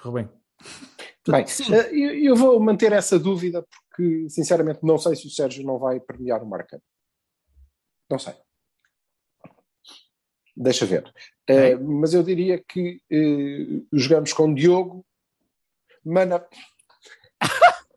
Correu 0.00 0.12
bem. 0.12 0.40
Bem, 1.28 1.46
Sim. 1.46 1.74
eh, 1.74 1.90
eu 2.26 2.34
vou 2.34 2.58
manter 2.58 2.92
essa 2.92 3.18
dúvida 3.18 3.62
porque, 3.62 4.28
sinceramente, 4.30 4.80
não 4.82 4.96
sei 4.96 5.14
se 5.14 5.26
o 5.26 5.30
Sérgio 5.30 5.64
não 5.64 5.78
vai 5.78 6.00
premiar 6.00 6.42
o 6.42 6.48
Marcano. 6.48 6.82
Não 8.10 8.18
sei. 8.18 8.34
Deixa 10.62 10.84
ver. 10.84 11.10
Eh, 11.48 11.74
mas 11.76 12.12
eu 12.12 12.22
diria 12.22 12.62
que 12.62 13.00
eh, 13.10 13.80
jogamos 13.92 14.32
com 14.34 14.52
Diogo, 14.52 15.04
Mana. 16.04 16.44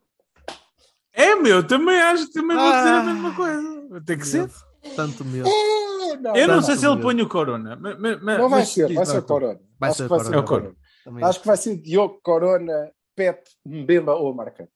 É, 1.16 1.36
meu, 1.36 1.64
também 1.64 1.96
acho 1.96 2.26
que 2.26 2.32
também 2.32 2.56
vou 2.56 2.66
dizer 2.72 2.88
a 2.88 3.00
Ah. 3.00 3.02
mesma 3.04 3.34
coisa. 3.36 4.02
Tem 4.04 4.18
que 4.18 4.26
ser. 4.26 4.50
Tanto 4.96 5.24
medo. 5.24 5.48
Eh, 5.48 6.16
não, 6.20 6.34
Eu 6.36 6.48
não 6.48 6.54
não, 6.56 6.62
sei 6.62 6.76
se 6.76 6.84
ele 6.86 7.00
põe 7.00 7.20
o 7.22 7.28
Corona. 7.28 7.76
Mas, 7.76 7.98
mas- 8.00 8.20
não 8.38 8.48
vai 8.48 8.60
mas 8.60 8.68
ser, 8.70 8.92
vai 8.92 9.06
ser 9.06 9.22
tu. 9.22 9.26
Corona. 9.28 9.60
Vai 9.78 9.90
Acho 9.90 9.96
ser 9.98 10.08
que 10.08 10.08
vai. 10.24 10.34
É 10.34 10.38
o 10.38 10.44
Corona. 10.44 10.76
Também 11.04 11.24
Acho 11.24 11.40
que 11.40 11.46
vai 11.46 11.56
ser 11.56 11.76
Diogo, 11.76 12.18
Corona, 12.22 12.90
Pep, 13.14 13.44
Mbemba 13.64 14.14
ou 14.14 14.34
Marcano. 14.34 14.68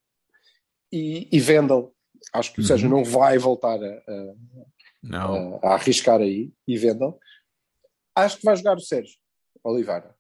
E, 0.93 1.29
e 1.33 1.41
Vendel. 1.41 1.93
Acho 2.33 2.53
que 2.53 2.61
o 2.61 2.63
Uhum. 2.63 2.69
Sérgio 2.69 2.89
não 2.89 3.03
vai 3.05 3.37
voltar 3.39 3.79
a, 3.83 3.87
a- 3.89 4.35
Não. 5.03 5.59
a, 5.63 5.69
a 5.71 5.75
arriscar 5.75 6.21
aí. 6.21 6.53
E 6.69 6.79
Vendel. 6.79 7.19
Acho 8.25 8.39
que 8.39 8.45
vai 8.45 8.57
jogar 8.57 8.77
o 8.77 8.81
Sérgio 8.81 9.17
Oliveira. 9.63 10.15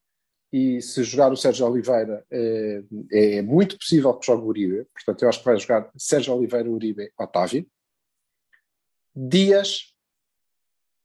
E 0.53 0.80
se 0.80 1.03
jogar 1.05 1.30
o 1.30 1.36
Sérgio 1.36 1.66
Oliveira, 1.66 2.24
é, 2.30 2.82
é 3.12 3.42
muito 3.42 3.76
possível 3.76 4.14
que 4.14 4.26
jogue 4.26 4.44
o 4.44 4.46
Uribe. 4.46 4.86
Portanto, 4.94 5.22
eu 5.22 5.28
acho 5.28 5.38
que 5.40 5.44
vai 5.44 5.59
jogar 5.59 5.90
Sérgio 5.96 6.34
Oliveira, 6.34 6.70
Uribe, 6.70 7.12
Otávio. 7.18 7.66
Dias, 9.14 9.92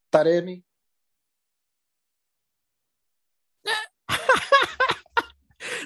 Taremi, 0.10 0.64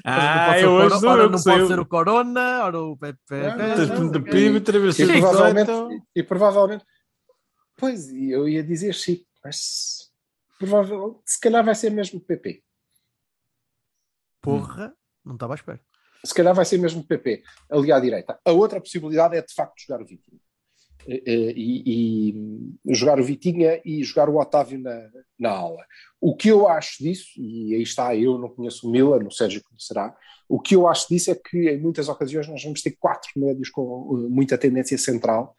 Ah, 0.09 0.17
eu 0.21 0.29
não 0.29 0.45
pode 0.45 0.59
ser 0.59 0.67
o 0.67 0.71
hoje 0.71 1.05
ora 1.05 1.29
não 1.29 1.37
que 1.37 1.43
pode 1.43 1.67
ser 1.67 1.79
o 1.79 1.85
Corona, 1.85 2.63
ora 2.63 2.79
o 2.81 2.97
Pepe. 2.97 3.19
Não, 3.29 3.57
não, 3.57 3.99
não. 4.03 4.11
de 4.11 4.19
PIB, 4.21 4.55
E 4.55 4.57
o 4.57 4.61
provavelmente, 5.21 5.67
18. 5.67 6.03
e 6.15 6.23
provavelmente, 6.23 6.85
pois, 7.75 8.09
eu 8.13 8.47
ia 8.47 8.63
dizer 8.63 8.93
Chico, 8.93 9.25
mas 9.43 10.06
provável, 10.57 11.21
se 11.25 11.39
calhar 11.39 11.63
vai 11.63 11.75
ser 11.75 11.91
mesmo 11.91 12.19
PP. 12.19 12.63
Porra, 14.41 14.95
não 15.23 15.33
estava 15.33 15.53
à 15.53 15.55
espera. 15.55 15.81
Se 16.23 16.33
calhar 16.33 16.53
vai 16.53 16.65
ser 16.65 16.77
mesmo 16.77 17.05
PP, 17.05 17.43
ali 17.69 17.91
à 17.91 17.99
direita. 17.99 18.39
A 18.43 18.51
outra 18.51 18.81
possibilidade 18.81 19.35
é 19.35 19.41
de 19.41 19.53
facto 19.53 19.79
jogar 19.79 20.01
o 20.01 20.05
Vitinha. 20.05 20.39
Eh, 21.07 21.23
eh, 21.25 21.53
E, 21.55 22.33
e 22.85 22.93
jogar 22.93 23.19
o 23.19 23.23
Vitinha 23.23 23.81
e 23.85 24.03
jogar 24.03 24.29
o 24.29 24.37
Otávio 24.37 24.79
na, 24.79 25.09
na 25.39 25.51
ala. 25.51 25.85
O 26.19 26.35
que 26.35 26.49
eu 26.49 26.67
acho 26.67 27.03
disso, 27.03 27.29
e 27.37 27.75
aí 27.75 27.81
está, 27.81 28.15
eu 28.15 28.37
não 28.37 28.49
conheço 28.49 28.87
o 28.87 28.91
Milan, 28.91 29.25
o 29.25 29.31
Sérgio 29.31 29.61
conhecerá, 29.63 30.15
o 30.49 30.59
que 30.59 30.75
eu 30.75 30.87
acho 30.87 31.07
disso 31.09 31.31
é 31.31 31.35
que 31.35 31.69
em 31.69 31.79
muitas 31.79 32.09
ocasiões 32.09 32.47
nós 32.47 32.63
vamos 32.63 32.81
ter 32.81 32.91
quatro 32.99 33.29
médios 33.35 33.69
com 33.69 34.25
eh, 34.25 34.29
muita 34.29 34.57
tendência 34.57 34.97
central, 34.97 35.55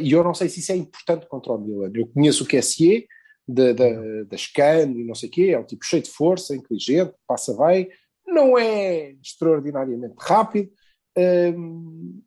e 0.00 0.10
eu 0.10 0.24
não 0.24 0.32
sei 0.32 0.48
se 0.48 0.60
isso 0.60 0.72
é 0.72 0.76
importante 0.76 1.26
contra 1.26 1.52
o 1.52 1.58
Milan. 1.58 1.90
Eu 1.94 2.06
conheço 2.06 2.44
o 2.44 2.46
QSE, 2.46 3.06
da, 3.46 3.72
da, 3.72 4.24
da 4.24 4.36
Scan 4.36 4.90
e 4.90 5.04
não 5.04 5.14
sei 5.14 5.28
o 5.28 5.32
quê, 5.32 5.50
é 5.52 5.58
um 5.58 5.64
tipo 5.64 5.84
cheio 5.84 6.02
de 6.02 6.10
força, 6.10 6.54
inteligente, 6.54 7.14
passa 7.26 7.56
bem, 7.56 7.88
não 8.26 8.58
é 8.58 9.12
extraordinariamente 9.22 10.16
rápido 10.18 10.70
hum, 11.16 12.22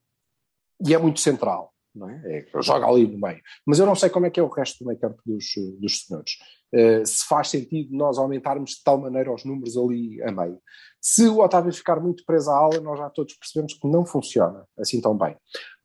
e 0.85 0.93
é 0.93 0.97
muito 0.97 1.19
central, 1.19 1.73
não 1.93 2.09
é? 2.09 2.21
é? 2.25 2.61
Joga 2.61 2.87
ali 2.87 3.05
no 3.05 3.19
meio. 3.19 3.41
Mas 3.65 3.79
eu 3.79 3.85
não 3.85 3.95
sei 3.95 4.09
como 4.09 4.25
é 4.25 4.29
que 4.29 4.39
é 4.39 4.43
o 4.43 4.47
resto 4.47 4.79
do 4.79 4.87
meio 4.87 4.99
campo 4.99 5.21
dos, 5.25 5.45
dos 5.79 6.05
senhores. 6.05 6.37
Uh, 6.73 7.05
se 7.05 7.25
faz 7.27 7.49
sentido 7.49 7.95
nós 7.95 8.17
aumentarmos 8.17 8.71
de 8.71 8.83
tal 8.83 8.97
maneira 8.97 9.33
os 9.33 9.43
números 9.43 9.75
ali 9.75 10.21
a 10.23 10.31
meio. 10.31 10.61
Se 11.01 11.27
o 11.27 11.39
Otávio 11.39 11.73
ficar 11.73 11.99
muito 11.99 12.23
preso 12.25 12.49
à 12.49 12.55
ala, 12.55 12.79
nós 12.79 12.97
já 12.97 13.09
todos 13.09 13.33
percebemos 13.33 13.73
que 13.73 13.87
não 13.87 14.05
funciona 14.05 14.65
assim 14.77 15.01
tão 15.01 15.17
bem. 15.17 15.35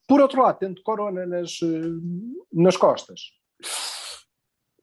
Por 0.06 0.20
outro 0.20 0.42
lado, 0.42 0.58
tendo 0.58 0.82
Corona 0.82 1.26
nas, 1.26 1.60
uh, 1.62 2.00
nas 2.52 2.76
costas, 2.76 3.20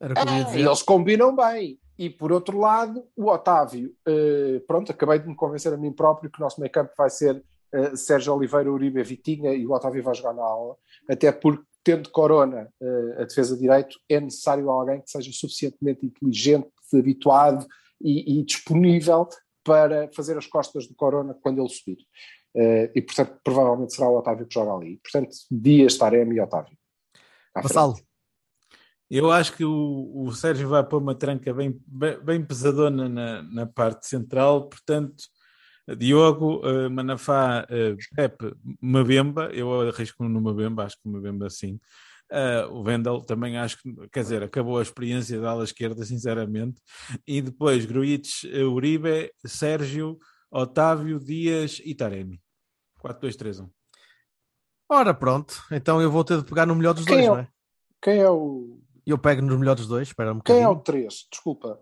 Era 0.02 0.12
o 0.12 0.16
que 0.16 0.22
eu 0.22 0.26
ia 0.26 0.40
ah, 0.40 0.42
dizer. 0.42 0.60
eles 0.60 0.82
combinam 0.82 1.34
bem. 1.34 1.78
E 1.96 2.10
por 2.10 2.32
outro 2.32 2.58
lado, 2.58 3.06
o 3.16 3.30
Otávio, 3.30 3.94
eh, 4.08 4.60
pronto, 4.66 4.90
acabei 4.90 5.20
de 5.20 5.28
me 5.28 5.36
convencer 5.36 5.72
a 5.72 5.76
mim 5.76 5.92
próprio 5.92 6.28
que 6.28 6.40
o 6.40 6.42
nosso 6.42 6.60
meio 6.60 6.72
campo 6.72 6.90
vai 6.98 7.08
ser 7.08 7.40
eh, 7.72 7.94
Sérgio 7.94 8.34
Oliveira, 8.34 8.72
Uribe, 8.72 9.02
Vitinha 9.04 9.54
e 9.54 9.64
o 9.64 9.70
Otávio 9.70 10.02
vai 10.02 10.14
jogar 10.14 10.32
na 10.32 10.42
aula, 10.42 10.76
até 11.08 11.30
porque, 11.30 11.62
tendo 11.84 12.10
Corona 12.10 12.68
eh, 12.80 13.16
a 13.18 13.24
defesa 13.24 13.54
de 13.54 13.62
direito, 13.62 13.96
é 14.08 14.20
necessário 14.20 14.68
alguém 14.68 15.00
que 15.00 15.10
seja 15.10 15.30
suficientemente 15.32 16.04
inteligente, 16.04 16.68
habituado 16.92 17.64
e, 18.00 18.40
e 18.40 18.44
disponível 18.44 19.28
para 19.62 20.10
fazer 20.12 20.36
as 20.36 20.46
costas 20.46 20.88
do 20.88 20.94
Corona 20.94 21.34
quando 21.40 21.60
ele 21.60 21.68
subir. 21.68 21.98
Eh, 22.54 22.90
e, 22.94 23.02
portanto, 23.02 23.38
provavelmente 23.44 23.94
será 23.94 24.08
o 24.08 24.18
Otávio 24.18 24.46
que 24.46 24.54
joga 24.54 24.72
ali. 24.72 24.98
Portanto, 24.98 25.30
Dias, 25.50 25.96
Taremi 25.96 26.36
e 26.36 26.40
Otávio. 26.40 26.76
Vassalo, 27.54 27.94
Eu 29.14 29.30
acho 29.30 29.52
que 29.54 29.62
o, 29.62 30.10
o 30.14 30.32
Sérgio 30.32 30.66
vai 30.70 30.82
pôr 30.82 31.02
uma 31.02 31.14
tranca 31.14 31.52
bem, 31.52 31.78
bem, 31.86 32.18
bem 32.24 32.42
pesadona 32.42 33.10
na, 33.10 33.42
na 33.42 33.66
parte 33.66 34.06
central, 34.06 34.70
portanto, 34.70 35.22
Diogo, 35.98 36.66
eh, 36.66 36.88
Manafá, 36.88 37.66
uh, 37.68 37.96
Pepe, 38.16 38.54
Mabemba, 38.80 39.50
eu 39.52 39.82
arrisco 39.82 40.24
no 40.26 40.40
Mabemba, 40.40 40.84
acho 40.84 40.96
que 40.96 41.06
o 41.06 41.12
Mabemba 41.12 41.50
sim. 41.50 41.78
Eh, 42.30 42.64
o 42.70 42.82
Vendel 42.82 43.20
também 43.20 43.58
acho 43.58 43.76
que, 43.82 44.08
quer 44.10 44.22
dizer, 44.22 44.42
acabou 44.42 44.78
a 44.78 44.82
experiência 44.82 45.38
da 45.38 45.50
ala 45.50 45.64
esquerda, 45.64 46.02
sinceramente. 46.06 46.80
E 47.26 47.42
depois 47.42 47.84
Gruites, 47.84 48.44
Uribe, 48.44 49.30
Sérgio, 49.44 50.18
Otávio, 50.50 51.18
Dias 51.18 51.82
e 51.84 51.94
Taremi. 51.94 52.40
4-2-3-1. 53.04 53.68
ora 54.88 55.12
pronto, 55.12 55.62
então 55.70 56.00
eu 56.00 56.10
vou 56.10 56.24
ter 56.24 56.38
de 56.38 56.44
pegar 56.44 56.64
no 56.64 56.74
melhor 56.74 56.94
dos 56.94 57.04
Quem 57.04 57.16
dois, 57.16 57.26
é 57.26 57.30
o- 57.30 57.34
não 57.34 57.40
é? 57.42 57.48
Quem 58.00 58.18
é 58.20 58.30
o, 58.30 58.81
Eu 59.06 59.18
pego 59.18 59.42
no 59.42 59.58
melhor 59.58 59.74
dos 59.74 59.86
dois, 59.86 60.08
espera 60.08 60.32
um 60.32 60.40
quem 60.40 60.56
é 60.56 60.66
bocadinho. 60.66 60.80
o 60.80 60.82
3? 60.82 61.14
Desculpa. 61.30 61.78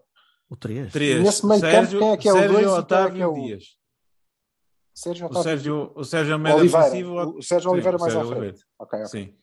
O 0.48 0.56
3. 0.56 0.92
3. 0.92 1.22
Nesse 1.22 1.46
meio 1.46 1.60
campo, 1.60 1.72
Sérgio, 1.74 1.98
quem 1.98 2.10
é 2.10 2.16
que 2.16 2.28
é 2.28 2.32
o 2.32 2.36
Sérgio, 2.36 2.52
dois 2.52 2.64
e 2.64 2.66
quem 2.68 2.74
é 2.74 2.78
Otávio 2.78 3.14
que 3.16 3.22
é 3.22 3.26
o- 3.26 3.34
Dias. 3.34 3.64
Sérgio 4.94 5.26
O 5.26 5.30
Otávio. 5.30 5.42
Sérgio, 5.50 5.92
o 5.94 6.04
Sérgio 6.04 6.32
é 6.32 6.36
O 6.36 6.56
Oliveira. 6.56 6.86
ofensivo. 6.86 7.10
O- 7.14 7.38
O 7.38 7.42
Sérgio 7.42 7.68
Sim, 7.70 7.74
Oliveira 7.74 7.96
o 7.96 8.00
mais 8.00 8.12
à 8.12 8.16
Sérgio 8.16 8.28
frente. 8.36 8.42
Oliveira. 8.44 8.66
Ok, 8.78 8.98
ok. 8.98 9.06
Sim. 9.08 9.34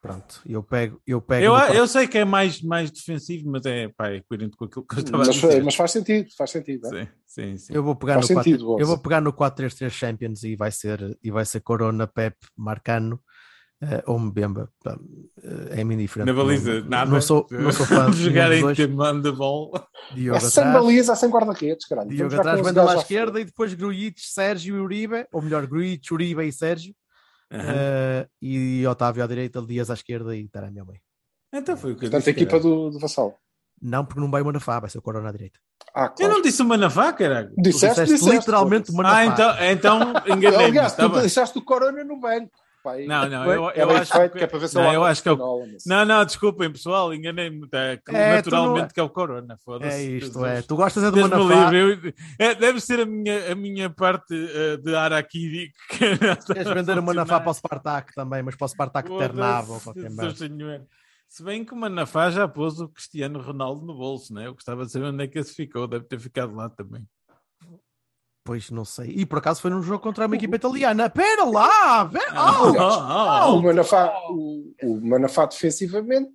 Pronto, 0.00 0.40
eu 0.46 0.62
pego, 0.62 1.00
eu 1.04 1.20
pego 1.20 1.44
Eu, 1.44 1.54
eu 1.74 1.88
sei 1.88 2.06
que 2.06 2.16
é 2.18 2.24
mais, 2.24 2.62
mais 2.62 2.92
defensivo, 2.92 3.50
mas 3.50 3.66
é, 3.66 3.88
pá, 3.88 4.08
é 4.10 4.20
coerente 4.20 4.56
com 4.56 4.64
aquilo 4.66 4.86
que 4.86 4.94
eu 4.94 4.98
estava 5.00 5.16
a 5.24 5.26
Mas, 5.26 5.34
dizer. 5.34 5.64
mas 5.64 5.74
faz 5.74 5.90
sentido, 5.90 6.28
faz 6.36 6.50
sentido. 6.50 6.86
é? 6.94 7.06
Sim, 7.06 7.08
sim, 7.26 7.56
sim. 7.56 7.72
Eu 7.74 7.82
vou 7.82 7.96
pegar 7.96 8.14
Faz 8.14 8.28
no 8.28 8.34
4, 8.36 8.50
sentido, 8.50 8.62
eu 8.64 8.66
Gonçalo. 8.68 8.86
vou 8.88 8.98
pegar 8.98 9.20
no 9.20 9.32
4-3-3 9.32 9.90
Champions 9.92 10.44
e 10.44 10.54
vai 10.54 10.70
ser 10.70 11.18
e 11.22 11.30
vai 11.30 11.44
ser 11.44 11.60
Corona, 11.60 12.06
Pep, 12.06 12.36
Marcano 12.56 13.20
eh, 13.82 14.02
ou 14.06 14.18
Mbemba. 14.18 14.70
Eh, 15.42 15.80
É 15.80 15.84
me 15.84 15.94
indiferente. 15.94 16.32
Na 16.32 16.42
baliza, 16.42 16.80
não, 16.80 16.88
nada. 16.88 17.10
não 17.10 17.20
sou, 17.20 17.46
não 17.50 17.70
sou 17.72 17.86
fã 17.86 18.08
de 18.10 18.16
jogar 18.24 18.50
em 18.52 18.62
dos 18.62 18.62
dois. 18.62 18.76
tempo 18.76 19.12
de 19.22 19.32
bola. 19.32 19.86
Diogo 20.14 20.36
É 20.36 20.40
sem 20.40 20.62
atrás, 20.64 20.82
baliza, 20.84 21.14
sem 21.16 21.28
guarda-redes, 21.30 21.86
caralho. 21.86 22.08
Diogo 22.08 22.34
atrás, 22.34 22.60
Vendel 22.60 22.88
à 22.88 22.94
esquerda 22.96 23.40
e 23.40 23.44
depois 23.44 23.74
Grujic, 23.74 24.20
Sérgio 24.20 24.76
e 24.76 24.80
Uribe, 24.80 25.26
ou 25.32 25.42
melhor, 25.42 25.66
Grujic, 25.66 26.12
Uribe 26.12 26.44
e 26.46 26.52
Sérgio. 26.52 26.94
Aham. 27.52 27.62
eh, 27.76 28.28
e 28.42 28.86
Otávio 28.86 29.22
à 29.22 29.26
direita, 29.26 29.62
Dias 29.62 29.88
à 29.90 29.94
esquerda 29.94 30.34
e 30.36 30.48
Taremi 30.48 30.80
ao 30.80 30.86
meio. 30.86 31.00
Então 31.54 31.76
foi 31.76 31.92
o 31.92 31.96
que 31.96 32.06
eu 32.06 32.10
Portanto, 32.10 32.16
a 32.16 32.18
disse. 32.18 32.30
equipa 32.30 32.50
caralho. 32.60 32.68
do, 32.70 32.90
do 32.90 32.98
Vassal. 32.98 33.38
Não, 33.80 34.04
porque 34.04 34.20
não 34.20 34.30
vai 34.30 34.40
o 34.42 34.44
Manafá, 34.46 34.80
vai 34.80 34.88
ser 34.90 34.98
o 34.98 35.02
Corona 35.02 35.28
à 35.28 35.32
direita. 35.32 35.60
Ah, 35.94 36.06
Eu 36.06 36.12
claro. 36.14 36.32
não 36.32 36.42
disse 36.42 36.60
o 36.62 36.64
Manafá, 36.64 37.12
caralho. 37.12 37.52
Disseste, 37.58 38.00
disseste 38.00 38.14
disseste, 38.14 38.36
literalmente 38.38 38.90
o. 38.90 38.94
Manafá. 38.94 39.16
Ah, 39.18 39.26
então, 39.26 40.00
então 40.00 40.12
enganei-me. 40.36 40.64
Aliás, 40.64 40.94
tu 40.96 41.08
deixaste 41.10 41.56
o 41.58 41.62
Corona 41.62 42.02
no 42.02 42.18
banco. 42.18 42.50
E- 43.00 43.06
Não, 43.06 43.28
não, 43.28 43.44
eu, 43.52 43.70
É 43.70 43.82
eu 43.82 43.88
bem 43.88 43.96
acho 43.96 44.12
que... 44.12 44.28
que 44.30 44.44
é 44.44 44.46
para 44.46 44.58
ver 44.58 44.68
se 44.68 44.74
não, 44.74 44.92
eu 44.92 45.04
acho 45.04 45.22
que 45.22 45.28
é 45.28 45.36
Não, 45.36 46.04
não, 46.04 46.24
desculpem, 46.24 46.70
pessoal, 46.70 47.12
enganei-me. 47.12 47.68
Tá, 47.68 47.78
É, 47.78 47.96
tu 47.96 48.12
naturalmente 48.12 48.82
não- 48.82 48.88
que 48.88 49.00
é 49.00 49.02
o 49.02 49.10
Corona. 49.10 49.56
Foda-se. 49.64 49.96
É 49.96 50.02
isto, 50.02 50.44
é. 50.44 50.62
Tu 50.62 50.76
gostas 50.76 51.04
é 51.04 51.10
do 51.10 51.18
Manafá. 51.20 51.70
livre, 51.70 52.08
eu- 52.08 52.46
é, 52.46 52.54
deve 52.54 52.80
ser 52.80 53.00
a 53.00 53.06
minha, 53.06 53.52
a 53.52 53.54
minha 53.54 53.90
parte 53.90 54.34
eh, 54.34 54.76
de 54.76 54.94
Araquiri 54.94 55.70
que 55.88 55.98
Queres 56.46 56.68
vender 56.72 56.98
o 56.98 57.02
Manafá 57.02 57.40
para 57.40 57.50
o 57.50 57.54
Spartak 57.54 58.14
também, 58.14 58.42
mas 58.42 58.54
para 58.54 58.64
o 58.64 58.68
Spartak 58.68 59.08
Ternava 59.16 59.72
ou 59.74 59.80
qualquer 59.80 60.10
merda. 60.10 60.86
Se 61.28 61.42
bem 61.42 61.64
que 61.64 61.72
o 61.72 61.76
Manafá 61.76 62.30
já 62.30 62.46
pôs 62.46 62.78
o 62.80 62.88
Cristiano 62.88 63.40
Ronaldo 63.40 63.84
no 63.84 63.94
bolso, 63.96 64.32
né? 64.32 64.46
Eu 64.46 64.54
gostava 64.54 64.86
de 64.86 64.92
saber 64.92 65.06
onde 65.06 65.24
é 65.24 65.26
que 65.26 65.38
esse 65.40 65.52
ficou, 65.54 65.88
deve 65.88 66.04
ter 66.04 66.20
ficado 66.20 66.54
lá 66.54 66.68
também. 66.70 67.02
Pois 68.46 68.70
não 68.70 68.84
sei. 68.84 69.08
E 69.08 69.26
por 69.26 69.38
acaso 69.38 69.60
foi 69.60 69.72
num 69.72 69.82
jogo 69.82 70.00
contra 70.00 70.24
uma 70.24 70.36
equipa 70.36 70.54
italiana. 70.54 71.10
Pera 71.10 71.44
lá! 71.44 72.08
Pera... 72.08 72.32
Oh! 72.32 72.78
ah, 72.78 73.40
ah, 73.40 73.48
o, 73.50 73.60
Manafá, 73.60 74.16
o, 74.30 74.72
o 74.84 75.00
Manafá 75.04 75.46
defensivamente 75.46 76.32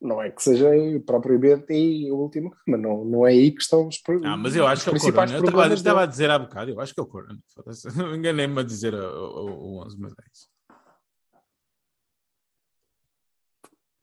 não 0.00 0.22
é 0.22 0.30
que 0.30 0.42
seja 0.42 0.70
propriamente 1.04 1.72
aí 1.72 2.10
o 2.10 2.16
último, 2.16 2.54
mas 2.66 2.80
não, 2.80 3.04
não 3.04 3.26
é 3.26 3.32
aí 3.32 3.50
que 3.50 3.60
estão 3.60 3.86
os, 3.86 3.98
pro- 3.98 4.24
Ah, 4.24 4.36
mas 4.36 4.56
eu 4.56 4.66
acho 4.66 4.84
que 4.84 4.90
é 4.90 4.92
o 4.92 5.00
Corona. 5.00 5.20
Eu 5.20 5.26
estava, 5.26 5.36
eu 5.36 5.42
problemas 5.42 5.78
estava 5.78 6.02
a 6.02 6.06
dizer 6.06 6.30
há 6.30 6.38
bocado, 6.38 6.70
eu 6.70 6.80
acho 6.80 6.94
que 6.94 7.00
é 7.00 7.02
o 7.02 7.06
Corona. 7.06 7.38
Enganei-me 8.16 8.60
a 8.60 8.62
dizer 8.62 8.94
o, 8.94 8.98
o, 8.98 9.76
o 9.76 9.84
11, 9.84 10.00
mas 10.00 10.12
é 10.12 10.24
isso. 10.32 10.48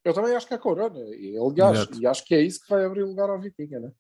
Eu 0.04 0.14
também 0.14 0.36
acho 0.36 0.46
que 0.46 0.54
é 0.54 0.58
Corona, 0.60 1.00
e, 1.00 1.36
aliás, 1.36 1.80
Exato. 1.80 2.00
e 2.00 2.06
acho 2.06 2.26
que 2.26 2.36
é 2.36 2.42
isso 2.42 2.62
que 2.62 2.70
vai 2.70 2.86
abrir 2.86 3.04
lugar 3.04 3.28
ao 3.28 3.42
Vitinha, 3.42 3.80
né? 3.80 3.92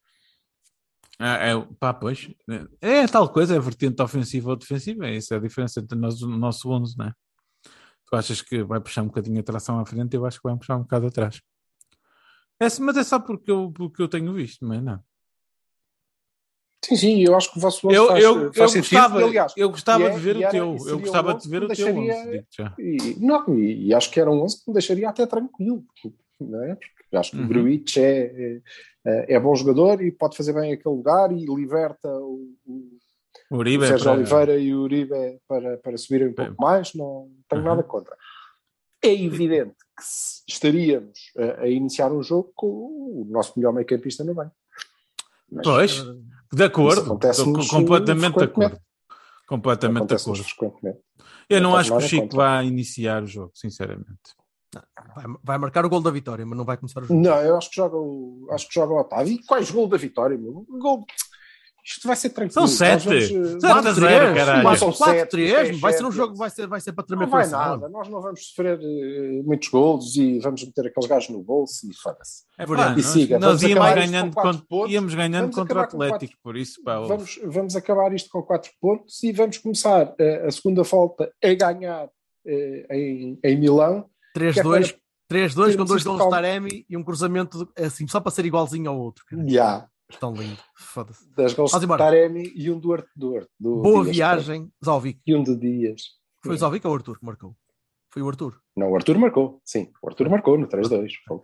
Ah, 1.20 1.36
é, 1.38 1.54
pá, 1.80 1.94
pois. 1.94 2.30
É 2.82 3.08
tal 3.08 3.30
coisa, 3.32 3.56
é 3.56 3.60
vertente 3.60 4.02
ofensiva 4.02 4.50
ou 4.50 4.56
defensiva. 4.56 5.08
É 5.08 5.16
isso 5.16 5.34
é 5.34 5.38
a 5.38 5.40
diferença 5.40 5.80
entre 5.80 5.98
nós, 5.98 6.22
o 6.22 6.28
nosso 6.28 6.70
11, 6.70 6.98
né? 6.98 7.14
Tu 8.08 8.16
achas 8.16 8.42
que 8.42 8.64
vai 8.64 8.80
puxar 8.80 9.02
um 9.02 9.08
bocadinho 9.08 9.40
a 9.40 9.44
tração 9.44 9.80
à 9.80 9.86
frente, 9.86 10.16
eu 10.16 10.26
acho 10.26 10.40
que 10.40 10.48
vai 10.48 10.58
puxar 10.58 10.76
um 10.76 10.82
bocado 10.82 11.08
atrás. 11.08 11.42
É, 12.60 12.68
mas 12.80 12.98
é 12.98 13.04
só 13.04 13.20
porque 13.20 13.50
eu, 13.52 13.72
porque 13.72 14.02
eu 14.02 14.08
tenho 14.08 14.34
visto, 14.34 14.66
mas 14.66 14.82
não. 14.84 15.00
Sim, 16.86 16.96
sim, 16.96 17.20
eu 17.24 17.36
acho 17.36 17.52
que 17.52 17.58
o 17.58 17.62
vosso 17.62 17.88
onze 17.88 17.96
Eu, 17.98 18.08
faz, 18.08 18.24
eu, 18.24 18.34
faz 18.54 18.58
eu 18.58 18.70
sentido, 18.70 19.00
gostava, 19.00 19.22
e, 19.22 19.24
aliás, 19.24 19.54
eu 19.58 19.70
gostava 19.72 20.04
é- 20.06 20.10
de 20.12 20.20
ver 20.20 20.38
o 20.38 20.50
teu. 20.50 20.78
Eu 20.88 21.00
gostava 21.00 21.34
11 21.34 21.44
de 21.44 21.50
ver 21.50 21.64
o 21.64 21.68
teu 21.68 21.86
deixaria- 21.86 22.16
11, 22.16 22.30
digo 22.32 22.46
já. 22.56 22.76
E, 22.78 23.16
não, 23.20 23.58
e, 23.60 23.88
e 23.88 23.94
acho 23.94 24.12
que 24.12 24.20
era 24.20 24.30
um 24.30 24.40
11 24.44 24.60
que 24.64 24.70
me 24.70 24.74
deixaria 24.74 25.10
até 25.10 25.26
tranquilo, 25.26 25.84
não 26.40 26.64
é? 26.64 26.78
Porque 27.16 27.18
acho 27.18 27.32
que 27.32 27.38
Uhum. 27.38 27.46
o 27.46 27.48
Gruitch 27.48 27.98
é, 27.98 28.62
é, 29.06 29.34
é 29.36 29.40
bom 29.40 29.56
jogador 29.56 30.02
e 30.02 30.12
pode 30.12 30.36
fazer 30.36 30.54
bem 30.54 30.74
aquele 30.74 30.96
lugar 30.96 31.32
e 31.32 31.46
liberta 31.46 32.10
o, 32.10 32.54
o, 32.66 32.98
O 33.52 33.56
o 33.56 33.58
Uribe 33.60 33.84
é 33.86 33.88
Sérgio 33.88 34.06
para- 34.06 34.14
Oliveira 34.18 34.58
e 34.60 34.74
o 34.76 34.82
Uribe 34.82 35.40
para, 35.48 35.78
para 35.78 35.98
subirem 35.98 36.30
um 36.30 36.34
pouco 36.34 36.56
mais, 36.62 36.94
não 36.94 37.30
tenho 37.48 37.62
Uhum. 37.62 37.68
nada 37.68 37.84
contra. 37.84 38.16
É 39.02 39.14
evidente 39.14 39.76
que 39.98 40.52
estaríamos 40.52 41.32
a, 41.38 41.62
a 41.62 41.70
iniciar 41.70 42.12
um 42.12 42.24
jogo 42.24 42.52
com 42.56 42.68
o 42.68 43.26
nosso 43.30 43.54
melhor 43.58 43.72
meio-campista 43.74 44.24
no 44.24 44.34
banco. 44.34 44.56
Mas 45.52 45.64
Pois, 45.66 46.04
de 46.52 46.64
acordo. 46.64 47.20
Completamente 47.70 48.38
de 48.38 48.44
acordo. 48.44 48.80
Completamente 49.48 50.08
de 50.08 50.16
acordo. 50.16 50.44
Eu 51.48 51.62
não 51.62 51.76
acho 51.76 51.92
que 51.92 51.98
o 51.98 52.02
Chico 52.02 52.36
vá 52.36 52.64
iniciar 52.64 53.22
o 53.24 53.28
jogo, 53.28 53.52
sinceramente. 53.54 54.34
Vai, 55.16 55.26
vai 55.44 55.58
marcar 55.58 55.86
o 55.86 55.90
gol 55.90 56.02
da 56.02 56.12
vitória, 56.12 56.46
mas 56.46 56.58
não 56.58 56.66
vai 56.66 56.78
começar 56.78 57.02
o 57.02 57.06
jogo. 57.06 57.20
Não, 57.20 57.38
eu 57.42 57.58
acho 57.58 57.70
que 57.70 57.76
joga 57.76 57.98
o, 57.98 58.48
acho 58.52 58.68
que 58.68 58.74
joga 58.76 58.94
o 58.94 59.00
Otávio. 59.00 59.34
E 59.34 59.44
quais 59.46 59.70
gol 59.72 59.88
da 59.88 59.98
vitória, 59.98 60.38
meu? 60.38 60.66
Gol. 60.80 61.06
Isto 61.88 62.08
vai 62.08 62.16
ser 62.16 62.30
tranquilo. 62.32 62.52
São 62.52 62.68
sete. 62.68 63.06
vamos, 63.06 63.24
eh, 63.30 63.60
Sete 63.60 63.66
a 63.88 63.92
zero, 63.94 63.96
três, 64.34 64.34
caralho. 64.34 64.64
Mas 64.64 64.80
são 64.80 64.92
sete, 64.92 65.38
4-3, 65.38 65.62
isto 65.66 65.76
é 65.76 65.80
vai 65.80 65.94
ser 65.94 66.04
um 66.04 66.12
jogo, 66.12 66.36
vai 66.36 66.50
ser, 66.50 66.66
vai 66.66 66.82
ser 66.82 66.94
para 66.94 67.04
tremer 67.04 67.26
Não 67.26 67.30
vai 67.32 67.46
nada, 67.48 67.88
nós 67.90 68.10
não 68.10 68.20
vamos 68.24 68.48
sofrer 68.48 68.80
eh, 68.82 69.42
muitos 69.44 69.70
golos 69.70 70.16
e 70.16 70.40
vamos 70.40 70.66
meter 70.66 70.88
aqueles 70.88 71.08
gajos 71.08 71.30
no 71.30 71.44
bolso 71.44 71.88
e 71.88 71.94
foda-se. 71.94 72.42
É 72.58 72.66
Verdade. 72.66 72.96
pá, 72.96 73.00
E 73.00 73.04
nós, 73.04 73.12
siga, 73.14 73.38
nós 73.38 73.62
íamos 73.62 73.94
ganhando, 73.94 74.30
com 74.30 74.34
quatro 74.42 74.52
contra, 74.62 74.68
pontos. 74.68 74.94
íamos 74.94 75.14
ganhando 75.14 75.52
contra 75.52 75.62
o 75.62 75.68
com 75.68 75.98
quatro- 75.98 76.04
Atlético, 76.16 76.40
por 76.42 76.58
isso, 76.58 76.82
pá. 76.84 77.00
Vamos, 77.02 77.40
vamos 77.46 77.76
acabar 77.76 78.12
isto 78.16 78.30
com 78.32 78.42
4 78.42 78.72
pontos 78.82 79.22
e 79.22 79.32
vamos 79.32 79.60
começar 79.60 80.12
eh, 80.20 80.44
a 80.48 80.50
segunda 80.52 80.82
volta 80.82 81.32
a 81.44 81.54
ganhar 81.54 82.10
eh, 82.48 82.88
em, 82.90 83.40
em 83.44 83.60
Milão. 83.60 84.10
3-2, 84.40 84.92
Que 84.92 85.36
é 85.36 85.48
3-2 85.48 85.76
com 85.78 85.86
dois 85.86 86.04
gols 86.04 86.24
de. 86.24 86.30
Taremi 86.30 86.86
e 86.90 86.98
um 86.98 87.04
cruzamento 87.04 87.66
de- 87.66 87.84
assim, 87.84 88.08
só 88.08 88.20
para 88.20 88.32
ser 88.32 88.46
igualzinho 88.46 88.90
ao 88.90 89.00
outro. 89.00 89.24
Já. 89.48 89.88
Tão 90.20 90.34
lindo. 90.34 90.58
Foda-se. 90.78 91.28
Das 91.36 91.54
gols 91.54 91.72
Vamos 91.72 91.88
de. 91.88 91.98
Taremi 91.98 92.52
e 92.56 92.70
um 92.70 92.80
do 92.80 92.96
do 93.60 93.82
Boa 93.82 94.04
Dias. 94.04 94.16
viagem, 94.16 94.72
Zalvic. 94.84 95.20
E 95.26 95.36
um 95.36 95.42
de 95.44 95.56
Dias. 95.56 96.02
Foi 96.44 96.54
o 96.54 96.58
Zalvic 96.58 96.86
ou 96.86 96.94
o 96.94 96.96
Arthur 96.96 97.18
que 97.20 97.26
marcou? 97.26 97.56
Foi 98.12 98.22
o 98.22 98.30
Arthur. 98.30 98.62
Não, 98.78 98.92
o 98.92 98.96
Arthur 98.96 99.18
marcou. 99.18 99.60
Sim, 99.66 99.92
o 100.02 100.08
Arthur 100.08 100.30
marcou 100.30 100.58
no 100.58 100.68
3-2. 100.68 101.12
Fogo. 101.28 101.44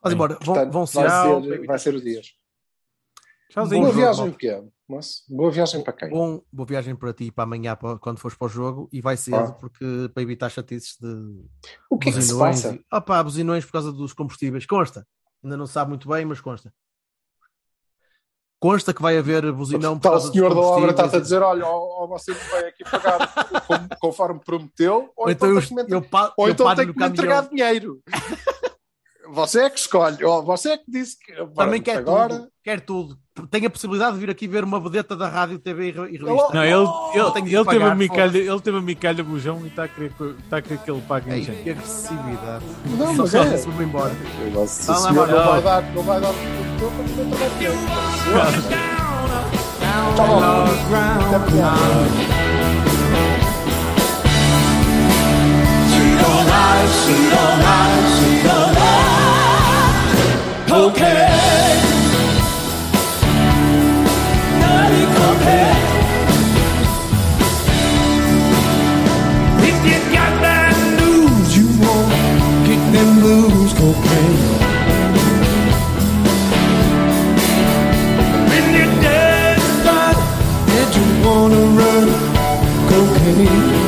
Vamos 0.00 0.14
embora. 0.14 0.38
Vão, 0.40 0.54
vão 0.70 0.86
vai, 0.86 1.06
tchau. 1.06 1.42
ser, 1.42 1.66
vai 1.66 1.78
ser 1.80 1.94
o 1.94 2.00
Dias. 2.00 2.32
Tchauzinho. 3.50 3.82
Boa 3.82 3.94
viagem, 3.94 4.30
pequeno. 4.30 4.72
Moço. 4.88 5.22
Boa 5.28 5.50
viagem 5.50 5.82
para 5.82 5.92
quem? 5.92 6.10
Bom, 6.10 6.42
boa 6.52 6.66
viagem 6.66 6.94
para 6.96 7.12
ti 7.12 7.30
para 7.30 7.44
amanhã, 7.44 7.74
para, 7.76 7.98
quando 7.98 8.18
fores 8.18 8.36
para 8.36 8.46
o 8.46 8.48
jogo, 8.48 8.88
e 8.92 9.00
vai 9.00 9.16
cedo, 9.16 9.36
Ah. 9.36 9.52
porque 9.52 9.84
para 10.12 10.22
evitar 10.22 10.48
chatices 10.50 10.96
de 11.00 11.44
O 11.90 11.98
que 11.98 12.08
é 12.08 12.12
que 12.12 12.22
se 12.22 12.36
passa? 12.38 12.74
e- 12.74 13.00
pá, 13.02 13.22
buzinões 13.22 13.64
por 13.64 13.72
causa 13.72 13.92
dos 13.92 14.12
combustíveis. 14.12 14.66
Consta. 14.66 15.06
Ainda 15.42 15.56
não 15.56 15.66
sabe 15.66 15.90
muito 15.90 16.08
bem, 16.08 16.24
mas 16.24 16.40
consta. 16.40 16.72
Consta 18.60 18.92
que 18.92 19.00
vai 19.00 19.16
haver 19.16 19.52
buzinão 19.52 19.96
por 19.96 20.02
Tal 20.02 20.12
causa 20.12 20.28
o 20.30 20.32
senhor 20.32 20.52
da 20.52 20.60
obra 20.60 20.90
está 20.90 21.04
a 21.04 21.20
dizer: 21.20 21.40
olha, 21.42 21.64
ó, 21.64 22.02
ó, 22.02 22.06
você 22.08 22.32
não 22.32 22.40
vai 22.50 22.64
aqui 22.68 22.82
pagar 22.82 23.62
como- 23.66 23.88
conforme 24.00 24.40
prometeu, 24.40 25.12
ou, 25.16 25.26
Ou 25.26 25.30
então, 25.30 25.48
então, 25.48 25.48
eu, 25.48 25.60
tem 25.60 25.68
que 25.68 25.74
me, 25.74 25.82
eu, 25.94 26.06
ou 26.36 26.48
eu 26.48 26.52
então 26.52 26.74
tem 26.74 26.92
que 26.92 26.98
me 26.98 27.06
entregar 27.06 27.48
dinheiro. 27.48 28.02
Você 29.30 29.60
é 29.60 29.70
que 29.70 29.78
escolhe, 29.78 30.24
ó, 30.24 30.40
você 30.40 30.70
é 30.70 30.76
que 30.78 30.84
disse 30.90 31.18
que 31.18 31.32
Também 31.54 31.82
quer 31.82 31.98
agora. 31.98 32.34
tudo. 32.36 32.48
Quer 32.64 32.80
tudo. 32.80 33.18
Tem 33.50 33.64
a 33.66 33.70
possibilidade 33.70 34.14
de 34.14 34.20
vir 34.20 34.30
aqui 34.30 34.48
ver 34.48 34.64
uma 34.64 34.80
vedeta 34.80 35.14
da 35.14 35.28
rádio, 35.28 35.58
TV 35.58 35.88
e 35.88 35.90
re- 35.92 36.10
e 36.10 36.16
revista. 36.16 36.54
Não, 36.54 36.64
ele, 36.64 36.72
ele, 36.74 36.86
que 37.12 37.18
ele, 37.18 37.64
teve 37.64 37.64
pagar, 37.64 37.92
a 37.92 37.94
micalha, 37.94 38.38
ele 38.38 38.60
teve 38.60 38.78
a 38.78 38.80
micalha 38.80 39.22
bujão 39.24 39.60
e 39.64 39.68
está 39.68 39.84
a 39.84 39.88
querer, 39.88 40.12
que- 40.12 40.34
está 40.44 40.56
a 40.56 40.62
querer 40.62 40.78
que 40.78 40.90
ele 40.90 41.02
pague 41.06 41.30
Ei, 41.30 41.40
em 41.40 41.44
gente. 41.44 41.62
que 41.62 41.70
agressividade. 41.70 42.64
Não, 42.86 43.14
Só 43.14 43.22
mas 43.22 43.30
se 43.30 43.36
é. 43.38 43.40
é. 43.42 43.56
vou 43.58 43.82
embora. 43.82 44.12
Se 44.66 44.86
Vai 44.86 44.96
o 44.96 45.00
lá, 45.00 45.08
senhor 45.08 45.28
não 45.28 45.44
vai 45.46 45.62
dar, 45.62 45.82
não 45.94 46.02
vai 46.02 46.20
dar 46.20 46.34
compare. 60.78 61.58
If 69.68 69.76
you 69.88 69.98
got 70.14 70.34
that 70.44 70.76
news 71.00 71.56
you 71.56 71.66
get 72.68 72.82
them 72.94 73.10
blues 73.22 73.72
cocaine. 73.80 74.40
When 78.50 78.64
you're 78.76 78.94
you 80.98 81.06
wanna 81.24 81.62
run 81.78 82.08
cocaine? 82.88 83.87